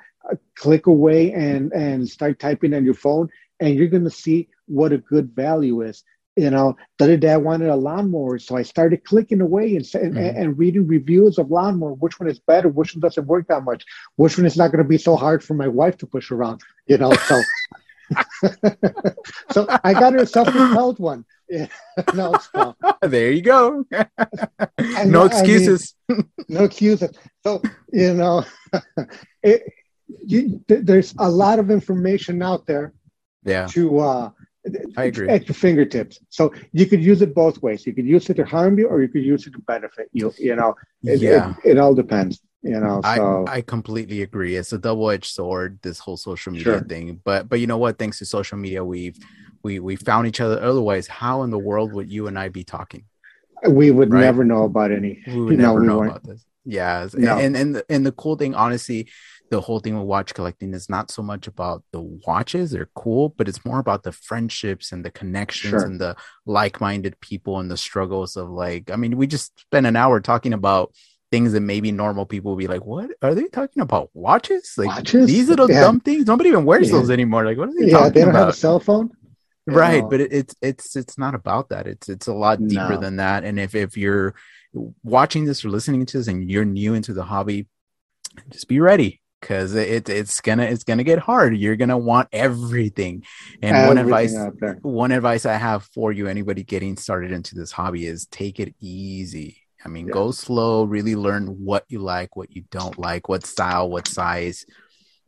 [0.56, 3.28] click away and and start typing on your phone,
[3.60, 6.04] and you're going to see what a good value is
[6.36, 9.86] you know, the other day I wanted a lawnmower, so I started clicking away and,
[9.94, 10.40] and, mm-hmm.
[10.40, 11.92] and reading reviews of lawnmower.
[11.92, 12.68] Which one is better?
[12.68, 13.84] Which one doesn't work that much?
[14.16, 16.60] Which one is not going to be so hard for my wife to push around?
[16.86, 17.40] You know, so
[19.50, 21.24] so I got her a self-propelled one.
[21.46, 21.66] Yeah,
[22.14, 22.34] no,
[23.02, 23.84] there you go.
[25.04, 25.94] no excuses.
[26.08, 27.10] I mean, no excuses.
[27.44, 27.60] So
[27.92, 28.46] you know,
[29.42, 29.62] it,
[30.26, 32.94] you, there's a lot of information out there.
[33.44, 33.66] Yeah.
[33.66, 34.30] To uh,
[34.96, 35.28] I agree.
[35.28, 36.20] At your fingertips.
[36.30, 37.86] So you could use it both ways.
[37.86, 40.32] You could use it to harm you or you could use it to benefit you.
[40.38, 41.54] You know, it, yeah.
[41.64, 42.40] it, it all depends.
[42.62, 44.56] You know, so I, I completely agree.
[44.56, 46.80] It's a double-edged sword, this whole social media sure.
[46.80, 47.20] thing.
[47.22, 47.98] But but you know what?
[47.98, 49.18] Thanks to social media, we've
[49.62, 50.62] we we found each other.
[50.62, 53.04] Otherwise, how in the world would you and I be talking?
[53.68, 54.20] We would right?
[54.20, 55.22] never know about any.
[55.26, 56.42] We would never know about this.
[56.64, 57.38] Yeah, no.
[57.38, 59.08] and and the, and the cool thing, honestly,
[59.50, 63.28] the whole thing with watch collecting is not so much about the watches they're cool
[63.28, 65.84] but it's more about the friendships and the connections sure.
[65.84, 66.16] and the
[66.46, 70.52] like-minded people and the struggles of like i mean we just spent an hour talking
[70.52, 70.94] about
[71.30, 74.88] things that maybe normal people would be like what are they talking about watches like
[74.88, 75.26] watches?
[75.26, 75.80] these little yeah.
[75.80, 76.96] dumb things nobody even wears yeah.
[76.96, 78.40] those anymore like what are they yeah they don't about?
[78.40, 79.10] have a cell phone
[79.66, 83.00] right but it, it's it's it's not about that it's it's a lot deeper no.
[83.00, 84.34] than that and if if you're
[85.02, 87.66] watching this or listening to this and you're new into the hobby
[88.50, 93.22] just be ready because it, it's gonna it's gonna get hard you're gonna want everything
[93.60, 97.70] and everything one advice one advice i have for you anybody getting started into this
[97.70, 100.14] hobby is take it easy i mean yeah.
[100.14, 104.64] go slow really learn what you like what you don't like what style what size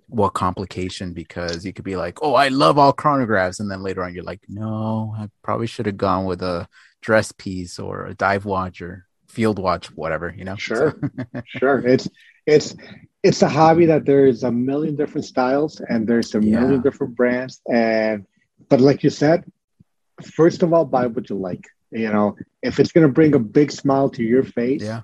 [0.09, 4.05] what complication because you could be like, oh, I love all chronographs, and then later
[4.05, 6.68] on you're like, no, I probably should have gone with a
[7.02, 10.55] dress piece or a dive watch or field watch, whatever, you know.
[10.55, 10.97] Sure,
[11.47, 11.84] sure.
[11.84, 12.09] It's
[12.47, 12.74] it's
[13.23, 16.60] it's a hobby that there's a million different styles and there's a yeah.
[16.60, 18.27] million different brands, and
[18.68, 19.44] but like you said,
[20.23, 21.64] first of all, buy what you like.
[21.90, 25.02] You know, if it's gonna bring a big smile to your face, yeah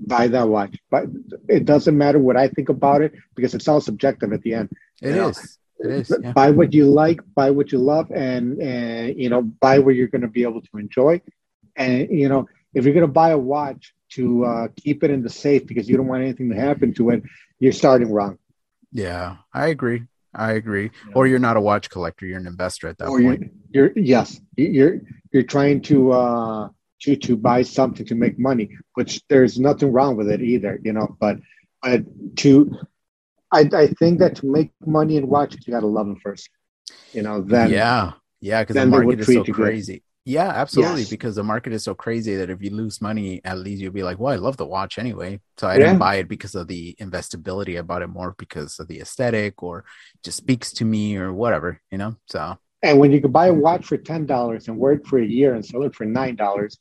[0.00, 0.76] buy that watch.
[0.90, 1.06] But
[1.48, 4.70] it doesn't matter what I think about it because it's all subjective at the end.
[5.02, 5.58] It is.
[5.80, 5.90] Know?
[5.90, 6.18] It is.
[6.22, 6.32] Yeah.
[6.32, 10.08] Buy what you like, buy what you love, and and you know, buy what you're
[10.08, 11.20] going to be able to enjoy.
[11.76, 15.22] And you know, if you're going to buy a watch to uh, keep it in
[15.22, 17.22] the safe because you don't want anything to happen to it,
[17.58, 18.38] you're starting wrong.
[18.92, 20.04] Yeah, I agree.
[20.34, 20.90] I agree.
[21.14, 23.52] Or you're not a watch collector; you're an investor at that or point.
[23.70, 25.00] You're, you're yes, you're
[25.32, 26.68] you're trying to uh,
[27.02, 30.92] to to buy something to make money, which there's nothing wrong with it either, you
[30.92, 31.16] know.
[31.18, 31.38] But
[31.82, 32.04] but
[32.38, 32.78] to
[33.52, 36.48] I I think that to make money in watches, you got to love them first,
[37.12, 37.40] you know.
[37.40, 40.02] Then yeah, yeah, because the market is so crazy.
[40.28, 41.00] Yeah, absolutely.
[41.00, 41.10] Yes.
[41.10, 44.02] Because the market is so crazy that if you lose money, at least you'll be
[44.02, 45.86] like, "Well, I love the watch anyway." So I yeah.
[45.86, 47.78] didn't buy it because of the investability.
[47.78, 49.86] I bought it more because of the aesthetic, or
[50.22, 52.16] just speaks to me, or whatever, you know.
[52.26, 55.18] So and when you can buy a watch for ten dollars and wear it for
[55.18, 56.78] a year and sell it for nine dollars,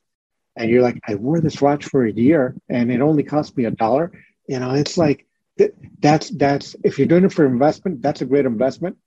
[0.58, 3.64] and you're like, I wore this watch for a year and it only cost me
[3.64, 4.12] a dollar.
[4.50, 5.26] You know, it's like
[6.00, 8.98] that's that's if you're doing it for investment, that's a great investment.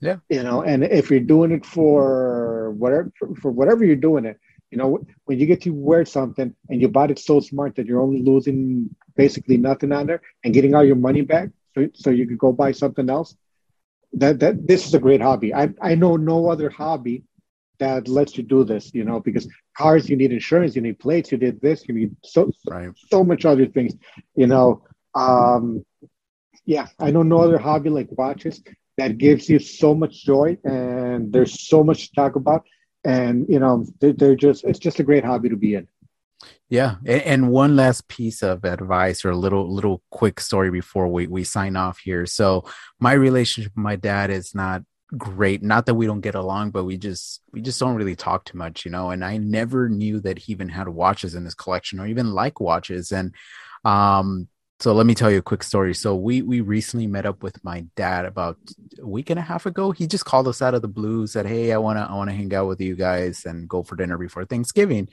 [0.00, 0.16] Yeah.
[0.28, 4.38] You know, and if you're doing it for whatever for, for whatever you're doing it,
[4.70, 7.86] you know, when you get to wear something and you bought it so smart that
[7.86, 12.10] you're only losing basically nothing on there and getting all your money back, so, so
[12.10, 13.36] you could go buy something else.
[14.14, 15.54] That that this is a great hobby.
[15.54, 17.24] I I know no other hobby
[17.78, 21.32] that lets you do this, you know, because cars, you need insurance, you need plates,
[21.32, 22.90] you need this, you need so, right.
[23.10, 23.94] so much other things,
[24.36, 24.84] you know.
[25.14, 25.84] Um,
[26.64, 28.62] yeah, I know no other hobby like watches
[29.02, 32.64] that gives you so much joy and there's so much to talk about.
[33.04, 35.88] And, you know, they're, they're just, it's just a great hobby to be in.
[36.68, 41.28] Yeah, and, one last piece of advice or a little little quick story before we
[41.28, 42.26] we sign off here.
[42.26, 42.64] So
[42.98, 44.82] my relationship with my dad is not
[45.18, 48.46] great not that we don't get along but we just we just don't really talk
[48.46, 51.54] too much you know and i never knew that he even had watches in his
[51.54, 53.34] collection or even like watches and
[53.84, 54.48] um
[54.82, 55.94] so let me tell you a quick story.
[55.94, 58.58] So we we recently met up with my dad about
[59.00, 59.92] a week and a half ago.
[59.92, 62.30] He just called us out of the blue said hey i want to i want
[62.30, 65.08] to hang out with you guys and go for dinner before thanksgiving.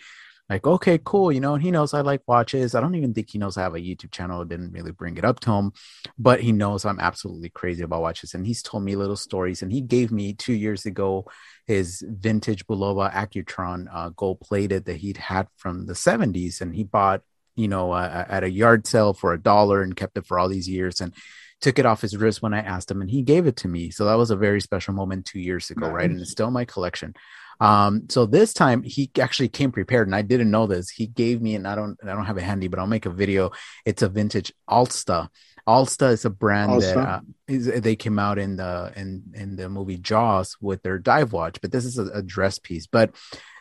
[0.49, 2.73] Like okay cool you know and he knows i like watches.
[2.73, 4.43] I don't even think he knows i have a youtube channel.
[4.43, 5.73] Didn't really bring it up to him
[6.17, 8.33] but he knows i'm absolutely crazy about watches.
[8.33, 11.27] And he's told me little stories and he gave me two years ago
[11.67, 16.83] his vintage bulova accutron uh, gold plated that he'd had from the 70s and he
[16.83, 17.21] bought
[17.59, 20.47] you know uh, at a yard sale for a dollar and kept it for all
[20.47, 21.13] these years and
[21.61, 23.91] took it off his wrist when i asked him and he gave it to me
[23.91, 25.93] so that was a very special moment two years ago nice.
[25.93, 27.13] right and it's still in my collection
[27.61, 30.89] um, so this time he actually came prepared, and I didn't know this.
[30.89, 33.09] He gave me, and I don't, I don't have it handy, but I'll make a
[33.09, 33.51] video.
[33.85, 35.29] It's a vintage Alsta.
[35.67, 36.93] Alsta is a brand Alsta.
[36.93, 40.97] that uh, is, they came out in the in in the movie Jaws with their
[40.97, 42.87] dive watch, but this is a, a dress piece.
[42.87, 43.13] But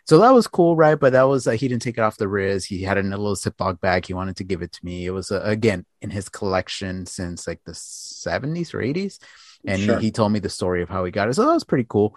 [0.09, 0.99] so that was cool, right?
[0.99, 2.67] But that was uh, he didn't take it off the wrist.
[2.67, 4.07] He had it in a little Ziploc bag.
[4.07, 5.05] He wanted to give it to me.
[5.05, 9.21] It was uh, again in his collection since like the seventies or eighties,
[9.67, 9.99] and sure.
[9.99, 11.35] he, he told me the story of how he got it.
[11.35, 12.17] So that was pretty cool.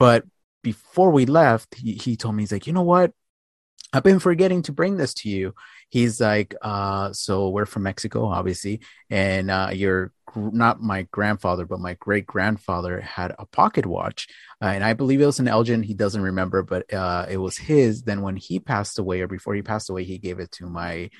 [0.00, 0.24] But
[0.64, 3.12] before we left, he, he told me, he's like, you know what?
[3.92, 5.54] I've been forgetting to bring this to you.
[5.88, 11.80] He's like, uh, so we're from Mexico, obviously, and uh, you're not my grandfather, but
[11.80, 14.28] my great grandfather had a pocket watch,
[14.62, 15.82] uh, and I believe it was an Elgin.
[15.82, 18.02] He doesn't remember, but uh, it was his.
[18.02, 21.10] Then when he passed away, or before he passed away, he gave it to my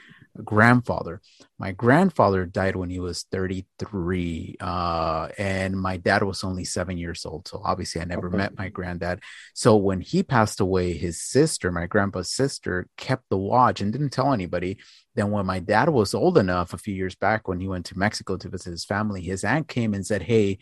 [0.45, 1.21] grandfather.
[1.59, 7.27] My grandfather died when he was 33, uh, and my dad was only seven years
[7.27, 7.49] old.
[7.49, 8.37] So obviously, I never okay.
[8.37, 9.21] met my granddad.
[9.55, 14.11] So when he passed away, his sister, my grandpa's sister, kept the watch and didn't
[14.11, 14.79] tell anybody
[15.15, 17.99] Then when my dad was old enough, a few years back, when he went to
[17.99, 20.59] Mexico to visit his family, his aunt came and said, "Hey,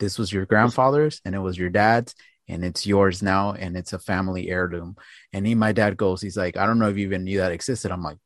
[0.00, 2.14] this was your grandfather's, and it was your dad's."
[2.48, 4.96] And it's yours now, and it's a family heirloom.
[5.32, 7.52] And he, my dad goes, he's like, I don't know if you even knew that
[7.52, 7.92] existed.
[7.92, 8.16] I'm like,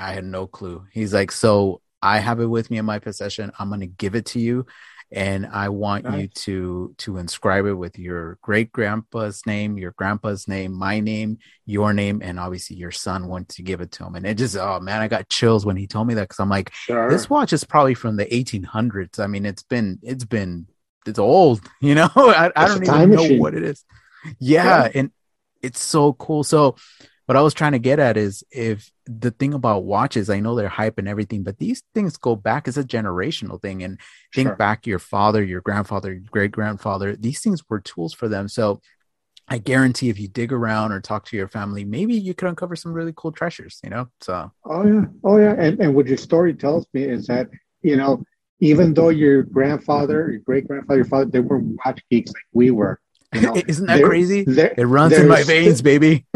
[0.00, 0.86] I had no clue.
[0.92, 3.52] He's like, so I have it with me in my possession.
[3.58, 4.66] I'm going to give it to you
[5.12, 6.20] and I want nice.
[6.20, 11.38] you to to inscribe it with your great grandpa's name, your grandpa's name, my name,
[11.66, 14.14] your name, and obviously your son wants to give it to him.
[14.14, 16.48] And it just oh man, I got chills when he told me that because I'm
[16.48, 17.10] like, sure.
[17.10, 19.18] this watch is probably from the 1800s.
[19.18, 20.66] I mean, it's been it's been
[21.06, 22.10] it's old, you know.
[22.14, 23.84] I, I don't even know what it is.
[24.38, 25.10] Yeah, yeah, and
[25.60, 26.44] it's so cool.
[26.44, 26.76] So
[27.26, 30.54] what I was trying to get at is if the thing about watches, I know
[30.54, 33.82] they're hype and everything, but these things go back as a generational thing.
[33.82, 33.98] And
[34.34, 34.56] think sure.
[34.56, 38.48] back your father, your grandfather, your great grandfather, these things were tools for them.
[38.48, 38.80] So
[39.48, 42.76] I guarantee if you dig around or talk to your family, maybe you could uncover
[42.76, 44.08] some really cool treasures, you know?
[44.20, 45.04] So, oh, yeah.
[45.24, 45.54] Oh, yeah.
[45.58, 47.48] And, and what your story tells me is that,
[47.82, 48.22] you know,
[48.60, 52.70] even though your grandfather, your great grandfather, your father, they weren't watch geeks like we
[52.70, 53.00] were,
[53.32, 54.44] you know, Isn't that there, crazy?
[54.44, 56.26] There, it runs in my veins, still, baby.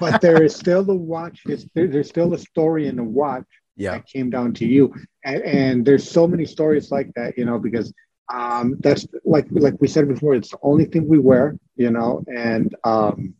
[0.00, 1.42] but there is still the watch.
[1.44, 3.44] There, there's still a story in the watch
[3.76, 3.92] yeah.
[3.92, 4.94] that came down to you,
[5.24, 7.36] and, and there's so many stories like that.
[7.36, 7.92] You know, because
[8.32, 10.34] um, that's like like we said before.
[10.34, 11.58] It's the only thing we wear.
[11.76, 13.34] You know, and um,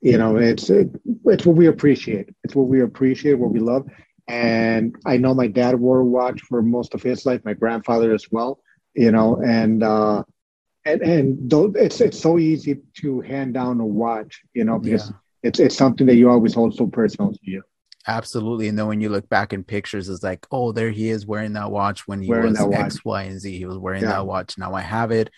[0.00, 0.88] you know, it's it,
[1.26, 2.30] it's what we appreciate.
[2.44, 3.86] It's what we appreciate, what we love.
[4.28, 7.44] And I know my dad wore a watch for most of his life.
[7.44, 8.60] My grandfather as well.
[8.94, 10.24] You know, and uh,
[10.84, 15.16] and and it's it's so easy to hand down a watch, you know, because yeah.
[15.42, 17.62] it's it's something that you always hold so personal to you.
[18.06, 21.26] Absolutely, and then when you look back in pictures, it's like, oh, there he is
[21.26, 23.56] wearing that watch when he wearing was X, Y, and Z.
[23.56, 24.10] He was wearing yeah.
[24.10, 24.56] that watch.
[24.56, 25.30] Now I have it,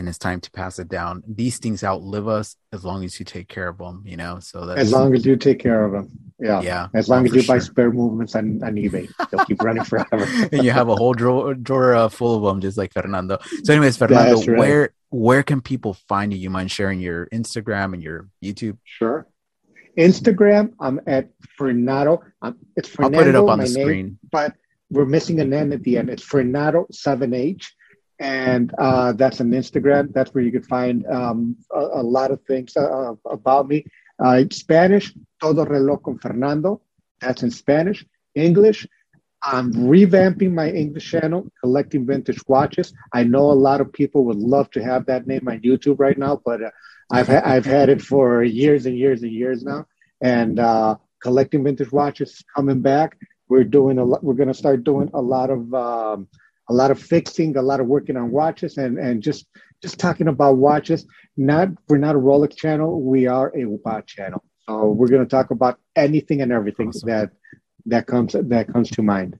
[0.00, 1.22] and it's time to pass it down.
[1.28, 4.40] These things outlive us as long as you take care of them, you know.
[4.40, 6.08] So that's as long as you take care of them,
[6.38, 6.88] yeah, yeah.
[6.94, 7.54] As long as you sure.
[7.54, 10.26] buy spare movements on, on eBay, they'll keep running forever.
[10.50, 13.38] and you have a whole drawer drawer uh, full of them, just like Fernando.
[13.62, 14.58] So, anyways, Fernando, right.
[14.58, 16.38] where where can people find you?
[16.38, 18.78] You mind sharing your Instagram and your YouTube?
[18.84, 19.26] Sure.
[19.98, 21.28] Instagram, I'm at
[21.58, 22.22] Fernando.
[22.40, 23.18] Um, it's Fernando.
[23.18, 24.54] I'll put it up on the name, screen, but
[24.90, 26.08] we're missing an N at the end.
[26.08, 27.74] It's Fernando Seven H
[28.20, 30.12] and uh, that's an Instagram.
[30.12, 33.86] That's where you can find um, a, a, lot of things uh, about me.
[34.22, 36.82] Uh, Spanish, Todo Reloj con Fernando.
[37.20, 38.04] That's in Spanish.
[38.34, 38.86] English,
[39.42, 42.92] I'm revamping my English channel, collecting vintage watches.
[43.14, 46.18] I know a lot of people would love to have that name on YouTube right
[46.18, 46.70] now, but uh,
[47.10, 49.86] I've ha- I've had it for years and years and years now.
[50.20, 53.16] And uh, collecting vintage watches coming back.
[53.48, 54.04] We're doing a.
[54.04, 56.28] We're going to start doing a lot of um,
[56.70, 59.46] a lot of fixing, a lot of working on watches, and and just
[59.82, 61.04] just talking about watches.
[61.36, 63.02] Not we're not a Rolex channel.
[63.02, 64.42] We are a watch channel.
[64.68, 67.08] So we're going to talk about anything and everything awesome.
[67.08, 67.30] that
[67.86, 69.38] that comes that comes to mind.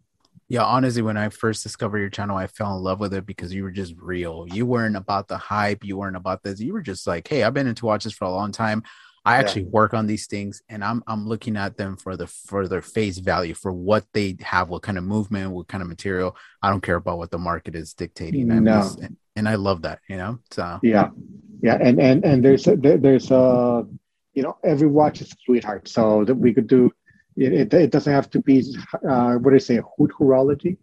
[0.49, 3.55] Yeah, honestly, when I first discovered your channel, I fell in love with it because
[3.55, 4.47] you were just real.
[4.53, 5.85] You weren't about the hype.
[5.85, 6.59] You weren't about this.
[6.59, 8.83] You were just like, hey, I've been into watches for a long time.
[9.25, 9.71] I actually yeah.
[9.71, 13.19] work on these things and I'm I'm looking at them for the for their face
[13.19, 16.37] value for what they have, what kind of movement, what kind of material.
[16.63, 18.49] I don't care about what the market is dictating.
[18.49, 18.81] No.
[18.81, 20.39] Just, and, and, I love that, you know.
[20.51, 21.11] So yeah,
[21.63, 23.87] yeah, and and and there's a, there's a
[24.33, 26.91] you know every watch is a sweetheart, so that we could do.
[27.37, 28.65] It, it, doesn't have to be
[29.09, 30.77] uh, what do you say, hood horology.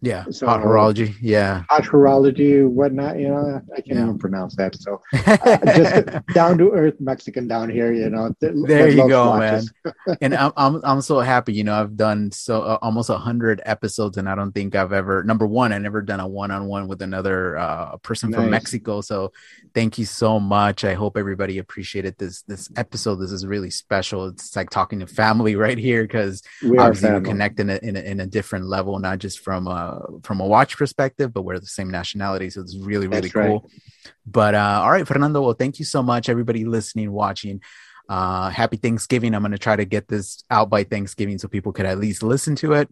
[0.00, 1.16] Yeah, so, hot horology.
[1.20, 3.18] Yeah, hot horology, whatnot.
[3.18, 4.02] You know, I can't yeah.
[4.04, 4.76] even pronounce that.
[4.76, 7.92] So, uh, just down to earth Mexican down here.
[7.92, 9.72] You know, there you go, watches.
[9.84, 10.16] man.
[10.20, 11.52] and I'm, I'm I'm so happy.
[11.52, 14.92] You know, I've done so uh, almost a hundred episodes, and I don't think I've
[14.92, 15.72] ever number one.
[15.72, 18.40] I never done a one on one with another uh, person nice.
[18.40, 19.00] from Mexico.
[19.00, 19.32] So,
[19.74, 20.84] thank you so much.
[20.84, 23.16] I hope everybody appreciated this this episode.
[23.16, 24.26] This is really special.
[24.26, 26.40] It's like talking to family right here because
[26.78, 29.66] obviously we connect in a, in a in a different level, not just from.
[29.66, 33.28] Uh, uh, from a watch perspective, but we're the same nationality, so it's really really
[33.28, 33.60] That's cool.
[33.60, 34.12] Right.
[34.26, 35.42] But uh, all right, Fernando.
[35.42, 37.60] Well, thank you so much, everybody listening, watching.
[38.08, 39.34] Uh, happy Thanksgiving.
[39.34, 42.22] I'm going to try to get this out by Thanksgiving so people could at least
[42.22, 42.88] listen to it.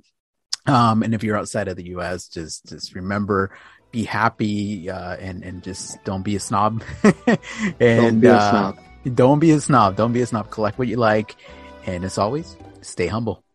[0.66, 3.56] Um, and if you're outside of the U.S., just just remember,
[3.93, 6.82] be happy, uh, and and just don't be a snob.
[7.81, 8.73] and don't be a uh.
[9.14, 9.97] Don't be a snob.
[9.97, 10.51] Don't be a snob.
[10.51, 11.36] Collect what you like,
[11.86, 13.45] and as always, stay humble.